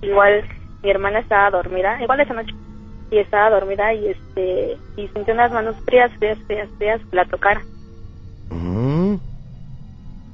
igual 0.00 0.44
mi 0.82 0.88
hermana 0.90 1.18
estaba 1.18 1.50
dormida 1.50 2.02
igual 2.02 2.20
esa 2.20 2.32
noche 2.32 2.54
y 3.10 3.18
estaba 3.18 3.50
dormida 3.50 3.92
y 3.92 4.06
este 4.08 4.78
y 4.96 5.06
sintió 5.08 5.34
unas 5.34 5.52
manos 5.52 5.76
frías 5.84 6.10
frías 6.16 6.38
frías 6.46 6.70
frías 6.78 7.02
que 7.10 7.16
la 7.16 7.26
tocaron 7.26 7.62
Mm. 8.50 9.16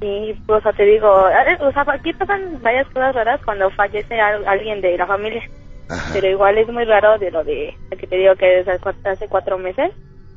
Y 0.03 0.33
pues 0.47 0.61
o 0.61 0.63
sea 0.63 0.73
te 0.73 0.85
digo 0.85 1.09
o 1.11 1.73
sea 1.73 1.85
aquí 1.93 2.13
pasan 2.15 2.61
varias 2.63 2.87
cosas 2.89 3.15
raras 3.15 3.41
cuando 3.45 3.71
fallece 3.71 4.19
al- 4.21 4.47
alguien 4.49 4.81
de 4.81 4.97
la 4.97 5.07
familia 5.07 5.43
Ajá. 5.89 6.11
pero 6.15 6.29
igual 6.29 6.57
es 6.59 6.69
muy 6.69 6.85
raro 6.85 7.19
de 7.19 7.31
lo 7.31 7.45
de 7.45 7.77
que 7.99 8.07
te 8.07 8.17
digo 8.17 8.35
que 8.37 8.47
desde 8.47 8.79
hace 9.05 9.29
cuatro 9.29 9.59
meses 9.59 9.93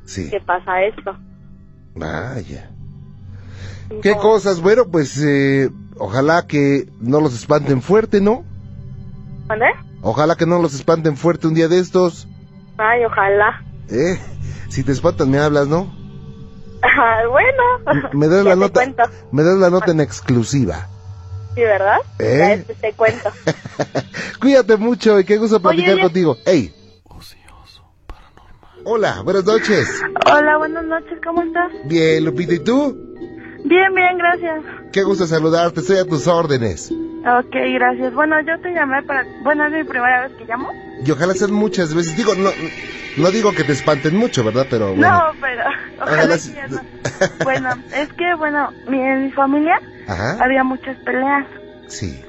Sí. 0.06 0.30
que 0.30 0.40
pasa 0.42 0.84
esto 0.84 1.16
Vaya. 1.96 2.70
¿Qué 4.02 4.16
cosas? 4.16 4.60
Bueno, 4.62 4.86
pues 4.92 5.22
eh, 5.24 5.70
ojalá 5.98 6.48
que 6.48 6.88
no 7.00 7.22
los 7.22 7.36
espanten 7.36 7.82
fuerte, 7.84 8.20
¿no? 8.20 8.44
¿Dónde? 9.48 9.68
Ojalá 10.02 10.36
que 10.36 10.48
no 10.48 10.60
los 10.60 10.74
espanten 10.74 11.16
fuerte 11.18 11.48
un 11.48 11.54
día 11.54 11.68
de 11.68 11.78
estos. 11.80 12.28
ay 12.78 13.06
ojalá 13.06 13.62
¿Eh? 13.90 14.18
Si 14.70 14.84
te 14.84 14.92
espantan 14.92 15.30
me 15.30 15.38
hablas, 15.38 15.68
¿no? 15.68 15.94
Ah, 16.84 17.22
bueno. 17.30 18.10
Me 18.14 18.28
das 18.28 18.44
la 18.46 18.56
nota. 18.56 18.82
cuento. 18.82 19.04
Me 19.32 19.44
das 19.44 19.56
la 19.58 19.70
nota 19.70 19.92
en 19.92 20.02
exclusiva. 20.02 20.88
Sí, 21.56 21.62
¿verdad? 21.62 21.98
¿Eh? 22.20 22.38
Ya 22.40 22.54
este 22.54 22.74
te 22.76 22.94
cuento. 22.94 23.30
Cuídate 24.42 24.76
mucho 24.78 25.20
y 25.20 25.24
qué 25.26 25.38
gusto 25.38 25.62
platicar 25.62 25.94
oye. 25.96 26.02
contigo. 26.04 26.38
¡Ey! 26.46 26.74
Hola, 28.86 29.22
buenas 29.24 29.46
noches. 29.46 29.88
Hola, 30.30 30.58
buenas 30.58 30.84
noches, 30.84 31.18
¿cómo 31.24 31.42
estás? 31.44 31.72
Bien, 31.86 32.26
Lupita, 32.26 32.54
¿y 32.56 32.60
tú? 32.60 32.94
Bien, 33.64 33.94
bien, 33.96 34.18
gracias. 34.18 34.62
Qué 34.92 35.04
gusto 35.04 35.26
saludarte, 35.26 35.80
estoy 35.80 35.98
a 36.00 36.06
tus 36.06 36.28
órdenes. 36.28 36.92
Ok, 36.92 37.56
gracias. 37.76 38.14
Bueno, 38.14 38.36
yo 38.42 38.60
te 38.62 38.74
llamé 38.74 39.02
para... 39.04 39.24
Bueno, 39.44 39.66
es 39.68 39.72
mi 39.72 39.84
primera 39.86 40.28
vez 40.28 40.38
que 40.38 40.44
llamo. 40.44 40.70
Y 41.06 41.10
ojalá 41.12 41.34
sean 41.34 41.54
muchas 41.54 41.94
veces. 41.96 42.18
Digo, 42.18 42.36
no, 42.36 42.50
no 43.18 43.32
digo 43.32 43.54
que 43.54 43.64
te 43.64 43.74
espanten 43.74 44.16
mucho, 44.16 44.44
¿verdad? 44.44 44.68
Pero 44.70 44.96
bueno. 44.96 45.10
No, 45.10 45.22
pero... 45.40 45.64
Ojalá, 46.02 46.38
sí. 46.38 46.56
no. 46.70 46.82
Bueno, 47.44 47.70
es 47.96 48.12
que, 48.14 48.36
bueno, 48.38 48.70
mi, 48.88 49.00
en 49.00 49.26
mi 49.26 49.32
familia 49.32 49.80
Ajá. 50.08 50.44
había 50.44 50.64
muchas 50.64 50.98
peleas. 51.00 51.48
Sí. 51.88 52.24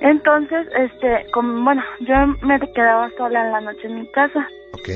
Entonces, 0.00 0.66
este, 0.76 1.26
como, 1.32 1.64
bueno, 1.64 1.82
yo 2.00 2.14
me 2.46 2.58
quedaba 2.72 3.10
sola 3.16 3.46
en 3.46 3.52
la 3.52 3.60
noche 3.60 3.86
en 3.86 4.00
mi 4.00 4.10
casa. 4.12 4.46
Ok. 4.72 4.88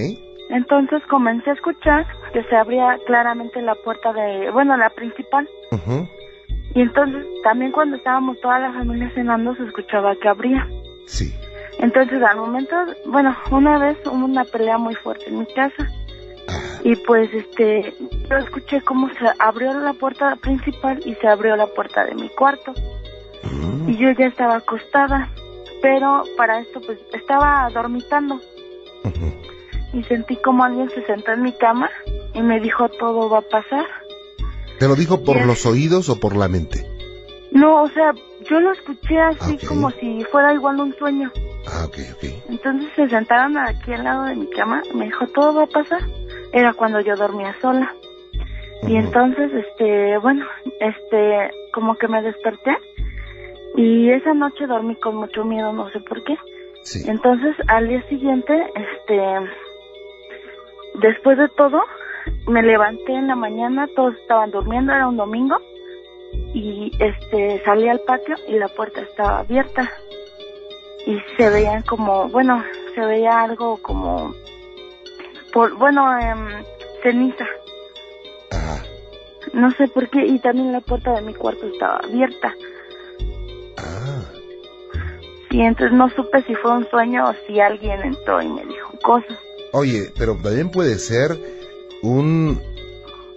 Entonces 0.50 1.00
comencé 1.08 1.50
a 1.50 1.54
escuchar 1.54 2.06
que 2.32 2.42
se 2.44 2.56
abría 2.56 2.98
claramente 3.06 3.62
la 3.62 3.74
puerta 3.76 4.12
de, 4.12 4.50
bueno, 4.50 4.76
la 4.76 4.90
principal. 4.90 5.48
Y 6.74 6.80
entonces 6.80 7.24
también 7.42 7.72
cuando 7.72 7.96
estábamos 7.96 8.40
toda 8.40 8.58
la 8.58 8.72
familia 8.72 9.10
cenando 9.14 9.54
se 9.56 9.64
escuchaba 9.64 10.14
que 10.20 10.28
abría. 10.28 10.66
Sí. 11.06 11.32
Entonces 11.80 12.22
al 12.22 12.36
momento, 12.36 12.76
bueno, 13.06 13.36
una 13.50 13.78
vez 13.78 13.98
hubo 14.06 14.24
una 14.24 14.44
pelea 14.44 14.78
muy 14.78 14.94
fuerte 14.94 15.28
en 15.28 15.40
mi 15.40 15.46
casa. 15.46 15.88
Ajá. 16.46 16.80
Y 16.84 16.96
pues 16.96 17.32
este, 17.32 17.94
yo 18.28 18.36
escuché 18.36 18.80
cómo 18.82 19.08
se 19.08 19.26
abrió 19.38 19.72
la 19.74 19.92
puerta 19.94 20.36
principal 20.36 21.00
y 21.04 21.14
se 21.14 21.26
abrió 21.26 21.56
la 21.56 21.66
puerta 21.66 22.04
de 22.04 22.14
mi 22.14 22.28
cuarto. 22.28 22.74
Mm. 23.44 23.88
Y 23.88 23.96
yo 23.96 24.10
ya 24.12 24.26
estaba 24.26 24.56
acostada. 24.56 25.30
Pero 25.82 26.24
para 26.36 26.60
esto 26.60 26.80
pues 26.80 26.98
estaba 27.12 27.68
dormitando. 27.72 28.38
Y 29.92 30.02
sentí 30.04 30.36
como 30.36 30.62
alguien 30.62 30.90
se 30.90 31.04
sentó 31.06 31.32
en 31.32 31.42
mi 31.42 31.52
cama 31.52 31.90
y 32.34 32.42
me 32.42 32.60
dijo 32.60 32.88
todo 32.90 33.30
va 33.30 33.38
a 33.38 33.42
pasar. 33.42 33.86
¿Te 34.78 34.86
lo 34.86 34.94
dijo 34.94 35.24
por 35.24 35.44
los 35.44 35.66
oídos 35.66 36.08
o 36.08 36.20
por 36.20 36.36
la 36.36 36.48
mente? 36.48 36.86
No, 37.50 37.82
o 37.82 37.88
sea, 37.88 38.12
yo 38.50 38.60
lo 38.60 38.72
escuché 38.72 39.18
así 39.20 39.64
como 39.64 39.90
si 39.90 40.24
fuera 40.24 40.52
igual 40.52 40.80
un 40.80 40.92
sueño. 40.94 41.30
Ah, 41.68 41.84
ok, 41.86 41.96
ok. 42.16 42.24
Entonces 42.48 42.90
se 42.96 43.08
sentaron 43.08 43.56
aquí 43.56 43.92
al 43.92 44.02
lado 44.02 44.24
de 44.24 44.34
mi 44.34 44.50
cama, 44.50 44.82
me 44.92 45.04
dijo, 45.04 45.26
todo 45.28 45.54
va 45.54 45.62
a 45.62 45.66
pasar. 45.66 46.00
Era 46.52 46.74
cuando 46.74 47.00
yo 47.00 47.14
dormía 47.14 47.54
sola. 47.60 47.94
Y 48.88 48.96
entonces, 48.96 49.52
este, 49.52 50.18
bueno, 50.18 50.44
este, 50.80 51.50
como 51.72 51.94
que 51.94 52.08
me 52.08 52.22
desperté. 52.22 52.76
Y 53.76 54.10
esa 54.10 54.34
noche 54.34 54.66
dormí 54.66 54.96
con 54.96 55.14
mucho 55.14 55.44
miedo, 55.44 55.72
no 55.72 55.88
sé 55.90 56.00
por 56.00 56.24
qué. 56.24 56.36
Sí. 56.82 57.08
Entonces, 57.08 57.54
al 57.68 57.86
día 57.86 58.02
siguiente, 58.08 58.52
este, 58.74 59.22
después 61.00 61.38
de 61.38 61.48
todo, 61.50 61.82
me 62.48 62.62
levanté 62.62 63.12
en 63.12 63.28
la 63.28 63.36
mañana, 63.36 63.86
todos 63.94 64.16
estaban 64.16 64.50
durmiendo, 64.50 64.92
era 64.92 65.06
un 65.06 65.16
domingo, 65.16 65.56
y 66.54 66.90
este 66.98 67.62
salí 67.64 67.88
al 67.88 68.00
patio 68.00 68.36
y 68.48 68.58
la 68.58 68.68
puerta 68.68 69.00
estaba 69.00 69.40
abierta 69.40 69.90
y 71.06 71.18
se 71.36 71.48
veían 71.48 71.82
como, 71.82 72.28
bueno, 72.28 72.62
se 72.94 73.00
veía 73.00 73.42
algo 73.42 73.78
como, 73.82 74.34
por, 75.52 75.74
bueno, 75.76 76.18
em, 76.18 76.64
ceniza. 77.02 77.46
Ajá. 78.50 78.82
No 79.52 79.70
sé 79.72 79.88
por 79.88 80.08
qué, 80.10 80.26
y 80.26 80.38
también 80.38 80.72
la 80.72 80.80
puerta 80.80 81.12
de 81.14 81.22
mi 81.22 81.34
cuarto 81.34 81.66
estaba 81.66 81.98
abierta. 81.98 82.54
Ah. 83.78 84.22
Y 85.50 85.62
entonces 85.62 85.96
no 85.96 86.10
supe 86.10 86.42
si 86.42 86.54
fue 86.54 86.72
un 86.72 86.88
sueño 86.90 87.28
o 87.28 87.34
si 87.46 87.60
alguien 87.60 88.00
entró 88.02 88.40
y 88.42 88.48
me 88.48 88.64
dijo 88.64 88.92
cosas. 89.02 89.38
Oye, 89.72 90.12
pero 90.18 90.36
también 90.36 90.70
puede 90.70 90.98
ser 90.98 91.36
un 92.02 92.60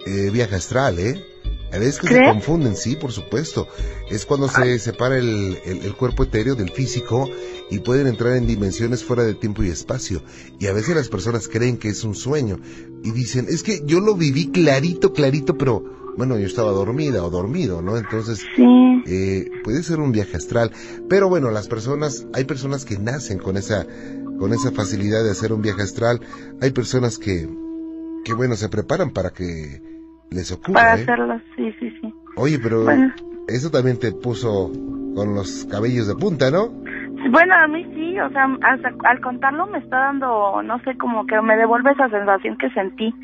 eh, 0.06 0.30
viaje 0.30 0.56
astral, 0.56 0.98
¿eh? 0.98 1.33
A 1.74 1.78
veces 1.78 1.96
se 1.96 2.14
confunden, 2.32 2.76
sí, 2.76 2.96
por 2.96 3.10
supuesto. 3.12 3.66
Es 4.10 4.24
cuando 4.26 4.48
se 4.48 4.78
separa 4.78 5.18
el, 5.18 5.58
el- 5.64 5.82
el 5.82 5.94
cuerpo 5.96 6.22
etéreo 6.24 6.54
del 6.54 6.70
físico 6.70 7.28
y 7.70 7.80
pueden 7.80 8.06
entrar 8.06 8.36
en 8.36 8.46
dimensiones 8.46 9.02
fuera 9.04 9.24
de 9.24 9.34
tiempo 9.34 9.62
y 9.62 9.68
espacio. 9.68 10.22
Y 10.58 10.66
a 10.66 10.72
veces 10.72 10.94
las 10.94 11.08
personas 11.08 11.48
creen 11.48 11.76
que 11.78 11.88
es 11.88 12.04
un 12.04 12.14
sueño 12.14 12.58
y 13.02 13.10
dicen, 13.10 13.46
es 13.48 13.62
que 13.62 13.82
yo 13.84 14.00
lo 14.00 14.14
viví 14.14 14.50
clarito, 14.50 15.12
clarito, 15.12 15.56
pero 15.58 15.84
bueno, 16.16 16.38
yo 16.38 16.46
estaba 16.46 16.70
dormida 16.70 17.24
o 17.24 17.30
dormido, 17.30 17.82
¿no? 17.82 17.96
Entonces, 17.96 18.38
Sí, 18.54 18.62
eh, 19.06 19.50
puede 19.64 19.82
ser 19.82 19.98
un 19.98 20.12
viaje 20.12 20.36
astral, 20.36 20.70
pero 21.08 21.28
bueno, 21.28 21.50
las 21.50 21.66
personas, 21.68 22.26
hay 22.32 22.44
personas 22.44 22.84
que 22.84 22.98
nacen 22.98 23.38
con 23.38 23.56
esa, 23.56 23.84
con 24.38 24.52
esa 24.52 24.70
facilidad 24.70 25.24
de 25.24 25.30
hacer 25.32 25.52
un 25.52 25.60
viaje 25.60 25.82
astral, 25.82 26.20
hay 26.60 26.70
personas 26.70 27.18
que, 27.18 27.48
que 28.24 28.32
bueno, 28.32 28.54
se 28.56 28.68
preparan 28.68 29.10
para 29.12 29.30
que 29.30 29.82
les 30.30 30.50
para 30.52 30.60
ocurra, 30.60 30.82
¿eh? 30.98 31.02
hacerlo, 31.02 31.40
sí, 31.56 31.72
sí, 31.78 31.90
sí. 32.00 32.14
Oye, 32.36 32.58
pero 32.58 32.84
Bueno. 32.84 33.12
eso 33.48 33.70
también 33.70 33.98
te 33.98 34.12
puso 34.12 34.70
con 35.14 35.34
los 35.34 35.66
cabellos 35.70 36.08
de 36.08 36.14
punta, 36.16 36.50
¿no? 36.50 36.68
Bueno, 37.30 37.54
a 37.54 37.66
mí 37.68 37.84
sí, 37.94 38.18
o 38.20 38.28
sea, 38.30 38.44
hasta 38.62 38.90
al 39.08 39.20
contarlo 39.20 39.66
me 39.66 39.78
está 39.78 39.96
dando, 39.98 40.62
no 40.62 40.78
sé, 40.80 40.96
como 40.98 41.24
que 41.26 41.40
me 41.40 41.56
devuelve 41.56 41.92
esa 41.92 42.08
sensación 42.10 42.56
que 42.58 42.68
sentí. 42.70 43.14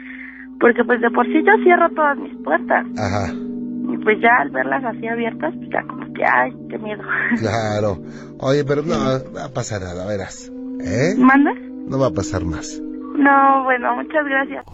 Porque 0.59 0.85
pues 0.85 1.01
de 1.01 1.11
por 1.11 1.27
sí 1.27 1.43
yo 1.45 1.53
cierro 1.63 1.89
todas 1.91 2.17
mis 2.19 2.35
puertas. 2.45 2.87
Ajá, 2.99 3.33
Y 3.33 3.97
pues 4.05 4.19
ya 4.21 4.37
al 4.41 4.51
verlas 4.51 4.85
así 4.85 5.07
abiertas, 5.09 5.55
pues 5.57 5.69
ya 5.71 5.83
como 5.87 6.13
que, 6.13 6.25
ay, 6.25 6.53
qué 6.69 6.79
miedo. 6.79 7.03
claro. 7.39 7.99
Oye, 8.39 8.65
pero 8.65 8.83
no 8.83 8.95
va 9.35 9.45
a 9.47 9.49
pasar 9.53 9.81
nada, 9.83 10.07
verás. 10.07 10.51
¿Eh? 10.83 11.15
¿Manda? 11.19 11.53
No 11.89 11.99
va 11.99 12.07
a 12.09 12.13
pasar 12.13 12.45
más. 12.45 12.81
No, 13.17 13.65
bueno, 13.65 13.97
muchas 13.97 14.25
gracias. 14.25 14.65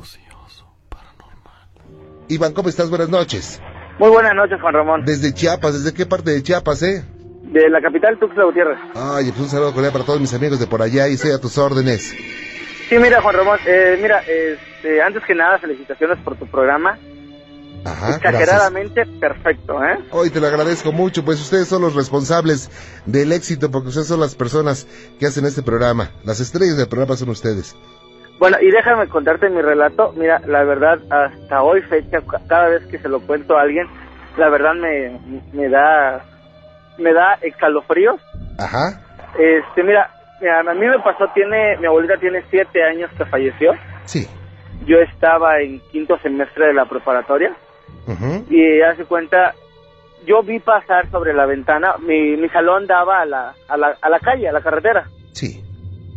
Iván, 2.29 2.53
¿cómo 2.53 2.69
estás? 2.69 2.91
Buenas 2.91 3.09
noches. 3.09 3.61
Muy 3.99 4.11
buenas 4.11 4.35
noches, 4.35 4.61
Juan 4.61 4.75
Ramón. 4.75 5.05
Desde 5.05 5.33
Chiapas, 5.33 5.75
¿desde 5.75 5.97
qué 5.97 6.07
parte 6.07 6.31
de 6.31 6.43
Chiapas, 6.43 6.83
eh? 6.83 7.05
De 7.45 7.71
la 7.71 7.81
capital 7.81 8.19
Tuxtla 8.19 8.45
Gutiérrez. 8.45 8.79
Ay, 8.95 9.27
pues 9.31 9.41
un 9.41 9.49
saludo 9.49 9.73
cordial 9.73 9.93
para 9.93 10.05
todos 10.05 10.21
mis 10.21 10.35
amigos 10.35 10.59
de 10.59 10.67
por 10.67 10.83
allá 10.83 11.09
y 11.09 11.15
estoy 11.15 11.31
a 11.31 11.39
tus 11.39 11.57
órdenes. 11.57 12.15
Sí, 12.89 12.99
mira, 12.99 13.23
Juan 13.23 13.35
Ramón, 13.37 13.59
eh, 13.67 13.99
mira, 14.01 14.21
este, 14.21 15.01
antes 15.03 15.23
que 15.25 15.35
nada, 15.35 15.59
felicitaciones 15.59 16.19
por 16.25 16.37
tu 16.37 16.47
programa. 16.47 16.99
Ajá, 17.85 18.19
gracias. 18.19 18.35
Exageradamente 18.35 19.07
perfecto, 19.21 19.83
¿eh? 19.85 19.99
Hoy 20.11 20.31
te 20.31 20.41
lo 20.41 20.49
agradezco 20.49 20.91
mucho, 20.91 21.25
pues 21.25 21.41
ustedes 21.41 21.69
son 21.69 21.83
los 21.83 21.95
responsables 21.95 22.69
del 23.07 23.31
éxito, 23.33 23.71
porque 23.71 23.89
ustedes 23.89 24.09
son 24.09 24.21
las 24.21 24.35
personas 24.35 24.87
que 25.21 25.27
hacen 25.27 25.47
este 25.47 25.63
programa. 25.63 26.11
Las 26.25 26.41
estrellas 26.41 26.77
del 26.77 26.89
programa 26.89 27.17
son 27.17 27.29
ustedes. 27.29 27.77
Bueno, 28.39 28.59
y 28.61 28.71
déjame 28.71 29.09
contarte 29.09 29.49
mi 29.49 29.63
relato. 29.63 30.13
Mira, 30.17 30.41
la 30.47 30.63
verdad, 30.65 30.99
hasta 31.11 31.63
hoy 31.63 31.81
fecha, 31.83 32.21
ca- 32.21 32.41
cada 32.47 32.69
vez 32.69 32.85
que 32.87 32.99
se 32.99 33.09
lo 33.09 33.21
cuento 33.21 33.57
a 33.57 33.63
alguien, 33.63 33.87
la 34.37 34.49
verdad 34.51 34.75
me, 34.75 35.19
me 35.53 35.69
da 35.69 36.23
me 36.99 37.13
da 37.13 37.39
escalofríos. 37.43 38.21
Ajá, 38.59 39.01
Este, 39.39 39.83
mira, 39.83 40.11
mira, 40.41 40.61
a 40.61 40.75
mí 40.75 40.87
me 40.87 40.99
pasó, 41.01 41.27
tiene, 41.35 41.77
mi 41.79 41.87
abuelita 41.87 42.17
tiene 42.19 42.43
siete 42.51 42.83
años 42.83 43.11
que 43.17 43.25
falleció. 43.27 43.73
sí. 44.05 44.27
Yo 44.87 44.99
estaba 44.99 45.59
en 45.61 45.81
quinto 45.91 46.17
semestre 46.19 46.67
de 46.69 46.75
la 46.75 46.85
preparatoria 46.85 47.51
Ujú. 48.07 48.45
y 48.51 48.81
hace 48.83 49.05
cuenta, 49.07 49.55
yo 50.27 50.43
vi 50.43 50.61
pasar 50.61 51.11
sobre 51.11 51.33
la 51.35 51.45
ventana, 51.47 51.95
mi, 51.99 52.37
mi 52.37 52.49
salón 52.51 52.87
daba 52.87 53.23
a 53.23 53.25
la, 53.27 53.55
a 53.69 53.77
la, 53.77 53.97
a 54.01 54.09
la 54.11 54.21
calle, 54.21 54.49
a 54.49 54.53
la 54.53 54.61
carretera. 54.61 55.07
Sí. 55.33 55.63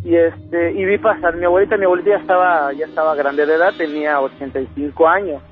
Y 0.04 0.16
este 0.16 0.72
y 0.72 0.86
vi 0.86 0.98
pasar 0.98 1.36
mi 1.36 1.46
abuelita 1.46 1.76
mi 1.76 1.84
abuelita 1.86 2.12
ya 2.12 2.18
estaba 2.18 2.74
ya 2.74 2.86
estaba 2.86 3.16
grande 3.16 3.46
de 3.46 3.56
edad 3.56 3.74
tenía 3.78 4.22
85 4.22 5.08
años. 5.08 5.44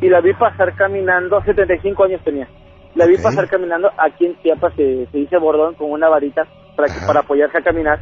Y 0.00 0.08
la 0.08 0.20
vi 0.20 0.32
pasar 0.34 0.74
caminando 0.74 1.42
75 1.42 2.04
años 2.04 2.20
tenía. 2.24 2.48
La 2.94 3.06
vi 3.06 3.16
pasar 3.16 3.48
caminando 3.48 3.90
aquí 3.98 4.26
en 4.26 4.40
Chiapas 4.40 4.74
se, 4.74 5.06
se 5.06 5.18
dice 5.18 5.38
bordón 5.38 5.74
con 5.74 5.90
una 5.90 6.08
varita 6.08 6.46
para 6.76 6.88
que, 6.88 7.06
para 7.06 7.20
apoyarse 7.20 7.58
a 7.58 7.62
caminar. 7.62 8.00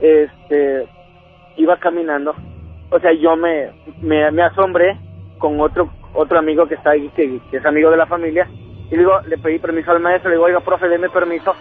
Este 0.00 0.88
iba 1.56 1.76
caminando. 1.78 2.34
O 2.90 2.98
sea 2.98 3.12
yo 3.12 3.36
me 3.36 3.70
me, 4.00 4.30
me 4.30 4.42
asombré 4.42 4.98
con 5.38 5.60
otro 5.60 5.90
otro 6.14 6.38
amigo 6.38 6.66
que 6.66 6.74
está 6.74 6.90
ahí 6.90 7.10
que, 7.10 7.40
que 7.50 7.56
es 7.58 7.66
amigo 7.66 7.90
de 7.90 7.96
la 7.98 8.06
familia. 8.06 8.48
Y 8.90 8.96
digo 8.96 9.20
le 9.26 9.36
pedí 9.36 9.58
permiso 9.58 9.90
al 9.90 10.00
maestro 10.00 10.30
le 10.30 10.36
digo 10.36 10.46
oiga 10.46 10.60
profe 10.60 10.88
deme 10.88 11.10
permiso 11.10 11.54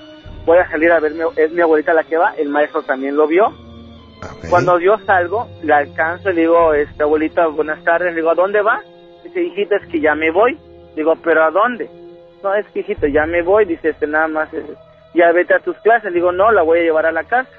voy 0.48 0.58
a 0.58 0.68
salir 0.72 0.92
a 0.92 1.00
ver, 1.00 1.12
mi- 1.14 1.22
es 1.36 1.52
mi 1.52 1.62
abuelita 1.62 1.94
la 1.94 2.04
que 2.04 2.18
va, 2.18 2.34
el 2.38 2.50
maestro 2.50 2.82
también 2.82 3.16
lo 3.16 3.28
vio. 3.28 3.54
Cuando 4.50 4.80
yo 4.80 4.98
salgo, 5.06 5.48
la 5.62 5.78
alcanzo 5.78 6.32
y 6.32 6.34
le 6.34 6.42
digo, 6.42 6.74
este, 6.74 7.04
abuelita, 7.04 7.46
buenas 7.48 7.84
tardes, 7.84 8.10
le 8.14 8.22
digo, 8.22 8.32
¿a 8.32 8.36
dónde 8.36 8.62
va? 8.62 8.80
Dice, 9.24 9.44
hijita, 9.44 9.76
es 9.76 9.86
que 9.92 10.00
ya 10.00 10.16
me 10.16 10.32
voy. 10.32 10.58
Digo, 10.96 11.14
¿pero 11.24 11.44
a 11.44 11.52
dónde? 11.52 11.88
No, 12.42 12.56
es 12.56 12.66
que, 12.70 12.80
hijita, 12.80 13.08
ya 13.10 13.26
me 13.28 13.44
voy. 13.44 13.66
Dice, 13.66 13.90
este, 13.90 14.08
nada 14.08 14.28
más, 14.28 14.52
eh, 14.54 14.64
ya 15.14 15.32
vete 15.34 15.54
a 15.54 15.60
tus 15.60 15.76
clases. 15.82 16.14
Digo, 16.14 16.32
no, 16.32 16.52
la 16.52 16.64
voy 16.64 16.80
a 16.80 16.84
llevar 16.84 17.06
a 17.06 17.12
la 17.12 17.26
casa. 17.26 17.50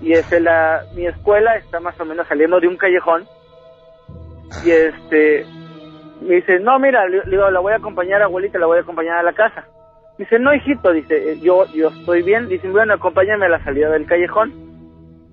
Y 0.00 0.12
este, 0.12 0.40
la, 0.40 0.84
mi 0.94 1.06
escuela 1.06 1.56
está 1.56 1.80
más 1.80 1.98
o 2.00 2.04
menos 2.06 2.26
saliendo 2.28 2.58
de 2.60 2.68
un 2.68 2.76
callejón. 2.78 3.26
Y 4.64 4.70
este, 4.70 5.44
me 6.22 6.36
dice, 6.36 6.58
no, 6.60 6.78
mira, 6.78 7.06
le, 7.08 7.18
le 7.24 7.30
digo, 7.32 7.50
la 7.50 7.60
voy 7.60 7.72
a 7.72 7.76
acompañar, 7.76 8.22
abuelita, 8.22 8.58
la 8.58 8.66
voy 8.66 8.78
a 8.78 8.82
acompañar 8.82 9.18
a 9.18 9.22
la 9.22 9.32
casa. 9.32 9.66
Dice, 10.18 10.38
no, 10.38 10.54
hijito, 10.54 10.92
dice, 10.92 11.32
eh, 11.32 11.40
yo, 11.40 11.66
yo 11.74 11.88
estoy 11.88 12.22
bien. 12.22 12.48
Dice, 12.48 12.68
bueno, 12.68 12.94
acompáñame 12.94 13.46
a 13.46 13.50
la 13.50 13.64
salida 13.64 13.90
del 13.90 14.06
callejón. 14.06 14.52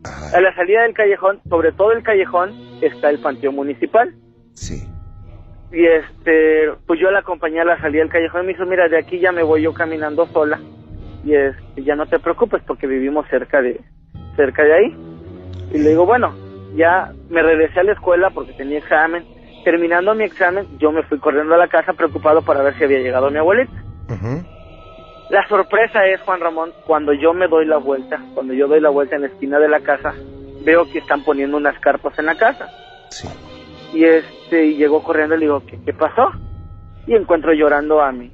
Ajá. 0.04 0.38
A 0.38 0.42
la 0.42 0.54
salida 0.56 0.84
del 0.84 0.94
callejón, 0.94 1.40
sobre 1.50 1.72
todo 1.72 1.94
el 1.94 2.04
callejón, 2.04 2.52
está 2.82 3.10
el 3.10 3.20
panteón 3.20 3.56
municipal. 3.56 4.14
Sí. 4.54 4.84
Y 5.72 5.86
este, 5.86 6.72
pues 6.86 7.00
yo 7.00 7.10
la 7.12 7.20
acompañé 7.20 7.62
a 7.62 7.66
la 7.66 7.80
salida 7.80 8.02
del 8.02 8.12
callejón 8.12 8.44
y 8.44 8.48
me 8.48 8.54
dijo, 8.54 8.66
mira, 8.66 8.90
de 8.90 9.00
aquí 9.00 9.20
ya 9.20 9.32
me 9.32 9.44
voy 9.44 9.62
yo 9.62 9.74
caminando 9.74 10.28
sola. 10.28 10.60
Y 11.24 11.34
este, 11.34 11.84
ya 11.84 11.96
no 11.96 12.06
te 12.06 12.20
preocupes 12.20 12.62
porque 12.68 12.86
vivimos 12.86 13.26
cerca 13.30 13.62
de, 13.62 13.80
cerca 14.36 14.64
de 14.64 14.74
ahí. 14.74 14.98
Y 15.74 15.78
le 15.80 15.92
digo, 15.92 16.06
bueno, 16.06 16.36
ya 16.76 17.14
me 17.30 17.42
regresé 17.42 17.80
a 17.80 17.84
la 17.84 17.94
escuela 17.94 18.30
porque 18.32 18.54
tenía 18.54 18.80
examen. 18.80 19.24
Terminando 19.64 20.14
mi 20.14 20.26
examen, 20.26 20.68
yo 20.78 20.92
me 20.92 21.04
fui 21.04 21.20
corriendo 21.20 21.56
a 21.56 21.58
la 21.58 21.70
casa 21.70 21.94
preocupado 21.94 22.42
para 22.42 22.62
ver 22.62 22.78
si 22.78 22.84
había 22.84 23.00
llegado 23.00 23.32
mi 23.32 23.38
abuelita. 23.38 23.72
Ujú. 24.10 24.53
La 25.30 25.48
sorpresa 25.48 26.06
es, 26.06 26.22
Juan 26.22 26.42
Ramón, 26.42 26.72
cuando 26.86 27.14
yo 27.14 27.34
me 27.34 27.48
doy 27.48 27.66
la 27.66 27.78
vuelta, 27.78 28.20
cuando 28.34 28.54
yo 28.54 28.68
doy 28.68 28.80
la 28.80 28.90
vuelta 28.90 29.16
en 29.16 29.22
la 29.22 29.28
esquina 29.28 29.60
de 29.60 29.70
la 29.70 29.80
casa, 29.80 30.14
veo 30.64 30.90
que 30.92 31.00
están 31.00 31.24
poniendo 31.24 31.58
unas 31.58 31.80
carpas 31.80 32.18
en 32.20 32.26
la 32.26 32.36
casa. 32.36 32.70
Sí. 33.10 33.28
Y 33.94 34.06
este, 34.06 34.66
y 34.66 34.76
llegó 34.76 35.04
corriendo 35.04 35.36
y 35.36 35.40
le 35.40 35.46
digo, 35.46 35.64
¿qué, 35.66 35.80
qué 35.86 35.94
pasó? 35.94 36.32
Y 37.08 37.16
encuentro 37.16 37.54
llorando 37.54 38.02
a 38.02 38.12
mi, 38.12 38.32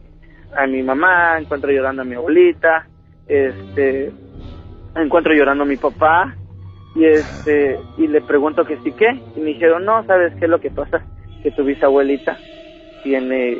a 0.55 0.67
mi 0.67 0.81
mamá, 0.83 1.37
encuentro 1.37 1.71
llorando 1.71 2.01
a 2.01 2.05
mi 2.05 2.15
abuelita, 2.15 2.87
este, 3.27 4.11
encuentro 4.95 5.33
llorando 5.33 5.63
a 5.63 5.67
mi 5.67 5.77
papá, 5.77 6.35
y 6.95 7.05
este, 7.05 7.79
y 7.97 8.07
le 8.07 8.21
pregunto 8.21 8.65
que 8.65 8.77
sí 8.77 8.91
qué, 8.93 9.09
y 9.35 9.39
me 9.39 9.47
dijeron, 9.47 9.85
no, 9.85 10.03
¿sabes 10.05 10.33
qué 10.39 10.45
es 10.45 10.51
lo 10.51 10.59
que 10.59 10.71
pasa? 10.71 11.03
Que 11.43 11.51
tu 11.51 11.63
bisabuelita 11.63 12.37
tiene 13.03 13.57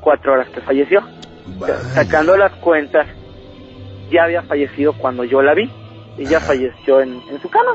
cuatro 0.00 0.32
horas 0.32 0.48
que 0.50 0.60
falleció. 0.60 1.00
Vaya. 1.58 1.78
Sacando 1.94 2.36
las 2.36 2.52
cuentas, 2.56 3.06
ya 4.10 4.24
había 4.24 4.42
fallecido 4.42 4.92
cuando 4.94 5.24
yo 5.24 5.42
la 5.42 5.54
vi. 5.54 5.70
Ella 6.18 6.38
Ajá. 6.38 6.48
falleció 6.48 7.00
en, 7.00 7.20
en 7.30 7.40
su 7.40 7.48
cama, 7.48 7.72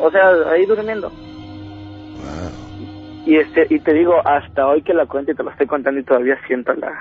o 0.00 0.10
sea, 0.10 0.30
ahí 0.52 0.64
durmiendo. 0.66 1.10
Wow. 1.10 3.26
Y 3.26 3.36
este 3.36 3.66
y 3.70 3.78
te 3.80 3.92
digo, 3.92 4.20
hasta 4.26 4.66
hoy 4.66 4.82
que 4.82 4.94
la 4.94 5.06
cuento 5.06 5.32
y 5.32 5.34
te 5.34 5.42
lo 5.42 5.50
estoy 5.50 5.66
contando 5.66 6.00
y 6.00 6.04
todavía 6.04 6.38
siento 6.46 6.72
la... 6.74 6.92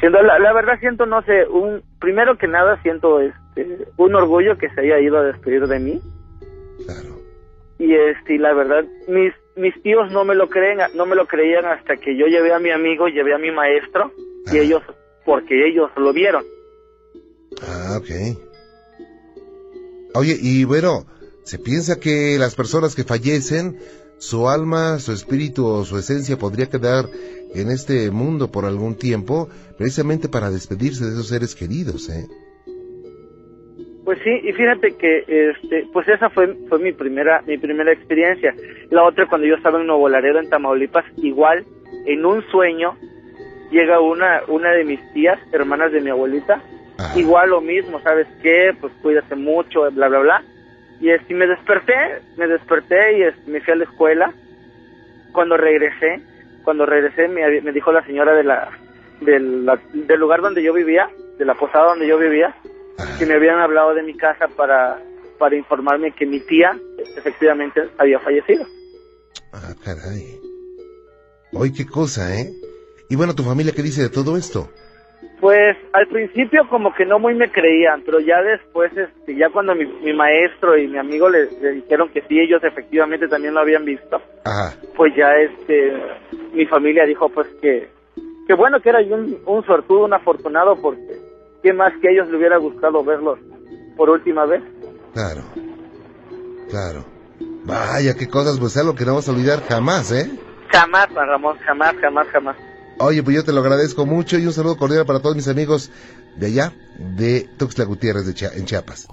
Siento 0.00 0.20
la, 0.22 0.38
la 0.40 0.52
verdad 0.52 0.78
siento, 0.80 1.06
no 1.06 1.22
sé, 1.22 1.46
un 1.46 1.82
primero 2.00 2.36
que 2.36 2.48
nada 2.48 2.80
siento 2.82 3.20
este 3.20 3.86
un 3.96 4.14
orgullo 4.14 4.58
que 4.58 4.68
se 4.70 4.80
haya 4.80 4.98
ido 4.98 5.18
a 5.18 5.22
despedir 5.24 5.66
de 5.68 5.78
mí 5.78 6.00
Claro. 6.84 7.14
y 7.78 7.94
este 7.94 8.34
y 8.34 8.38
la 8.38 8.52
verdad 8.54 8.84
mis 9.06 9.32
mis 9.54 9.80
tíos 9.82 10.10
no 10.10 10.24
me 10.24 10.34
lo 10.34 10.48
creen 10.48 10.78
no 10.96 11.06
me 11.06 11.14
lo 11.14 11.26
creían 11.26 11.66
hasta 11.66 11.96
que 11.98 12.16
yo 12.16 12.26
llevé 12.26 12.52
a 12.52 12.58
mi 12.58 12.70
amigo 12.70 13.06
llevé 13.06 13.34
a 13.34 13.38
mi 13.38 13.52
maestro 13.52 14.10
y 14.50 14.58
ellos 14.58 14.82
porque 15.24 15.68
ellos 15.68 15.90
lo 15.96 16.12
vieron 16.12 16.44
Ah, 17.60 17.98
ok. 17.98 18.10
Oye, 20.14 20.36
y 20.40 20.64
bueno, 20.64 21.06
se 21.44 21.58
piensa 21.58 21.98
que 21.98 22.36
las 22.38 22.54
personas 22.54 22.94
que 22.94 23.04
fallecen 23.04 23.78
su 24.18 24.48
alma, 24.48 24.98
su 24.98 25.12
espíritu 25.12 25.66
o 25.66 25.84
su 25.84 25.98
esencia 25.98 26.36
podría 26.36 26.68
quedar 26.68 27.06
en 27.54 27.70
este 27.70 28.10
mundo 28.10 28.50
por 28.50 28.64
algún 28.64 28.96
tiempo, 28.96 29.48
precisamente 29.76 30.28
para 30.28 30.50
despedirse 30.50 31.04
de 31.04 31.12
esos 31.12 31.28
seres 31.28 31.54
queridos, 31.54 32.08
¿eh? 32.08 32.26
Pues 34.04 34.18
sí, 34.24 34.30
y 34.42 34.52
fíjate 34.52 34.96
que 34.96 35.24
este, 35.28 35.86
pues 35.92 36.08
esa 36.08 36.28
fue 36.30 36.56
fue 36.68 36.80
mi 36.80 36.92
primera 36.92 37.40
mi 37.46 37.56
primera 37.56 37.92
experiencia. 37.92 38.54
La 38.90 39.04
otra 39.04 39.28
cuando 39.28 39.46
yo 39.46 39.54
estaba 39.54 39.80
en 39.80 39.86
Nuevo 39.86 40.08
Laredo 40.08 40.40
en 40.40 40.50
Tamaulipas, 40.50 41.04
igual 41.18 41.64
en 42.06 42.24
un 42.24 42.42
sueño 42.50 42.96
llega 43.72 43.98
una 44.00 44.42
una 44.46 44.70
de 44.70 44.84
mis 44.84 45.00
tías, 45.12 45.38
hermanas 45.50 45.90
de 45.92 46.00
mi 46.00 46.10
abuelita, 46.10 46.60
Ajá. 46.98 47.18
igual 47.18 47.50
lo 47.50 47.60
mismo, 47.60 48.00
¿sabes 48.02 48.28
qué? 48.42 48.72
Pues 48.80 48.92
cuídate 49.02 49.34
mucho, 49.34 49.90
bla 49.90 50.08
bla 50.08 50.18
bla. 50.20 50.42
Y 51.00 51.10
este, 51.10 51.34
me 51.34 51.48
desperté, 51.48 51.94
me 52.36 52.46
desperté 52.46 53.18
y 53.18 53.22
este, 53.22 53.50
me 53.50 53.60
fui 53.60 53.72
a 53.72 53.76
la 53.76 53.84
escuela. 53.84 54.32
Cuando 55.32 55.56
regresé, 55.56 56.20
cuando 56.62 56.86
regresé 56.86 57.26
me, 57.28 57.60
me 57.62 57.72
dijo 57.72 57.90
la 57.90 58.04
señora 58.06 58.34
de 58.34 58.44
la, 58.44 58.68
de 59.20 59.40
la- 59.40 59.80
del 59.92 60.20
lugar 60.20 60.42
donde 60.42 60.62
yo 60.62 60.72
vivía, 60.72 61.08
de 61.38 61.44
la 61.44 61.54
posada 61.54 61.86
donde 61.86 62.06
yo 62.06 62.18
vivía, 62.18 62.54
Ajá. 62.98 63.18
que 63.18 63.26
me 63.26 63.34
habían 63.34 63.58
hablado 63.58 63.94
de 63.94 64.02
mi 64.02 64.14
casa 64.14 64.46
para, 64.48 64.98
para 65.38 65.56
informarme 65.56 66.12
que 66.12 66.26
mi 66.26 66.38
tía 66.40 66.78
efectivamente 67.16 67.82
había 67.98 68.20
fallecido. 68.20 68.64
Ah, 69.52 69.74
caray. 69.84 70.38
Hoy 71.54 71.72
qué 71.72 71.84
cosa, 71.86 72.34
¿eh? 72.38 72.52
Y 73.12 73.14
bueno, 73.14 73.34
¿tu 73.34 73.42
familia 73.42 73.74
qué 73.76 73.82
dice 73.82 74.00
de 74.00 74.08
todo 74.08 74.38
esto? 74.38 74.70
Pues 75.38 75.76
al 75.92 76.06
principio 76.06 76.66
como 76.70 76.94
que 76.94 77.04
no 77.04 77.18
muy 77.18 77.34
me 77.34 77.52
creían, 77.52 78.00
pero 78.06 78.20
ya 78.20 78.40
después, 78.40 78.90
este, 78.96 79.36
ya 79.36 79.50
cuando 79.50 79.74
mi, 79.74 79.84
mi 79.84 80.14
maestro 80.14 80.78
y 80.78 80.88
mi 80.88 80.96
amigo 80.96 81.28
le, 81.28 81.44
le 81.60 81.72
dijeron 81.72 82.08
que 82.08 82.22
sí, 82.22 82.40
ellos 82.40 82.64
efectivamente 82.64 83.28
también 83.28 83.52
lo 83.52 83.60
habían 83.60 83.84
visto, 83.84 84.18
Ajá. 84.46 84.74
pues 84.96 85.12
ya 85.14 85.28
este, 85.34 85.92
mi 86.54 86.64
familia 86.64 87.04
dijo 87.04 87.28
pues 87.28 87.46
que, 87.60 87.90
que 88.46 88.54
bueno 88.54 88.80
que 88.80 88.88
era 88.88 89.02
yo 89.02 89.16
un, 89.16 89.36
un 89.44 89.62
suertudo, 89.66 90.06
un 90.06 90.14
afortunado, 90.14 90.80
porque 90.80 91.18
qué 91.62 91.74
más 91.74 91.92
que 92.00 92.08
a 92.08 92.12
ellos 92.12 92.28
le 92.30 92.38
hubiera 92.38 92.56
gustado 92.56 93.04
verlos 93.04 93.38
por 93.94 94.08
última 94.08 94.46
vez. 94.46 94.62
Claro. 95.12 95.42
Claro. 96.70 97.04
Vaya, 97.66 98.14
qué 98.14 98.26
cosas, 98.26 98.58
pues 98.58 98.74
algo 98.78 98.94
que 98.94 99.04
no 99.04 99.10
vamos 99.10 99.28
a 99.28 99.32
olvidar 99.32 99.60
jamás, 99.68 100.10
¿eh? 100.12 100.30
Jamás, 100.70 101.08
Juan 101.12 101.28
Ramón, 101.28 101.58
jamás, 101.58 101.94
jamás, 102.00 102.26
jamás. 102.28 102.56
Oye, 102.98 103.22
pues 103.22 103.36
yo 103.36 103.44
te 103.44 103.52
lo 103.52 103.60
agradezco 103.60 104.06
mucho 104.06 104.38
y 104.38 104.46
un 104.46 104.52
saludo 104.52 104.76
cordial 104.76 105.04
para 105.06 105.20
todos 105.20 105.34
mis 105.34 105.48
amigos 105.48 105.90
de 106.36 106.46
allá, 106.46 106.72
de 106.98 107.48
Tuxtla 107.58 107.84
Gutiérrez, 107.84 108.26
de 108.26 108.34
Chia- 108.34 108.52
en 108.54 108.64
Chiapas. 108.64 109.08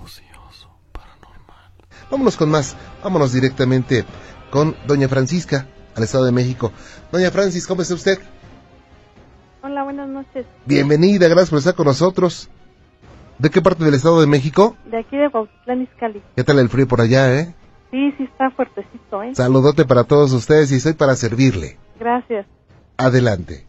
Vámonos 2.11 2.37
con 2.37 2.49
más. 2.49 2.75
Vámonos 3.03 3.33
directamente 3.33 4.05
con 4.51 4.75
Doña 4.87 5.07
Francisca, 5.07 5.67
al 5.95 6.03
Estado 6.03 6.25
de 6.25 6.31
México. 6.31 6.71
Doña 7.11 7.31
Francis, 7.31 7.67
¿cómo 7.67 7.81
está 7.81 7.93
usted? 7.95 8.19
Hola, 9.61 9.83
buenas 9.83 10.07
noches. 10.07 10.45
Bienvenida, 10.65 11.27
gracias 11.27 11.49
por 11.49 11.59
estar 11.59 11.75
con 11.75 11.85
nosotros. 11.87 12.49
¿De 13.37 13.49
qué 13.49 13.61
parte 13.61 13.83
del 13.83 13.93
Estado 13.93 14.19
de 14.21 14.27
México? 14.27 14.75
De 14.89 14.99
aquí 14.99 15.17
de 15.17 15.29
Cuautitlán 15.29 15.81
Izcalli. 15.83 16.21
¿Qué 16.35 16.43
tal 16.43 16.59
el 16.59 16.69
frío 16.69 16.87
por 16.87 17.01
allá, 17.01 17.39
eh? 17.39 17.55
Sí, 17.91 18.11
sí 18.17 18.23
está 18.23 18.49
fuertecito, 18.51 19.23
¿eh? 19.23 19.33
Saludote 19.35 19.85
para 19.85 20.03
todos 20.03 20.31
ustedes 20.33 20.71
y 20.71 20.75
estoy 20.75 20.93
para 20.93 21.15
servirle. 21.15 21.77
Gracias. 21.99 22.45
Adelante. 22.97 23.65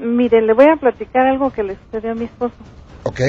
Mire, 0.00 0.42
le 0.42 0.52
voy 0.52 0.66
a 0.66 0.76
platicar 0.76 1.26
algo 1.26 1.50
que 1.50 1.62
le 1.62 1.76
sucedió 1.76 2.12
a 2.12 2.14
mi 2.14 2.24
esposo. 2.24 2.54
¿Ok? 3.04 3.20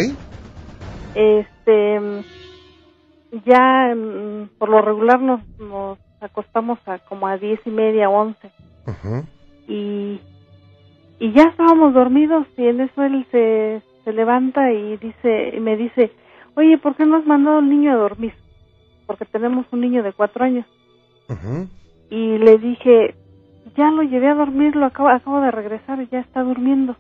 Este, 1.16 2.00
ya 3.46 3.94
mm, 3.96 4.50
por 4.58 4.70
lo 4.70 4.82
regular 4.82 5.20
nos, 5.22 5.42
nos 5.60 5.98
acostamos 6.22 6.80
a 6.86 7.00
como 7.00 7.28
a 7.28 7.38
diez 7.38 7.60
y 7.66 7.70
media, 7.70 8.10
once. 8.10 8.52
Ujú. 8.88 9.24
Y, 9.68 10.20
y 11.20 11.32
ya 11.34 11.44
estábamos 11.44 11.94
dormidos 11.94 12.48
y 12.58 12.66
en 12.68 12.82
eso 12.82 13.04
él 13.04 13.26
se, 13.32 13.82
se 14.04 14.14
levanta 14.14 14.72
y 14.72 14.98
dice, 14.98 15.54
y 15.56 15.60
me 15.60 15.78
dice, 15.78 16.12
oye, 16.56 16.78
¿por 16.78 16.96
qué 16.96 17.06
no 17.06 17.18
has 17.18 17.26
mandado 17.26 17.60
al 17.60 17.70
niño 17.70 17.92
a 17.94 17.98
dormir? 17.98 18.34
Porque 19.06 19.26
tenemos 19.26 19.66
un 19.72 19.82
niño 19.82 20.04
de 20.04 20.14
cuatro 20.14 20.44
años. 20.44 20.66
Ujú. 21.30 21.68
y 22.10 22.40
le 22.40 22.58
dije, 22.58 23.14
ya 23.76 23.92
lo 23.92 24.04
llevé 24.04 24.28
a 24.28 24.36
dormir, 24.36 24.76
lo 24.76 24.86
acabo, 24.86 25.10
acabo 25.10 25.42
de 25.42 25.52
regresar, 25.52 26.08
ya 26.10 26.20
está 26.20 26.44
durmiendo. 26.44 26.96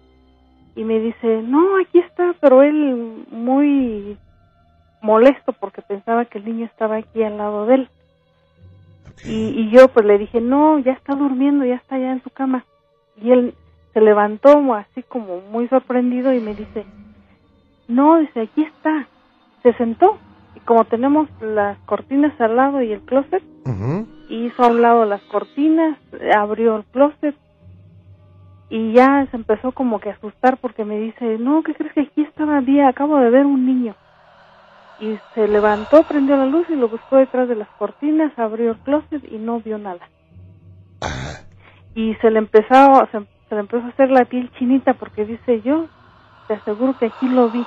Y 0.75 0.83
me 0.83 0.99
dice, 0.99 1.41
no, 1.43 1.77
aquí 1.77 1.99
está, 1.99 2.35
pero 2.39 2.63
él 2.63 3.25
muy 3.31 4.17
molesto 5.01 5.53
porque 5.53 5.81
pensaba 5.81 6.25
que 6.25 6.37
el 6.37 6.45
niño 6.45 6.65
estaba 6.65 6.97
aquí 6.97 7.23
al 7.23 7.37
lado 7.37 7.65
de 7.65 7.75
él. 7.75 7.89
Y, 9.25 9.31
y 9.31 9.69
yo 9.71 9.87
pues 9.89 10.05
le 10.05 10.17
dije, 10.17 10.39
no, 10.41 10.79
ya 10.79 10.93
está 10.93 11.15
durmiendo, 11.15 11.65
ya 11.65 11.75
está 11.75 11.97
ya 11.97 12.11
en 12.11 12.23
su 12.23 12.29
cama. 12.29 12.65
Y 13.21 13.31
él 13.31 13.53
se 13.93 14.01
levantó 14.01 14.73
así 14.73 15.03
como 15.03 15.41
muy 15.51 15.67
sorprendido 15.67 16.33
y 16.33 16.39
me 16.39 16.55
dice, 16.55 16.85
no, 17.87 18.19
dice, 18.19 18.41
aquí 18.41 18.63
está. 18.63 19.07
Se 19.63 19.73
sentó 19.73 20.17
y 20.55 20.59
como 20.61 20.85
tenemos 20.85 21.27
las 21.41 21.77
cortinas 21.79 22.39
al 22.39 22.55
lado 22.55 22.81
y 22.81 22.93
el 22.93 23.01
closet, 23.01 23.43
Ujú. 23.65 24.07
Hizo 24.29 24.63
a 24.63 24.67
un 24.67 24.81
lado 24.81 25.05
las 25.05 25.21
cortinas, 25.23 25.97
abrió 26.35 26.77
el 26.77 26.83
closet 26.85 27.35
y 28.69 28.93
ya 28.93 29.27
se 29.31 29.37
empezó 29.37 29.71
como 29.71 29.99
que 29.99 30.09
a 30.09 30.13
asustar 30.13 30.57
porque 30.57 30.85
me 30.85 30.99
dice, 30.99 31.37
no, 31.39 31.63
¿qué 31.63 31.73
crees 31.73 31.93
que 31.93 32.01
aquí 32.01 32.21
estaba 32.21 32.59
bien? 32.61 32.85
Acabo 32.85 33.17
de 33.17 33.29
ver 33.29 33.45
un 33.45 33.65
niño. 33.65 33.95
Y 34.99 35.17
se 35.33 35.47
levantó, 35.47 36.03
prendió 36.03 36.35
la 36.37 36.45
luz 36.45 36.67
y 36.69 36.75
lo 36.75 36.89
buscó 36.89 37.15
detrás 37.17 37.47
de 37.47 37.55
las 37.55 37.69
cortinas, 37.77 38.37
abrió 38.37 38.71
el 38.71 38.77
closet 38.77 39.23
y 39.31 39.37
no 39.37 39.59
vio 39.61 39.77
nada. 39.77 40.07
Y 41.95 42.13
se 42.15 42.29
le 42.29 42.39
empezó, 42.39 43.07
se, 43.11 43.19
se 43.49 43.55
le 43.55 43.61
empezó 43.61 43.83
a 43.85 43.89
hacer 43.89 44.11
la 44.11 44.25
piel 44.25 44.51
chinita 44.59 44.93
porque 44.93 45.25
dice, 45.25 45.61
yo 45.61 45.87
te 46.47 46.53
aseguro 46.55 46.95
que 46.97 47.07
aquí 47.07 47.27
lo 47.27 47.49
vi. 47.49 47.65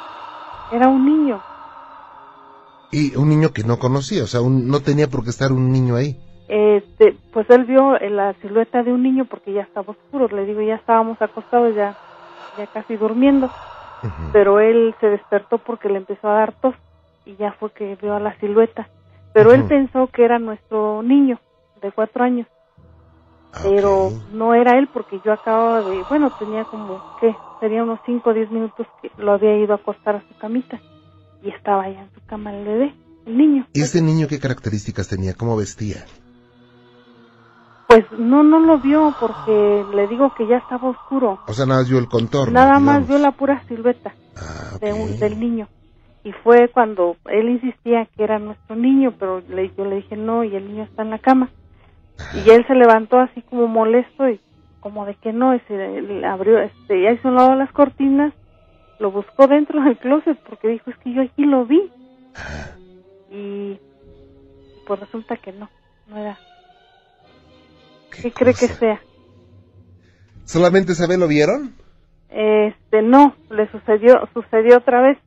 Era 0.70 0.88
un 0.88 1.04
niño. 1.04 1.40
y 2.94 3.16
un 3.16 3.30
niño 3.30 3.52
que 3.54 3.64
no 3.64 3.78
conocía, 3.78 4.22
o 4.22 4.26
sea, 4.26 4.42
un- 4.42 4.68
no 4.68 4.80
tenía 4.80 5.08
por 5.08 5.24
qué 5.24 5.30
estar 5.30 5.50
un 5.50 5.72
niño 5.72 5.96
ahí. 5.96 6.14
Este, 6.48 7.16
pues 7.32 7.48
él 7.50 7.64
vio 7.64 7.98
la 7.98 8.34
silueta 8.42 8.82
de 8.82 8.92
un 8.92 9.02
niño 9.02 9.24
porque 9.24 9.52
ya 9.52 9.62
estaba 9.62 9.92
oscuro, 9.92 10.28
le 10.34 10.44
digo, 10.44 10.60
ya 10.60 10.74
estábamos 10.74 11.20
acostados 11.22 11.74
ya, 11.74 11.96
ya 12.58 12.66
casi 12.66 12.96
durmiendo, 12.96 13.48
pero 14.32 14.60
él 14.60 14.94
se 15.00 15.06
despertó 15.08 15.58
porque 15.58 15.88
le 15.88 15.98
empezó 15.98 16.28
a 16.28 16.34
dar 16.34 16.52
tos 16.60 16.74
y 17.24 17.36
ya 17.36 17.52
fue 17.52 17.70
que 17.70 17.96
vio 18.02 18.14
a 18.14 18.20
la 18.20 18.38
silueta, 18.40 18.88
pero 19.32 19.52
él 19.52 19.64
pensó 19.64 20.08
que 20.08 20.24
era 20.24 20.38
nuestro 20.38 21.02
niño 21.02 21.38
de 21.80 21.92
cuatro 21.92 22.24
años, 22.24 22.46
Ah, 23.52 23.60
pero 23.62 24.10
no 24.32 24.54
era 24.54 24.78
él 24.78 24.88
porque 24.92 25.20
yo 25.24 25.32
acababa 25.32 25.82
de, 25.82 26.02
bueno, 26.08 26.30
tenía 26.38 26.64
como, 26.64 27.00
¿qué? 27.20 27.36
Sería 27.60 27.82
unos 27.82 28.00
cinco 28.06 28.30
o 28.30 28.34
diez 28.34 28.50
minutos 28.50 28.86
que 29.00 29.10
lo 29.18 29.32
había 29.32 29.56
ido 29.58 29.72
a 29.72 29.76
acostar 29.76 30.16
a 30.16 30.20
su 30.26 30.38
camita 30.38 30.80
y 31.42 31.50
estaba 31.50 31.88
ya 31.88 32.00
en 32.00 32.10
su 32.14 32.20
cama 32.26 32.54
el 32.54 32.64
bebé, 32.64 32.94
el 33.26 33.36
niño. 33.36 33.66
¿Y 33.74 33.82
este 33.82 34.00
niño 34.00 34.26
qué 34.26 34.38
características 34.38 35.08
tenía? 35.08 35.34
¿Cómo 35.34 35.56
vestía? 35.56 36.04
Pues 37.92 38.10
no, 38.18 38.42
no 38.42 38.58
lo 38.58 38.78
vio 38.78 39.12
porque 39.20 39.84
le 39.94 40.06
digo 40.06 40.32
que 40.34 40.46
ya 40.46 40.56
estaba 40.56 40.88
oscuro. 40.88 41.38
O 41.46 41.52
sea, 41.52 41.66
nada 41.66 41.80
más 41.80 41.90
vio 41.90 41.98
el 41.98 42.08
contorno. 42.08 42.52
Nada 42.54 42.78
más 42.78 43.06
vio 43.06 43.18
la 43.18 43.32
pura 43.32 43.62
silueta 43.68 44.14
Ah, 44.36 44.78
de 44.80 44.92
ok. 44.94 44.98
un- 44.98 45.18
del 45.18 45.38
niño. 45.38 45.68
Y 46.24 46.32
fue 46.32 46.68
cuando 46.68 47.16
él 47.26 47.50
insistía 47.50 48.06
que 48.16 48.24
era 48.24 48.38
nuestro 48.38 48.76
niño, 48.76 49.12
pero 49.18 49.42
le, 49.46 49.70
yo 49.76 49.84
le 49.84 49.96
dije 49.96 50.16
no 50.16 50.42
y 50.42 50.56
el 50.56 50.68
niño 50.68 50.84
está 50.84 51.02
en 51.02 51.10
la 51.10 51.18
cama. 51.18 51.50
Y 52.46 52.48
él 52.48 52.64
se 52.66 52.74
levantó 52.74 53.18
así 53.18 53.42
como 53.42 53.66
molesto 53.66 54.26
y 54.26 54.40
como 54.80 55.04
de 55.04 55.14
que 55.16 55.34
no, 55.34 55.54
y 55.54 55.60
se 55.68 56.24
abrió, 56.24 56.58
este, 56.60 57.02
ya 57.02 57.10
hizo 57.12 57.28
un 57.28 57.34
lado 57.34 57.54
las 57.56 57.70
cortinas, 57.72 58.32
lo 59.00 59.10
buscó 59.10 59.48
dentro 59.48 59.82
del 59.82 59.98
closet 59.98 60.38
porque 60.48 60.68
dijo 60.68 60.88
es 60.90 60.96
que 60.98 61.12
yo 61.12 61.20
aquí 61.20 61.44
lo 61.44 61.66
vi. 61.66 61.90
Y 63.30 63.78
pues 64.86 64.98
resulta 64.98 65.36
que 65.36 65.52
no, 65.52 65.68
no 66.06 66.16
era. 66.16 66.38
¿Qué, 68.20 68.32
cree 68.32 68.54
que 68.54 68.68
sea? 68.68 69.00
¿Solamente 70.44 70.92
esa 70.92 71.06
vez 71.06 71.18
lo 71.18 71.28
vieron? 71.28 71.74
Este, 72.28 73.02
no, 73.02 73.34
le 73.50 73.70
sucedió, 73.70 74.28
sucedió 74.34 74.78
otra 74.78 75.02
vez. 75.02 75.18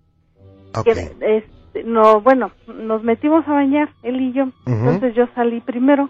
Ok. 0.78 0.84
que 0.84 1.12
este, 1.22 1.84
no 1.86 2.20
bueno 2.22 2.52
nos 2.68 3.02
metimos 3.04 3.48
a 3.48 3.54
bañar 3.54 3.90
él 4.04 4.20
y 4.20 4.34
yo 4.34 4.50
entonces 4.66 5.16
yo 5.16 5.28
salí 5.36 5.62
primero 5.62 6.10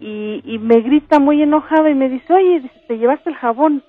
y, 0.00 0.40
y 0.44 0.58
me 0.58 0.80
grita 0.80 1.18
muy 1.18 1.42
enojado 1.42 1.88
y 1.88 1.94
me 1.94 2.08
dice 2.08 2.32
oye 2.32 2.60
dice, 2.60 2.80
te 2.86 2.96
llevaste 2.96 3.28
el 3.30 3.36
jabón 3.36 3.82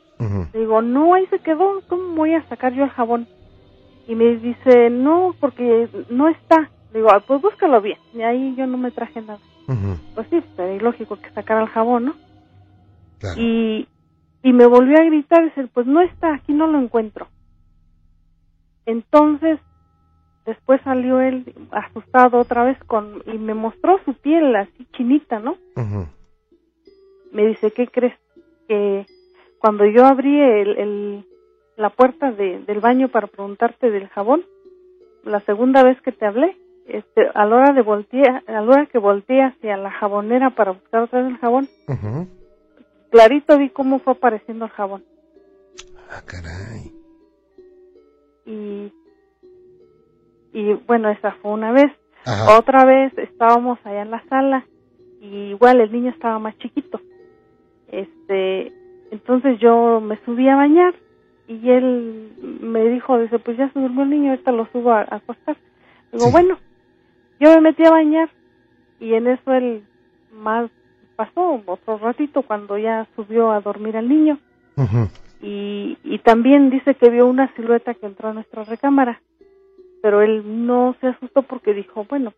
le 0.53 0.59
digo 0.59 0.81
no 0.81 1.13
ahí 1.13 1.25
se 1.27 1.39
quedó 1.39 1.81
cómo 1.87 2.15
voy 2.15 2.33
a 2.33 2.47
sacar 2.49 2.73
yo 2.73 2.83
el 2.83 2.89
jabón 2.89 3.25
y 4.07 4.15
me 4.15 4.35
dice 4.35 4.89
no 4.89 5.33
porque 5.39 5.87
no 6.09 6.27
está 6.27 6.69
digo 6.93 7.07
"Ah, 7.11 7.23
pues 7.25 7.41
búscalo 7.41 7.81
bien 7.81 7.97
y 8.13 8.21
ahí 8.21 8.53
yo 8.57 8.67
no 8.67 8.77
me 8.77 8.91
traje 8.91 9.21
nada 9.21 9.39
Pues 10.13 10.27
sí 10.29 10.41
sería 10.55 10.81
lógico 10.81 11.15
que 11.17 11.29
sacara 11.31 11.61
el 11.61 11.67
jabón 11.69 12.05
no 12.05 12.15
Claro. 13.19 13.41
y, 13.41 13.87
y 14.43 14.53
me 14.53 14.65
volvió 14.67 14.97
a 14.99 15.05
gritar 15.05 15.41
y 15.41 15.45
dice, 15.45 15.67
pues 15.73 15.87
no 15.87 16.01
está, 16.01 16.35
aquí 16.35 16.53
no 16.53 16.67
lo 16.67 16.79
encuentro. 16.79 17.27
Entonces, 18.85 19.59
después 20.45 20.81
salió 20.83 21.19
él 21.21 21.43
asustado 21.71 22.39
otra 22.39 22.63
vez 22.65 22.77
con 22.85 23.23
y 23.25 23.37
me 23.37 23.53
mostró 23.53 23.99
su 24.05 24.13
piel 24.13 24.55
así 24.55 24.85
chinita, 24.93 25.39
¿no? 25.39 25.57
Me 27.31 27.47
dice, 27.47 27.71
¿qué 27.71 27.87
crees? 27.87 28.13
Que 28.67 29.05
cuando 29.59 29.85
yo 29.85 30.05
abrí 30.05 30.39
el, 30.39 30.77
el- 30.77 31.25
la 31.77 31.89
puerta 31.89 32.31
de- 32.31 32.59
del 32.59 32.79
baño 32.79 33.09
para 33.09 33.27
preguntarte 33.27 33.89
del 33.91 34.07
jabón, 34.09 34.43
la 35.23 35.39
segunda 35.41 35.83
vez 35.83 35.99
que 36.01 36.11
te 36.11 36.25
hablé, 36.25 36.55
este, 36.85 37.27
a 37.33 37.45
la 37.45 37.55
hora 37.55 37.73
de 37.73 37.81
voltear, 37.81 38.43
a 38.47 38.51
la 38.51 38.61
hora 38.61 38.85
que 38.85 38.97
volteé 38.99 39.41
hacia 39.43 39.77
la 39.77 39.91
jabonera 39.91 40.51
para 40.51 40.71
buscar 40.71 41.03
otra 41.03 41.21
vez 41.21 41.31
el 41.31 41.37
jabón, 41.39 41.67
clarito 43.11 43.57
vi 43.57 43.69
cómo 43.69 43.99
fue 43.99 44.13
apareciendo 44.13 44.65
el 44.65 44.71
jabón. 44.71 45.03
Ah, 46.09 46.21
caray. 46.25 46.91
Y, 48.45 48.91
y 50.53 50.73
bueno, 50.87 51.09
esa 51.09 51.31
fue 51.41 51.51
una 51.51 51.71
vez. 51.71 51.91
Ajá. 52.25 52.57
Otra 52.57 52.85
vez 52.85 53.17
estábamos 53.17 53.79
allá 53.83 54.01
en 54.03 54.11
la 54.11 54.23
sala 54.29 54.65
y 55.21 55.49
igual 55.51 55.81
el 55.81 55.91
niño 55.91 56.11
estaba 56.11 56.39
más 56.39 56.57
chiquito. 56.59 56.99
Este, 57.87 58.71
entonces 59.11 59.59
yo 59.59 59.99
me 60.01 60.17
subí 60.25 60.47
a 60.49 60.55
bañar 60.55 60.93
y 61.47 61.69
él 61.69 62.33
me 62.61 62.83
dijo, 62.89 63.19
dice, 63.19 63.39
pues 63.39 63.57
ya 63.57 63.69
se 63.71 63.79
durmió 63.79 64.03
el 64.03 64.09
niño, 64.09 64.31
ahorita 64.31 64.51
lo 64.51 64.65
subo 64.71 64.91
a, 64.91 65.01
a 65.01 65.15
acostar. 65.17 65.57
Digo, 66.11 66.25
Sí. 66.25 66.31
bueno, 66.31 66.57
yo 67.39 67.49
me 67.55 67.61
metí 67.61 67.83
a 67.85 67.91
bañar 67.91 68.29
y 68.99 69.13
en 69.13 69.27
eso 69.27 69.53
él 69.53 69.83
más 70.31 70.69
pasó 71.15 71.61
otro 71.65 71.97
ratito 71.97 72.41
cuando 72.43 72.77
ya 72.77 73.07
subió 73.15 73.51
a 73.51 73.61
dormir 73.61 73.95
al 73.97 74.09
niño 74.09 74.37
y, 75.41 75.97
y 76.03 76.19
también 76.19 76.69
dice 76.69 76.95
que 76.95 77.09
vio 77.09 77.25
una 77.27 77.53
silueta 77.55 77.93
que 77.93 78.05
entró 78.05 78.29
a 78.29 78.33
nuestra 78.33 78.63
recámara, 78.63 79.21
pero 80.01 80.21
él 80.21 80.65
no 80.65 80.95
se 80.99 81.07
asustó 81.07 81.43
porque 81.43 81.73
dijo, 81.73 82.05
bueno, 82.09 82.33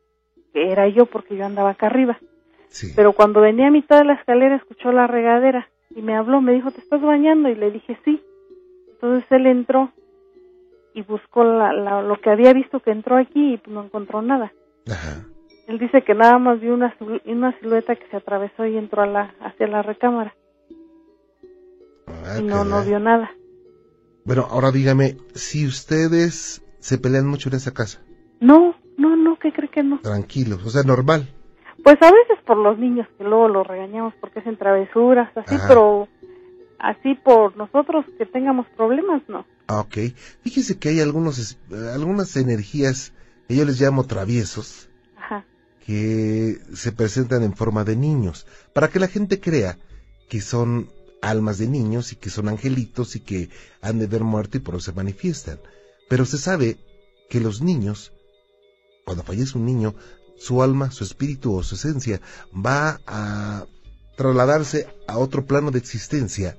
que 0.53 0.71
era 0.71 0.87
yo 0.87 1.05
porque 1.07 1.35
yo 1.35 1.45
andaba 1.45 1.71
acá 1.71 1.87
arriba. 1.87 2.17
Sí. 2.67 2.91
Pero 2.95 3.13
cuando 3.13 3.41
venía 3.41 3.67
a 3.67 3.71
mitad 3.71 3.97
de 3.99 4.05
la 4.05 4.13
escalera 4.13 4.55
escuchó 4.55 4.91
la 4.91 5.07
regadera 5.07 5.69
y 5.95 6.01
me 6.01 6.15
habló, 6.15 6.41
me 6.41 6.53
dijo, 6.53 6.69
¿te 6.71 6.81
estás 6.81 7.01
bañando? 7.01 7.49
Y 7.49 7.55
le 7.55 7.71
dije, 7.71 7.97
sí. 8.05 8.21
Entonces 8.93 9.25
él 9.31 9.47
entró 9.47 9.91
y 10.93 11.01
buscó 11.03 11.43
la, 11.43 11.71
la- 11.73 12.01
lo 12.01 12.19
que 12.19 12.29
había 12.29 12.53
visto 12.53 12.79
que 12.81 12.91
entró 12.91 13.17
aquí 13.17 13.53
y 13.65 13.69
no 13.69 13.83
encontró 13.85 14.21
nada. 14.21 14.51
Ajá. 14.91 15.25
Él 15.67 15.79
dice 15.79 16.01
que 16.03 16.13
nada 16.13 16.38
más 16.39 16.59
vio 16.61 16.73
una, 16.73 16.95
una 17.25 17.57
silueta 17.59 17.95
que 17.95 18.07
se 18.09 18.17
atravesó 18.17 18.65
y 18.65 18.77
entró 18.77 19.01
a 19.01 19.05
la, 19.07 19.35
hacia 19.41 19.67
la 19.67 19.81
recámara 19.81 20.33
Ah, 22.07 22.38
y 22.39 22.43
no, 22.43 22.63
no 22.63 22.83
vio 22.83 22.99
nada. 22.99 23.29
Bueno, 24.23 24.47
ahora 24.49 24.71
dígame, 24.71 25.17
si 25.35 25.65
ustedes 25.67 26.61
se 26.79 26.97
pelean 26.97 27.27
mucho 27.27 27.49
en 27.49 27.55
esa 27.55 27.73
casa, 27.73 28.01
No, 28.39 28.75
no, 28.97 29.15
no, 29.15 29.38
¿qué 29.39 29.51
cree 29.51 29.69
que 29.69 29.83
no? 29.83 29.99
tranquilos, 29.99 30.65
o 30.65 30.69
sea, 30.69 30.83
normal. 30.83 31.27
Pues 31.83 31.97
a 32.01 32.11
veces 32.11 32.38
por 32.45 32.57
los 32.57 32.77
niños, 32.79 33.07
que 33.17 33.23
luego 33.23 33.47
los 33.49 33.67
regañamos 33.67 34.13
porque 34.19 34.39
hacen 34.39 34.57
travesuras, 34.57 35.29
así, 35.38 35.55
Ajá. 35.55 35.67
pero 35.67 36.07
así 36.79 37.15
por 37.15 37.55
nosotros 37.57 38.05
que 38.17 38.25
tengamos 38.25 38.67
problemas, 38.75 39.21
no. 39.27 39.45
Ah, 39.67 39.81
ok. 39.81 39.97
Fíjese 40.41 40.79
que 40.79 40.89
hay 40.89 41.01
algunos, 41.01 41.53
eh, 41.69 41.75
algunas 41.93 42.35
energías 42.38 43.13
que 43.47 43.55
yo 43.55 43.65
les 43.65 43.79
llamo 43.79 44.05
traviesos, 44.05 44.89
Ajá, 45.15 45.45
que 45.85 46.59
se 46.73 46.91
presentan 46.91 47.43
en 47.43 47.55
forma 47.55 47.83
de 47.83 47.95
niños, 47.95 48.45
para 48.73 48.89
que 48.89 48.99
la 48.99 49.07
gente 49.07 49.39
crea 49.39 49.79
que 50.29 50.41
son 50.41 50.89
almas 51.21 51.57
de 51.57 51.67
niños 51.67 52.11
y 52.11 52.15
que 52.15 52.29
son 52.29 52.49
angelitos 52.49 53.15
y 53.15 53.21
que 53.21 53.49
han 53.81 53.99
de 53.99 54.05
haber 54.05 54.23
muerto 54.23 54.57
y 54.57 54.59
por 54.59 54.75
eso 54.75 54.91
se 54.91 54.95
manifiestan. 54.95 55.59
Pero 56.09 56.25
se 56.25 56.37
sabe 56.37 56.77
que 57.29 57.39
los 57.39 57.61
niños, 57.61 58.13
cuando 59.05 59.23
fallece 59.23 59.57
un 59.57 59.65
niño, 59.65 59.95
su 60.37 60.61
alma, 60.61 60.91
su 60.91 61.03
espíritu 61.03 61.55
o 61.55 61.63
su 61.63 61.75
esencia 61.75 62.21
va 62.53 63.01
a 63.07 63.65
trasladarse 64.15 64.87
a 65.07 65.17
otro 65.17 65.45
plano 65.45 65.71
de 65.71 65.79
existencia 65.79 66.57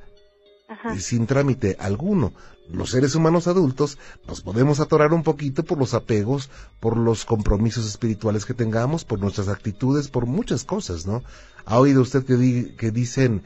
ajá, 0.68 0.95
y 0.95 1.01
sin 1.01 1.26
trámite 1.26 1.76
alguno. 1.78 2.32
Los 2.71 2.91
seres 2.91 3.14
humanos 3.14 3.47
adultos 3.47 3.97
nos 4.27 4.43
podemos 4.43 4.79
atorar 4.81 5.12
un 5.14 5.23
poquito 5.23 5.62
por 5.64 5.79
los 5.79 5.95
apegos, 5.95 6.51
por 6.81 6.97
los 6.97 7.25
compromisos 7.25 7.87
espirituales 7.87 8.45
que 8.45 8.53
tengamos, 8.55 9.05
por 9.05 9.21
nuestras 9.21 9.49
actitudes, 9.49 10.09
por 10.09 10.27
muchas 10.27 10.64
cosas, 10.64 11.07
¿no? 11.07 11.23
¿Ha 11.64 11.79
oído 11.79 12.03
usted 12.03 12.25
que, 12.25 12.37
di- 12.37 12.77
que 12.77 12.91
dicen, 12.91 13.43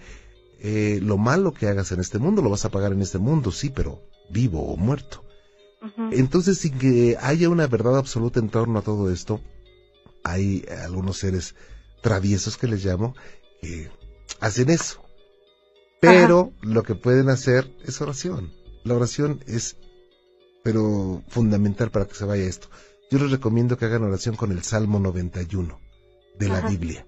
eh, 0.60 0.98
lo 1.02 1.18
malo 1.18 1.52
que 1.52 1.68
hagas 1.68 1.92
en 1.92 2.00
este 2.00 2.18
mundo 2.18 2.42
lo 2.42 2.50
vas 2.50 2.64
a 2.64 2.70
pagar 2.70 2.92
en 2.92 3.02
este 3.02 3.18
mundo? 3.18 3.52
Sí, 3.52 3.70
pero 3.70 4.00
vivo 4.30 4.62
o 4.72 4.76
muerto. 4.76 5.22
Entonces, 6.12 6.58
sin 6.58 6.78
que 6.78 7.16
haya 7.20 7.48
una 7.48 7.66
verdad 7.66 7.96
absoluta 7.98 8.38
en 8.40 8.48
torno 8.50 8.78
a 8.78 8.82
todo 8.82 9.10
esto, 9.10 9.40
hay 10.24 10.64
algunos 10.84 11.18
seres 11.18 11.54
traviesos 12.02 12.56
que 12.56 12.68
les 12.68 12.84
llamo, 12.84 13.14
que 13.60 13.90
hacen 14.40 14.70
eso. 14.70 15.00
Pero 16.00 16.52
lo 16.62 16.82
que 16.84 16.94
pueden 16.94 17.28
hacer 17.30 17.68
es 17.84 18.00
oración. 18.00 18.52
La 18.84 18.94
oración 18.94 19.42
es, 19.46 19.76
pero 20.62 21.22
fundamental 21.28 21.90
para 21.90 22.06
que 22.06 22.14
se 22.14 22.24
vaya 22.24 22.44
esto. 22.44 22.68
Yo 23.10 23.18
les 23.18 23.30
recomiendo 23.30 23.76
que 23.76 23.84
hagan 23.84 24.04
oración 24.04 24.36
con 24.36 24.52
el 24.52 24.62
Salmo 24.62 24.98
91 24.98 25.78
de 26.38 26.48
la 26.48 26.58
Ajá. 26.58 26.68
Biblia. 26.68 27.06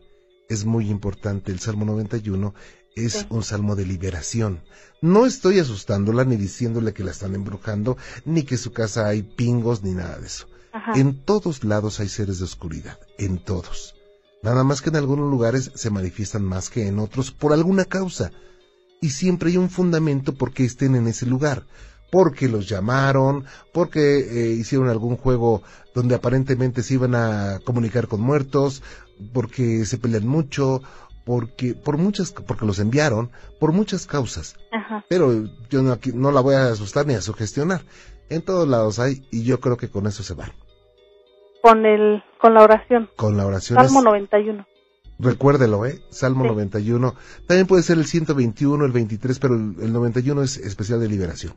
Es 0.49 0.65
muy 0.65 0.91
importante. 0.91 1.51
El 1.51 1.61
Salmo 1.61 1.85
91 1.85 2.55
es 2.95 3.13
Sí. 3.15 3.27
un 3.31 3.43
salmo 3.43 3.75
de 3.75 3.87
liberación. 3.87 4.63
No 5.01 5.27
estoy 5.27 5.59
asustándola 5.59 6.25
ni 6.25 6.37
diciéndole 6.37 6.93
que 6.93 7.03
la 7.05 7.11
están 7.11 7.35
embrujando, 7.35 7.97
ni 8.25 8.43
que 8.45 8.55
en 8.57 8.61
su 8.61 8.73
casa 8.73 9.07
hay 9.09 9.23
pingos, 9.23 9.83
ni 9.83 9.93
nada 9.93 10.19
de 10.19 10.27
eso. 10.27 10.47
ajá, 10.73 10.93
En 10.99 11.25
todos 11.25 11.65
lados 11.65 12.01
hay 12.01 12.09
seres 12.09 12.39
de 12.39 12.45
oscuridad, 12.45 12.99
en 13.19 13.39
todos. 13.39 13.95
Nada 14.43 14.63
más 14.65 14.83
que 14.83 14.91
en 14.91 14.97
algunos 14.97 15.31
lugares 15.31 15.71
se 15.75 15.89
manifiestan 15.91 16.45
más 16.45 16.69
que 16.69 16.87
en 16.87 16.99
otros 16.99 17.31
por 17.31 17.53
alguna 17.53 17.85
causa. 17.87 18.31
Y 19.01 19.11
siempre 19.11 19.51
hay 19.51 19.57
un 19.57 19.71
fundamento 19.71 20.35
por 20.35 20.53
qué 20.53 20.65
estén 20.65 20.95
en 20.95 21.07
ese 21.07 21.27
lugar. 21.27 21.63
Porque 22.11 22.49
los 22.49 22.69
llamaron, 22.69 23.45
porque 23.73 24.19
eh, 24.21 24.53
hicieron 24.53 24.89
algún 24.89 25.17
juego 25.17 25.63
donde 25.95 26.15
aparentemente 26.15 26.83
se 26.83 26.95
iban 26.95 27.15
a 27.15 27.59
comunicar 27.65 28.07
con 28.07 28.21
muertos, 28.21 28.83
porque 29.33 29.85
se 29.85 29.99
pelean 29.99 30.27
mucho, 30.27 30.81
porque 31.25 31.75
por 31.75 31.99
muchas, 31.99 32.31
porque 32.33 32.67
los 32.67 32.79
enviaron, 32.79 33.31
por 33.59 33.73
muchas 33.73 34.07
causas 34.07 34.57
ajá. 34.73 35.05
pero 35.09 35.45
yo 35.71 35.83
no, 35.83 35.93
aquí, 35.93 36.13
no 36.13 36.31
la 36.31 36.41
voy 36.41 36.55
a 36.55 36.67
asustar 36.69 37.07
ni 37.07 37.15
a 37.15 37.21
sugestionar. 37.21 37.83
En 38.29 38.43
todos 38.43 38.69
lados 38.69 38.99
hay, 39.01 39.27
y 39.33 39.43
yo 39.45 39.59
creo 39.61 39.77
que 39.77 39.89
con 39.89 40.07
eso 40.07 40.23
se 40.23 40.35
va. 40.35 40.51
Con 41.63 41.85
el, 41.87 42.23
con 42.41 42.55
la 42.55 42.63
oración. 42.63 43.11
Con 43.17 43.37
la 43.37 43.47
oración. 43.47 43.77
Salmo 43.79 44.01
es- 44.01 44.05
91. 44.05 44.67
Recuérdelo, 45.19 45.87
¿eh? 45.87 46.01
Salmo 46.11 46.43
Sí. 46.45 46.49
91. 46.51 47.15
También 47.47 47.67
puede 47.67 47.83
ser 47.83 47.99
el 47.99 48.05
121, 48.05 48.85
el 48.85 48.93
23, 48.93 49.39
pero 49.39 49.55
el, 49.55 49.75
el 49.83 49.93
91 49.93 50.43
es 50.43 50.57
especial 50.59 51.01
de 51.01 51.09
liberación. 51.09 51.53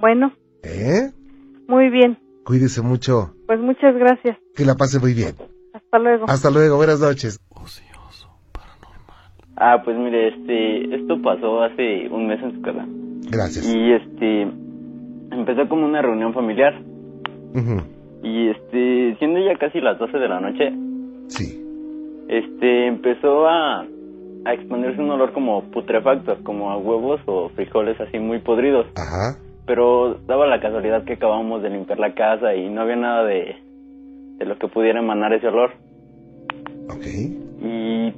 Bueno, 0.00 0.32
¿Eh? 0.62 1.10
muy 1.68 1.88
bien. 1.90 2.18
Cuídese 2.44 2.82
mucho. 2.82 3.34
Pues 3.46 3.60
muchas 3.60 3.94
gracias. 3.96 4.36
Que 4.54 4.64
la 4.64 4.74
pase 4.76 4.98
muy 5.00 5.14
bien. 5.14 5.34
Hasta 5.72 5.98
luego. 5.98 6.24
Hasta 6.28 6.50
luego. 6.50 6.76
Buenas 6.76 7.00
noches. 7.00 7.38
Ah, 9.58 9.80
pues 9.84 9.96
mire, 9.96 10.28
este, 10.28 10.94
esto 10.96 11.20
pasó 11.22 11.62
hace 11.62 12.08
un 12.10 12.26
mes 12.26 12.40
en 12.42 12.56
su 12.56 12.60
casa. 12.62 12.84
Gracias. 13.30 13.66
Y 13.66 13.92
este, 13.92 14.42
empezó 15.32 15.66
como 15.68 15.86
una 15.86 16.02
reunión 16.02 16.34
familiar. 16.34 16.74
Ujú. 17.54 17.80
Y 18.22 18.48
este, 18.50 19.16
siendo 19.18 19.38
ya 19.40 19.56
casi 19.58 19.80
las 19.80 19.98
12 19.98 20.18
de 20.18 20.28
la 20.28 20.40
noche, 20.40 20.72
Sí. 21.28 21.62
Este, 22.28 22.86
empezó 22.86 23.46
a, 23.48 23.86
a 24.44 24.54
expandirse 24.54 25.00
un 25.00 25.10
olor 25.10 25.32
como 25.32 25.62
putrefacto, 25.70 26.36
como 26.42 26.70
a 26.70 26.76
huevos 26.76 27.20
o 27.26 27.48
frijoles 27.50 28.00
así 28.00 28.18
muy 28.18 28.38
podridos. 28.38 28.86
Ajá. 28.96 29.38
Pero 29.66 30.18
daba 30.26 30.46
la 30.46 30.60
casualidad 30.60 31.04
que 31.04 31.14
acabábamos 31.14 31.62
de 31.62 31.70
limpiar 31.70 31.98
la 31.98 32.14
casa 32.14 32.54
y 32.54 32.68
no 32.68 32.82
había 32.82 32.96
nada 32.96 33.24
de, 33.24 33.56
de 34.38 34.44
lo 34.44 34.56
que 34.58 34.68
pudiera 34.68 35.00
emanar 35.00 35.32
ese 35.32 35.48
olor. 35.48 35.72
Ok. 36.88 37.04
y 37.60 38.12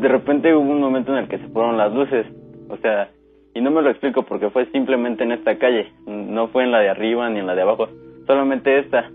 de 0.00 0.08
repente 0.08 0.54
hubo 0.54 0.70
un 0.70 0.80
momento 0.80 1.12
en 1.12 1.18
el 1.18 1.28
que 1.28 1.38
se 1.38 1.48
fueron 1.48 1.76
las 1.76 1.92
luces, 1.92 2.26
o 2.68 2.76
sea, 2.78 3.10
y 3.54 3.60
no 3.60 3.70
me 3.70 3.82
lo 3.82 3.90
explico 3.90 4.22
porque 4.22 4.48
fue 4.50 4.70
simplemente 4.70 5.24
en 5.24 5.32
esta 5.32 5.58
calle, 5.58 5.92
no 6.06 6.48
fue 6.48 6.64
en 6.64 6.70
la 6.70 6.78
de 6.78 6.88
arriba 6.88 7.28
ni 7.28 7.40
en 7.40 7.46
la 7.46 7.54
de 7.54 7.62
abajo, 7.62 7.88
solamente 8.26 8.78
esta. 8.78 9.10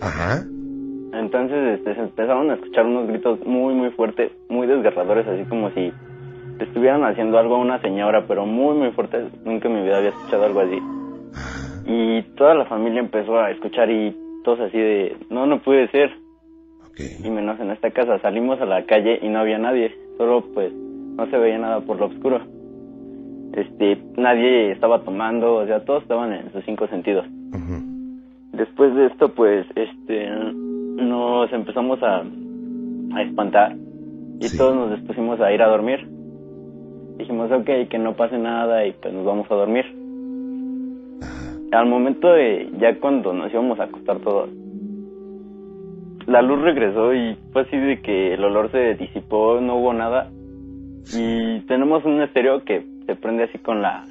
Ajá. 0.00 0.44
Entonces 1.12 1.78
este, 1.78 1.94
se 1.94 2.00
empezaron 2.00 2.50
a 2.50 2.54
escuchar 2.54 2.86
unos 2.86 3.08
gritos 3.08 3.44
muy 3.46 3.74
muy 3.74 3.90
fuertes, 3.90 4.32
muy 4.48 4.66
desgarradores, 4.66 5.26
así 5.26 5.44
como 5.44 5.70
si 5.70 5.92
le 6.58 6.64
estuvieran 6.64 7.04
haciendo 7.04 7.38
algo 7.38 7.56
a 7.56 7.58
una 7.58 7.80
señora, 7.80 8.24
pero 8.26 8.46
muy 8.46 8.76
muy 8.76 8.90
fuertes, 8.92 9.26
nunca 9.44 9.68
en 9.68 9.74
mi 9.74 9.82
vida 9.82 9.98
había 9.98 10.10
escuchado 10.10 10.44
algo 10.44 10.60
así. 10.60 10.78
Y 11.86 12.22
toda 12.36 12.54
la 12.54 12.64
familia 12.66 13.00
empezó 13.00 13.38
a 13.38 13.50
escuchar 13.50 13.90
y 13.90 14.16
todos 14.44 14.60
así 14.60 14.78
de, 14.78 15.16
no, 15.30 15.46
no 15.46 15.60
puede 15.60 15.88
ser, 15.88 16.10
y 16.98 17.30
menos 17.30 17.58
en 17.60 17.70
esta 17.70 17.90
casa. 17.90 18.18
Salimos 18.20 18.60
a 18.60 18.66
la 18.66 18.84
calle 18.84 19.18
y 19.22 19.28
no 19.28 19.40
había 19.40 19.58
nadie, 19.58 19.94
solo 20.16 20.44
pues 20.54 20.72
no 20.72 21.26
se 21.26 21.36
veía 21.38 21.58
nada 21.58 21.80
por 21.80 21.98
lo 21.98 22.06
oscuro. 22.06 22.40
Este, 23.52 23.98
nadie 24.16 24.72
estaba 24.72 25.02
tomando, 25.04 25.56
o 25.56 25.66
sea, 25.66 25.84
todos 25.84 26.02
estaban 26.02 26.32
en 26.32 26.50
sus 26.52 26.64
cinco 26.64 26.86
sentidos. 26.88 27.26
Después 28.52 28.94
de 28.94 29.06
esto, 29.06 29.28
pues, 29.30 29.66
este, 29.74 30.28
nos 31.02 31.52
empezamos 31.52 32.02
a, 32.02 32.22
a 33.14 33.22
espantar 33.22 33.76
y 34.40 34.48
Sí. 34.48 34.56
todos 34.58 34.74
nos 34.74 34.90
dispusimos 34.98 35.40
a 35.40 35.52
ir 35.52 35.62
a 35.62 35.68
dormir. 35.68 36.08
dijimos, 37.18 37.52
ok, 37.52 37.88
que 37.88 37.98
no 37.98 38.14
pase 38.14 38.36
nada 38.38 38.84
y 38.86 38.92
pues 38.92 39.12
nos 39.14 39.24
vamos 39.24 39.48
a 39.50 39.54
dormir. 39.54 39.84
Al 41.72 41.86
momento 41.86 42.32
de, 42.32 42.68
ya 42.80 42.98
cuando 42.98 43.32
nos 43.32 43.52
íbamos 43.52 43.78
a 43.78 43.84
acostar 43.84 44.18
todos, 44.20 44.50
la 46.26 46.42
luz 46.42 46.60
regresó 46.62 47.14
y 47.14 47.36
fue 47.52 47.62
así 47.62 47.76
de 47.76 48.00
que 48.00 48.34
el 48.34 48.44
olor 48.44 48.70
se 48.70 48.94
disipó, 48.94 49.60
no 49.60 49.76
hubo 49.76 49.92
nada. 49.92 50.30
Y 51.14 51.60
tenemos 51.66 52.04
un 52.04 52.20
estéreo 52.22 52.64
que 52.64 52.84
se 53.06 53.16
prende 53.16 53.44
así 53.44 53.58
con 53.58 53.82
la, 53.82 54.04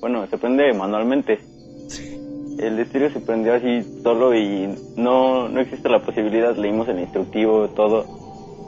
bueno, 0.00 0.26
se 0.26 0.38
prende 0.38 0.72
manualmente. 0.72 1.38
El 2.58 2.78
estéreo 2.78 3.10
se 3.10 3.20
prendió 3.20 3.54
así 3.54 3.84
solo 4.02 4.34
y 4.34 4.78
no, 4.96 5.48
no 5.48 5.60
existe 5.60 5.88
la 5.88 6.04
posibilidad, 6.04 6.56
leímos 6.56 6.88
el 6.88 7.00
instructivo, 7.00 7.68
todo, 7.68 8.06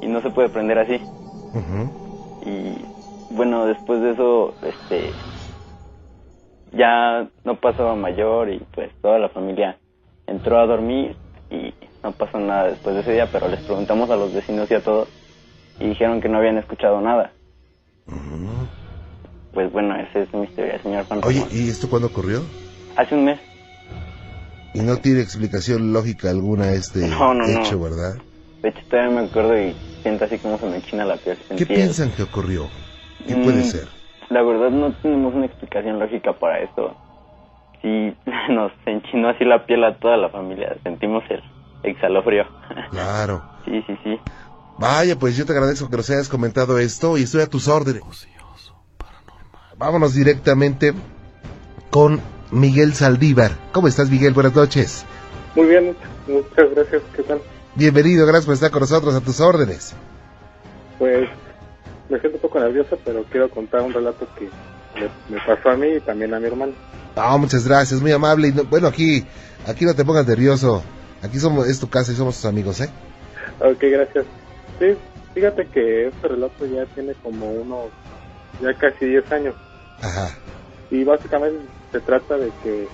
y 0.02 0.06
no 0.06 0.20
se 0.20 0.30
puede 0.30 0.48
prender 0.48 0.78
así. 0.78 1.00
Y 2.46 3.34
bueno, 3.34 3.66
después 3.66 4.00
de 4.00 4.10
eso, 4.12 4.54
este, 4.62 5.12
ya 6.72 7.28
no 7.44 7.56
pasaba 7.56 7.94
mayor 7.94 8.50
y 8.50 8.58
pues 8.74 8.90
toda 9.00 9.18
la 9.18 9.28
familia 9.28 9.78
entró 10.26 10.58
a 10.58 10.66
dormir 10.66 11.16
y 11.50 11.72
no 12.02 12.12
pasó 12.12 12.38
nada 12.38 12.68
después 12.68 12.94
de 12.94 13.02
ese 13.02 13.12
día, 13.12 13.28
pero 13.30 13.48
les 13.48 13.60
preguntamos 13.62 14.10
a 14.10 14.16
los 14.16 14.32
vecinos 14.34 14.70
y 14.70 14.74
a 14.74 14.82
todos 14.82 15.08
y 15.80 15.88
dijeron 15.88 16.20
que 16.20 16.28
no 16.28 16.38
habían 16.38 16.58
escuchado 16.58 17.00
nada. 17.00 17.32
Pues 19.52 19.72
bueno, 19.72 19.96
esa 19.96 20.20
es 20.20 20.34
mi 20.34 20.44
historia, 20.44 20.82
señor 20.82 21.06
Juan 21.06 21.20
Oye. 21.24 21.46
¿y 21.52 21.68
esto 21.68 21.88
cuándo 21.88 22.08
ocurrió? 22.08 22.40
Hace 22.96 23.14
un 23.14 23.24
mes. 23.24 23.40
Y 24.74 24.80
no 24.80 24.96
tiene 24.96 25.20
explicación 25.20 25.92
lógica 25.92 26.30
alguna 26.30 26.72
este 26.72 27.06
No, 27.06 27.32
no, 27.32 27.46
no. 27.46 27.60
hecho, 27.60 27.80
¿verdad? 27.80 28.16
De 28.62 28.68
hecho, 28.70 28.80
todavía 28.90 29.20
me 29.20 29.26
acuerdo 29.28 29.56
y 29.58 29.74
siento 30.02 30.24
así 30.24 30.36
como 30.38 30.58
se 30.58 30.66
me 30.66 30.76
enchina 30.76 31.04
la 31.04 31.16
piel. 31.16 31.38
¿Qué 31.56 31.64
piensan 31.66 32.10
que 32.10 32.24
ocurrió? 32.24 32.68
¿Qué 33.26 33.36
puede 33.36 33.60
Mm, 33.60 33.64
ser? 33.64 33.88
La 34.30 34.42
verdad 34.42 34.70
no 34.70 34.92
tenemos 34.94 35.34
una 35.34 35.46
explicación 35.46 35.98
lógica 35.98 36.32
para 36.32 36.60
esto. 36.60 36.94
Sí, 37.82 38.16
nos 38.50 38.72
enchinó 38.86 39.28
así 39.28 39.44
la 39.44 39.64
piel 39.64 39.84
a 39.84 39.96
toda 39.98 40.16
la 40.16 40.28
familia. 40.30 40.76
Sentimos 40.82 41.22
el 41.30 41.42
exhalofrío. 41.82 42.44
Claro. 42.90 43.42
Sí, 43.64 43.82
sí, 43.86 43.96
sí. 44.04 44.18
Vaya, 44.78 45.16
pues 45.18 45.36
yo 45.36 45.46
te 45.46 45.52
agradezco 45.52 45.88
que 45.88 45.96
nos 45.96 46.10
hayas 46.10 46.28
comentado 46.28 46.78
esto 46.78 47.16
y 47.16 47.22
estoy 47.22 47.42
a 47.42 47.46
tus 47.48 47.68
órdenes. 47.68 48.02
Vámonos 49.78 50.14
directamente 50.14 50.92
con 51.90 52.20
Miguel 52.54 52.94
Saldívar. 52.94 53.52
¿Cómo 53.72 53.88
estás, 53.88 54.10
Miguel? 54.10 54.32
Buenas 54.32 54.54
noches. 54.54 55.04
Muy 55.54 55.66
bien, 55.66 55.96
muchas 56.26 56.70
gracias. 56.74 57.02
¿Qué 57.14 57.22
tal? 57.24 57.40
Bienvenido, 57.74 58.24
gracias 58.26 58.46
por 58.46 58.54
estar 58.54 58.70
con 58.70 58.80
nosotros, 58.80 59.14
a 59.14 59.20
tus 59.20 59.40
órdenes. 59.40 59.94
Pues 60.98 61.28
me 62.08 62.18
siento 62.20 62.36
un 62.38 62.42
poco 62.42 62.60
nervioso, 62.60 62.98
pero 63.04 63.24
quiero 63.30 63.50
contar 63.50 63.82
un 63.82 63.92
relato 63.92 64.26
que 64.38 64.44
me, 65.00 65.36
me 65.36 65.42
pasó 65.44 65.70
a 65.70 65.76
mí 65.76 65.88
y 65.96 66.00
también 66.00 66.32
a 66.34 66.38
mi 66.40 66.46
hermano. 66.46 66.72
Ah, 67.16 67.36
muchas 67.36 67.66
gracias, 67.66 68.00
muy 68.00 68.12
amable. 68.12 68.48
Y 68.48 68.52
no- 68.52 68.64
bueno, 68.64 68.86
aquí, 68.88 69.24
aquí 69.66 69.84
no 69.84 69.94
te 69.94 70.04
pongas 70.04 70.26
nervioso. 70.26 70.82
Aquí 71.22 71.38
somos, 71.38 71.66
es 71.66 71.80
tu 71.80 71.88
casa 71.88 72.12
y 72.12 72.14
somos 72.14 72.36
tus 72.36 72.44
amigos, 72.44 72.80
¿eh? 72.80 72.88
Ok, 73.60 73.78
gracias. 73.80 74.24
Sí, 74.78 74.96
fíjate 75.34 75.66
que 75.68 76.08
este 76.08 76.28
relato 76.28 76.66
ya 76.66 76.84
tiene 76.94 77.14
como 77.22 77.50
unos, 77.50 77.86
ya 78.62 78.72
casi 78.74 79.06
10 79.06 79.30
años. 79.32 79.54
Ajá. 80.02 80.30
Y 80.90 81.02
básicamente 81.04 81.58
se 81.94 82.00
trata 82.00 82.36
de 82.36 82.50
que 82.64 82.88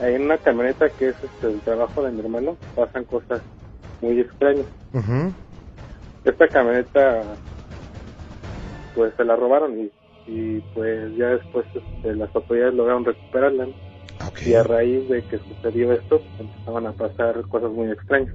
en 0.00 0.22
una 0.22 0.36
camioneta 0.36 0.90
que 0.90 1.08
es 1.08 1.16
este, 1.24 1.46
el 1.46 1.60
trabajo 1.60 2.02
de 2.02 2.12
mi 2.12 2.20
hermano 2.20 2.58
pasan 2.74 3.04
cosas 3.04 3.40
muy 4.02 4.20
extrañas. 4.20 4.66
Ujú. 4.92 5.32
Esta 6.26 6.48
camioneta 6.48 7.22
pues 8.94 9.14
se 9.16 9.24
la 9.24 9.36
robaron 9.36 9.80
y, 9.80 9.90
y 10.26 10.60
pues 10.74 11.16
ya 11.16 11.28
después 11.28 11.64
este, 11.74 12.14
las 12.14 12.34
autoridades 12.36 12.74
lograron 12.74 13.06
recuperarla. 13.06 13.68
Y 14.44 14.52
a 14.52 14.62
raíz 14.62 15.08
de 15.08 15.22
que 15.22 15.38
sucedió 15.38 15.92
esto 15.92 16.20
pues, 16.20 16.40
empezaban 16.40 16.86
a 16.86 16.92
pasar 16.92 17.40
cosas 17.48 17.70
muy 17.70 17.90
extrañas. 17.90 18.34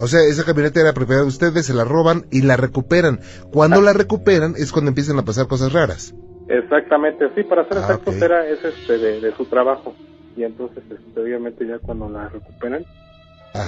O 0.00 0.06
sea, 0.06 0.20
esa 0.22 0.44
camioneta 0.44 0.80
era 0.80 0.94
propiedad 0.94 1.20
de 1.20 1.28
ustedes, 1.28 1.66
se 1.66 1.74
la 1.74 1.84
roban 1.84 2.26
y 2.30 2.42
la 2.42 2.56
recuperan. 2.56 3.20
Cuando 3.52 3.82
la 3.82 3.92
recuperan 3.92 4.54
es 4.56 4.72
cuando 4.72 4.88
empiezan 4.90 5.18
a 5.18 5.24
pasar 5.26 5.48
cosas 5.48 5.74
raras. 5.74 6.14
Exactamente, 6.48 7.28
sí, 7.34 7.42
para 7.44 7.64
ser 7.68 7.78
Ah, 7.78 7.80
exactos 7.82 8.14
era 8.22 8.48
es 8.48 8.64
este 8.64 8.98
de, 8.98 9.20
de 9.20 9.36
su 9.36 9.44
trabajo 9.46 9.94
y 10.36 10.44
entonces 10.44 10.82
este, 10.90 11.20
obviamente 11.20 11.66
ya 11.66 11.78
cuando 11.78 12.08
la 12.08 12.28
recuperan 12.28 12.84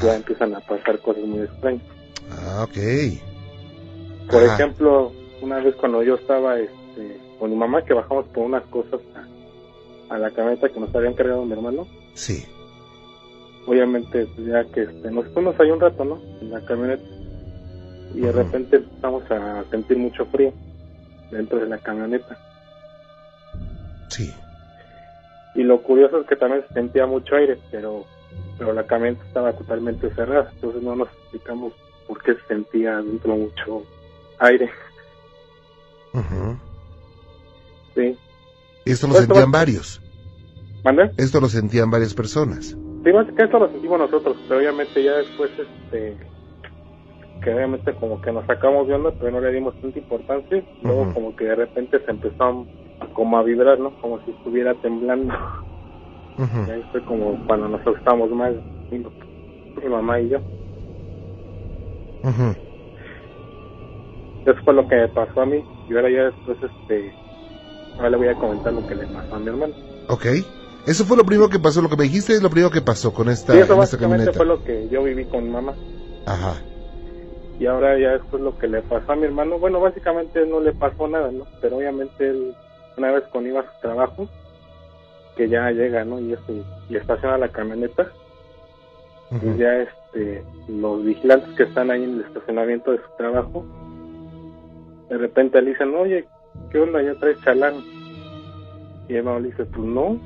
ya 0.02 0.14
empiezan 0.16 0.54
a 0.54 0.60
pasar 0.60 0.98
cosas 1.00 1.24
muy 1.24 1.40
extrañas. 1.40 1.82
Ah, 2.30 2.64
ok. 2.64 4.30
Por 4.30 4.44
Ajá. 4.44 4.54
ejemplo, 4.54 5.12
una 5.42 5.58
vez 5.58 5.74
cuando 5.76 6.02
yo 6.02 6.14
estaba 6.14 6.58
este, 6.58 7.18
con 7.38 7.50
mi 7.50 7.56
mamá 7.56 7.82
que 7.82 7.92
bajamos 7.94 8.26
por 8.28 8.44
unas 8.44 8.62
cosas 8.64 9.00
a, 10.08 10.14
a 10.14 10.18
la 10.18 10.30
camioneta 10.30 10.68
que 10.68 10.78
nos 10.80 10.94
habían 10.94 11.14
cargado 11.14 11.44
mi 11.44 11.52
hermano, 11.52 11.86
Sí. 12.14 12.44
obviamente 13.66 14.26
pues, 14.36 14.46
ya 14.46 14.64
que 14.72 14.82
este, 14.82 15.10
nos 15.10 15.26
fuimos 15.34 15.58
ahí 15.60 15.70
un 15.70 15.80
rato, 15.80 16.04
¿no? 16.04 16.18
En 16.40 16.50
la 16.50 16.60
camioneta 16.64 17.02
y 18.14 18.20
de 18.20 18.32
repente 18.32 18.76
empezamos 18.76 19.28
a 19.30 19.64
sentir 19.70 19.96
mucho 19.96 20.24
frío 20.26 20.52
dentro 21.30 21.58
de 21.60 21.66
la 21.66 21.78
camioneta. 21.78 22.36
Sí. 24.10 24.32
Y 25.54 25.62
lo 25.62 25.82
curioso 25.82 26.20
es 26.20 26.26
que 26.28 26.36
también 26.36 26.62
se 26.68 26.74
sentía 26.74 27.06
mucho 27.06 27.34
aire, 27.36 27.58
pero 27.70 28.04
pero 28.58 28.72
la 28.74 28.86
camioneta 28.86 29.24
estaba 29.24 29.52
totalmente 29.54 30.10
cerrada, 30.14 30.50
entonces 30.54 30.82
no 30.82 30.94
nos 30.94 31.08
explicamos 31.08 31.72
por 32.06 32.22
qué 32.22 32.34
se 32.34 32.46
sentía 32.46 32.96
dentro 32.98 33.34
mucho 33.34 33.82
aire. 34.38 34.70
Ujú. 36.12 36.56
Sí. 37.94 38.16
Esto 38.84 39.06
lo 39.06 39.12
Pues, 39.14 39.24
sentían 39.24 39.44
todo- 39.50 39.58
varios. 39.58 40.00
¿Mande? 40.84 41.10
Esto 41.16 41.40
lo 41.40 41.48
sentían 41.48 41.90
varias 41.90 42.14
personas. 42.14 42.76
Sí, 43.04 43.12
más 43.12 43.26
que 43.32 43.42
esto 43.44 43.58
lo 43.58 43.70
sentimos 43.70 43.98
nosotros, 43.98 44.36
pero 44.46 44.60
obviamente 44.60 45.02
ya 45.02 45.12
después, 45.14 45.50
este, 45.58 46.16
que 47.42 47.54
obviamente 47.54 47.94
como 47.94 48.20
que 48.20 48.30
nos 48.32 48.46
sacamos 48.46 48.86
viendo, 48.86 49.12
pero 49.14 49.30
no 49.32 49.40
le 49.40 49.52
dimos 49.52 49.74
tanta 49.80 49.98
importancia, 49.98 50.62
luego 50.82 51.12
como 51.14 51.34
que 51.34 51.44
de 51.46 51.54
repente 51.54 51.98
se 52.04 52.10
empezó 52.10 52.44
a- 52.44 52.64
como 53.12 53.38
a 53.38 53.42
vibrar, 53.42 53.78
¿no? 53.78 53.92
Como 54.00 54.20
si 54.22 54.30
estuviera 54.30 54.74
temblando. 54.74 55.34
Ujú. 56.36 56.68
Y 56.68 56.70
ahí 56.70 56.82
fue 56.90 57.02
como 57.02 57.44
cuando 57.46 57.68
nos 57.68 57.80
asustamos 57.80 58.30
más, 58.30 58.52
mi, 58.90 58.98
mi 58.98 59.88
mamá 59.88 60.20
y 60.20 60.28
yo. 60.30 60.38
Ujú. 62.22 62.54
Eso 64.44 64.58
fue 64.64 64.74
lo 64.74 64.86
que 64.88 64.96
me 64.96 65.08
pasó 65.08 65.42
a 65.42 65.46
mí, 65.46 65.64
y 65.88 65.94
ahora 65.94 66.10
ya 66.10 66.24
después, 66.24 66.58
este, 66.62 67.14
ahora 67.96 68.10
le 68.10 68.16
voy 68.16 68.28
a 68.28 68.34
comentar 68.36 68.72
lo 68.72 68.86
que 68.86 68.94
le 68.94 69.06
pasó 69.06 69.34
a 69.34 69.38
mi 69.38 69.48
hermano. 69.48 69.74
Ok. 70.08 70.26
Eso 70.86 71.04
fue 71.04 71.16
lo 71.16 71.24
primero 71.24 71.48
que 71.50 71.58
pasó, 71.58 71.82
lo 71.82 71.90
que 71.90 71.96
me 71.96 72.04
dijiste 72.04 72.32
es 72.32 72.42
lo 72.42 72.48
primero 72.48 72.70
que 72.70 72.80
pasó 72.80 73.12
con 73.12 73.28
esta, 73.28 73.52
Sí, 73.52 73.58
eso 73.58 73.74
en 73.74 73.82
esta 73.82 73.96
básicamente 73.96 74.24
camioneta. 74.24 74.38
fue 74.38 74.46
lo 74.46 74.62
que 74.62 74.88
yo 74.88 75.02
viví 75.02 75.26
con 75.26 75.44
mi 75.44 75.50
mamá. 75.50 75.74
Ajá. 76.26 76.64
y 77.58 77.66
ahora 77.66 77.98
ya 77.98 78.12
después 78.12 78.42
lo 78.42 78.56
que 78.56 78.66
le 78.68 78.80
pasó 78.82 79.12
a 79.12 79.16
mi 79.16 79.24
hermano, 79.26 79.58
bueno, 79.58 79.80
básicamente 79.80 80.46
no 80.46 80.60
le 80.60 80.72
pasó 80.72 81.06
nada, 81.08 81.30
¿no? 81.30 81.46
Pero 81.60 81.76
obviamente 81.76 82.26
él, 82.28 82.56
una 82.96 83.12
vez 83.12 83.24
cuando 83.30 83.50
iba 83.50 83.60
a 83.60 83.74
su 83.74 83.80
trabajo, 83.80 84.28
que 85.36 85.48
ya 85.48 85.70
llega, 85.70 86.04
¿no? 86.04 86.20
Y, 86.20 86.32
eso, 86.32 86.64
y 86.88 86.96
estaciona 86.96 87.38
la 87.38 87.48
camioneta, 87.48 88.10
y 89.30 89.58
ya 89.58 89.82
este, 89.82 90.44
los 90.68 91.04
vigilantes 91.04 91.54
que 91.56 91.62
están 91.62 91.90
ahí 91.90 92.02
en 92.02 92.14
el 92.14 92.20
estacionamiento 92.22 92.90
de 92.92 92.98
su 92.98 93.16
trabajo, 93.16 93.64
de 95.08 95.18
repente 95.18 95.62
le 95.62 95.70
dicen, 95.70 95.94
oye, 95.94 96.24
¿qué 96.70 96.80
onda? 96.80 97.02
¿Ya 97.02 97.14
traes 97.14 97.40
chalán? 97.42 97.74
Y 99.08 99.12
el 99.12 99.18
hermano 99.18 99.40
le 99.40 99.48
dice, 99.48 99.64
pues 99.64 99.86
no, 99.86 100.18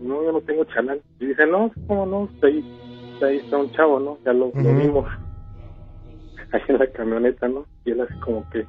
no, 0.00 0.24
yo 0.24 0.32
no 0.32 0.40
tengo 0.42 0.64
chalán. 0.64 1.00
Y 1.20 1.26
dice, 1.26 1.46
no, 1.46 1.70
¿cómo 1.86 2.06
no? 2.06 2.28
Está 2.34 2.46
ahí, 2.48 2.64
está 3.14 3.26
ahí 3.26 3.36
está 3.38 3.56
un 3.56 3.72
chavo, 3.72 4.00
¿no? 4.00 4.18
Ya 4.24 4.32
lo, 4.32 4.52
lo 4.54 4.74
vimos 4.74 5.06
ahí 6.52 6.60
en 6.68 6.78
la 6.78 6.86
camioneta, 6.88 7.48
¿no? 7.48 7.66
Y 7.84 7.92
él 7.92 8.00
así 8.00 8.18
como 8.20 8.48
que, 8.50 8.66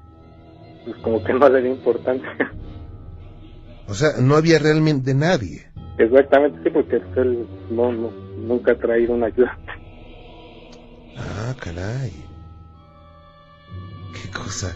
pues 0.85 0.97
como 0.97 1.23
que 1.23 1.33
no 1.33 1.49
le 1.49 1.61
dio 1.61 1.71
importancia. 1.71 2.53
O 3.89 3.93
sea, 3.93 4.09
no 4.21 4.35
había 4.35 4.59
realmente 4.59 5.13
nadie. 5.13 5.65
Exactamente, 5.97 6.59
sí, 6.63 6.69
porque 6.69 7.01
él 7.17 7.47
no, 7.71 7.91
no, 7.91 8.11
nunca 8.37 8.73
ha 8.73 8.77
traído 8.77 9.15
una 9.15 9.27
ayuda. 9.27 9.57
Ah, 11.17 11.53
caray. 11.59 12.11
Qué 14.13 14.29
cosa. 14.31 14.75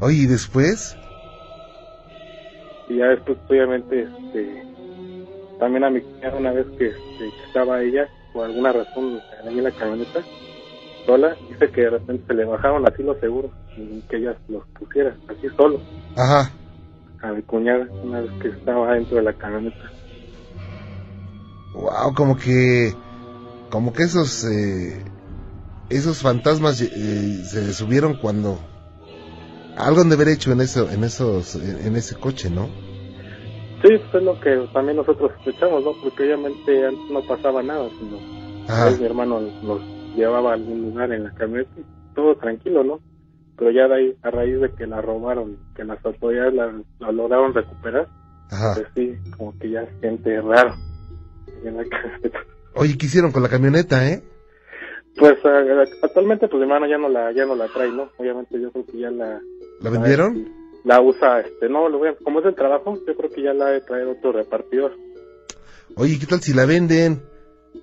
Oye, 0.00 0.18
¿y 0.18 0.26
después? 0.26 0.96
Y 2.88 2.98
ya 2.98 3.06
después, 3.06 3.38
obviamente, 3.48 4.02
este, 4.02 4.62
también 5.58 5.84
a 5.84 5.90
mi 5.90 6.00
cuñada 6.00 6.36
una 6.36 6.52
vez 6.52 6.66
que, 6.78 6.88
este, 6.88 7.18
que 7.18 7.46
estaba 7.46 7.82
ella, 7.82 8.06
por 8.32 8.44
alguna 8.44 8.72
razón, 8.72 9.18
ahí 9.46 9.58
en 9.58 9.64
la 9.64 9.70
camioneta, 9.72 10.20
sola, 11.06 11.34
dice 11.48 11.70
que 11.70 11.80
de 11.80 11.90
repente 11.90 12.24
se 12.26 12.34
le 12.34 12.44
bajaron 12.44 12.86
así 12.86 13.02
los 13.02 13.18
seguros, 13.18 13.50
y 13.76 14.00
que 14.02 14.18
ella 14.18 14.36
los 14.48 14.64
pusiera, 14.78 15.16
así 15.28 15.48
solo, 15.56 15.80
Ajá. 16.16 16.50
A 17.22 17.32
mi 17.32 17.42
cuñada, 17.42 17.86
una 18.02 18.20
vez 18.20 18.30
que 18.40 18.48
estaba 18.48 18.94
dentro 18.94 19.16
de 19.16 19.22
la 19.22 19.32
camioneta. 19.32 19.90
Wow, 21.74 22.14
como 22.14 22.36
que, 22.36 22.92
como 23.70 23.92
que 23.92 24.02
esos, 24.02 24.44
eh, 24.44 25.02
esos 25.88 26.20
fantasmas 26.20 26.80
eh, 26.82 27.44
se 27.44 27.72
subieron 27.72 28.14
cuando, 28.14 28.58
algo 29.76 30.00
han 30.00 30.08
de 30.08 30.16
haber 30.16 30.28
hecho 30.28 30.52
en 30.52 30.60
eso, 30.60 30.90
en 30.90 31.04
esos, 31.04 31.54
en, 31.54 31.96
ese 31.96 32.16
coche, 32.16 32.50
¿no? 32.50 32.66
Sí, 33.82 33.88
pues 33.98 34.14
es 34.14 34.22
lo 34.22 34.38
que 34.40 34.68
también 34.72 34.96
nosotros 34.96 35.32
sospechamos, 35.36 35.84
¿no? 35.84 35.92
Porque 36.02 36.24
obviamente 36.24 36.86
antes 36.86 37.10
no 37.10 37.22
pasaba 37.22 37.62
nada, 37.62 37.88
sino 37.98 38.98
mi 38.98 39.04
hermano 39.04 39.40
nos 39.62 39.80
llevaba 40.14 40.50
a 40.50 40.54
algún 40.54 40.82
lugar 40.82 41.12
en 41.12 41.24
la 41.24 41.34
camioneta, 41.34 41.70
y 41.78 42.14
todo 42.14 42.36
tranquilo, 42.36 42.84
¿no? 42.84 43.00
Pero 43.56 43.70
ya 43.70 43.86
de 43.88 43.94
ahí, 43.94 44.16
a 44.22 44.30
raíz 44.30 44.60
de 44.60 44.70
que 44.72 44.86
la 44.86 45.00
robaron, 45.00 45.56
que 45.76 45.84
las 45.84 46.04
autoridades 46.04 46.54
la, 46.54 46.72
la 47.00 47.12
lograron 47.12 47.54
recuperar, 47.54 48.08
Ajá. 48.50 48.74
pues 48.74 48.86
sí, 48.94 49.16
como 49.36 49.56
que 49.58 49.70
ya 49.70 49.84
se 49.86 50.00
siente 50.00 50.40
raro. 50.40 50.74
en 51.64 51.76
la 51.76 51.84
camioneta. 51.84 52.38
Oye, 52.74 52.96
¿qué 52.98 53.06
hicieron 53.06 53.30
con 53.32 53.42
la 53.42 53.48
camioneta, 53.48 54.08
eh? 54.08 54.22
Pues 55.18 55.34
ah, 55.44 55.62
actualmente 56.02 56.48
pues 56.48 56.58
mi 56.58 56.62
hermano 56.62 56.86
ya 56.86 56.96
no 56.96 57.08
la 57.10 57.30
ya 57.32 57.44
no 57.44 57.54
la 57.54 57.68
trae, 57.68 57.90
¿no? 57.92 58.08
Obviamente 58.16 58.58
yo 58.60 58.72
creo 58.72 58.86
que 58.86 58.98
ya 58.98 59.10
la 59.10 59.40
¿La 59.82 59.90
vendieron? 59.90 60.48
la 60.84 61.00
usa, 61.02 61.40
este, 61.40 61.68
no, 61.68 61.88
lo 61.90 61.98
voy 61.98 62.08
a- 62.08 62.16
como 62.24 62.40
es 62.40 62.46
el 62.46 62.54
trabajo, 62.54 62.98
yo 63.06 63.14
creo 63.14 63.30
que 63.30 63.42
ya 63.42 63.52
la 63.52 63.66
de 63.66 63.82
traer 63.82 64.06
otro 64.06 64.32
repartidor. 64.32 64.92
Oye, 65.96 66.18
¿qué 66.18 66.26
tal 66.26 66.40
si 66.40 66.54
la 66.54 66.64
venden? 66.64 67.20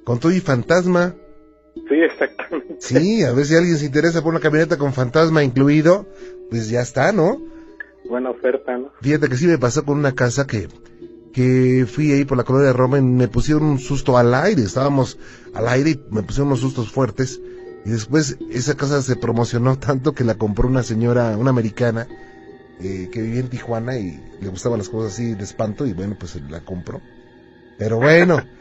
Con 0.03 0.19
todo 0.19 0.31
y 0.31 0.39
fantasma. 0.39 1.13
Sí, 1.75 1.95
exactamente. 1.95 2.75
Sí, 2.79 3.23
a 3.23 3.31
ver 3.31 3.45
si 3.45 3.55
alguien 3.55 3.77
se 3.77 3.85
interesa 3.85 4.21
por 4.21 4.31
una 4.31 4.39
camioneta 4.39 4.77
con 4.77 4.93
fantasma 4.93 5.43
incluido, 5.43 6.07
pues 6.49 6.69
ya 6.69 6.81
está, 6.81 7.11
¿no? 7.11 7.41
Buena 8.07 8.31
oferta, 8.31 8.77
¿no? 8.77 8.91
Fíjate 9.01 9.29
que 9.29 9.37
sí 9.37 9.47
me 9.47 9.57
pasó 9.57 9.85
con 9.85 9.97
una 9.97 10.13
casa 10.13 10.47
que, 10.47 10.67
que 11.33 11.85
fui 11.87 12.11
ahí 12.11 12.25
por 12.25 12.37
la 12.37 12.43
colonia 12.43 12.67
de 12.67 12.73
Roma 12.73 12.97
y 12.97 13.01
me 13.01 13.27
pusieron 13.27 13.63
un 13.63 13.79
susto 13.79 14.17
al 14.17 14.33
aire. 14.33 14.63
Estábamos 14.63 15.17
al 15.53 15.67
aire 15.67 15.91
y 15.91 16.01
me 16.09 16.23
pusieron 16.23 16.47
unos 16.47 16.61
sustos 16.61 16.91
fuertes. 16.91 17.39
Y 17.85 17.91
después 17.91 18.37
esa 18.51 18.75
casa 18.75 19.01
se 19.01 19.15
promocionó 19.15 19.77
tanto 19.79 20.13
que 20.13 20.23
la 20.23 20.35
compró 20.35 20.67
una 20.67 20.83
señora, 20.83 21.37
una 21.37 21.51
americana, 21.51 22.07
eh, 22.81 23.09
que 23.11 23.21
vivía 23.21 23.41
en 23.41 23.49
Tijuana 23.49 23.97
y 23.97 24.19
le 24.41 24.47
gustaban 24.47 24.79
las 24.79 24.89
cosas 24.89 25.13
así 25.13 25.33
de 25.33 25.43
espanto 25.43 25.85
y 25.85 25.93
bueno, 25.93 26.15
pues 26.19 26.39
la 26.49 26.61
compró. 26.61 27.01
Pero 27.77 27.97
bueno, 27.97 28.41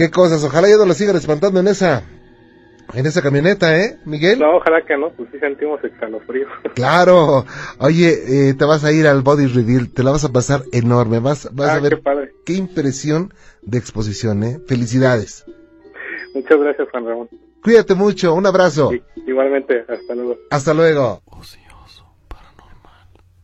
qué 0.00 0.10
cosas. 0.10 0.42
Ojalá 0.42 0.66
ya 0.68 0.76
no 0.78 0.86
la 0.86 0.94
sigan 0.94 1.14
espantando 1.16 1.60
en 1.60 1.68
esa, 1.68 2.02
en 2.94 3.04
esa 3.04 3.20
camioneta, 3.20 3.78
¿eh, 3.78 3.98
Miguel? 4.06 4.38
No, 4.38 4.56
ojalá 4.56 4.80
que 4.82 4.96
no, 4.96 5.10
pues 5.10 5.28
sí 5.30 5.38
sentimos 5.38 5.82
escalofrío. 5.84 6.46
Claro. 6.74 7.44
Oye, 7.78 8.48
eh, 8.48 8.54
te 8.54 8.64
vas 8.64 8.82
a 8.84 8.92
ir 8.92 9.06
al 9.06 9.20
Body 9.20 9.46
Reveal, 9.46 9.90
te 9.92 10.02
la 10.02 10.12
vas 10.12 10.24
a 10.24 10.32
pasar 10.32 10.62
enorme. 10.72 11.18
Vas, 11.18 11.48
vas 11.52 11.68
Ah, 11.68 11.74
a 11.74 11.80
ver 11.80 11.96
qué 11.96 12.02
padre. 12.02 12.32
qué 12.46 12.54
impresión 12.54 13.34
de 13.62 13.76
exposición, 13.78 14.42
¿eh? 14.42 14.58
Felicidades. 14.66 15.44
Muchas 16.34 16.58
gracias, 16.58 16.88
Juan 16.90 17.04
Ramón. 17.06 17.28
Cuídate 17.62 17.94
mucho, 17.94 18.32
un 18.32 18.46
abrazo. 18.46 18.90
Igualmente, 19.26 19.84
hasta 19.86 20.14
luego. 20.14 20.36
Hasta 20.50 20.72
luego. 20.72 21.20
Oh, 21.26 21.44
sí. 21.44 21.58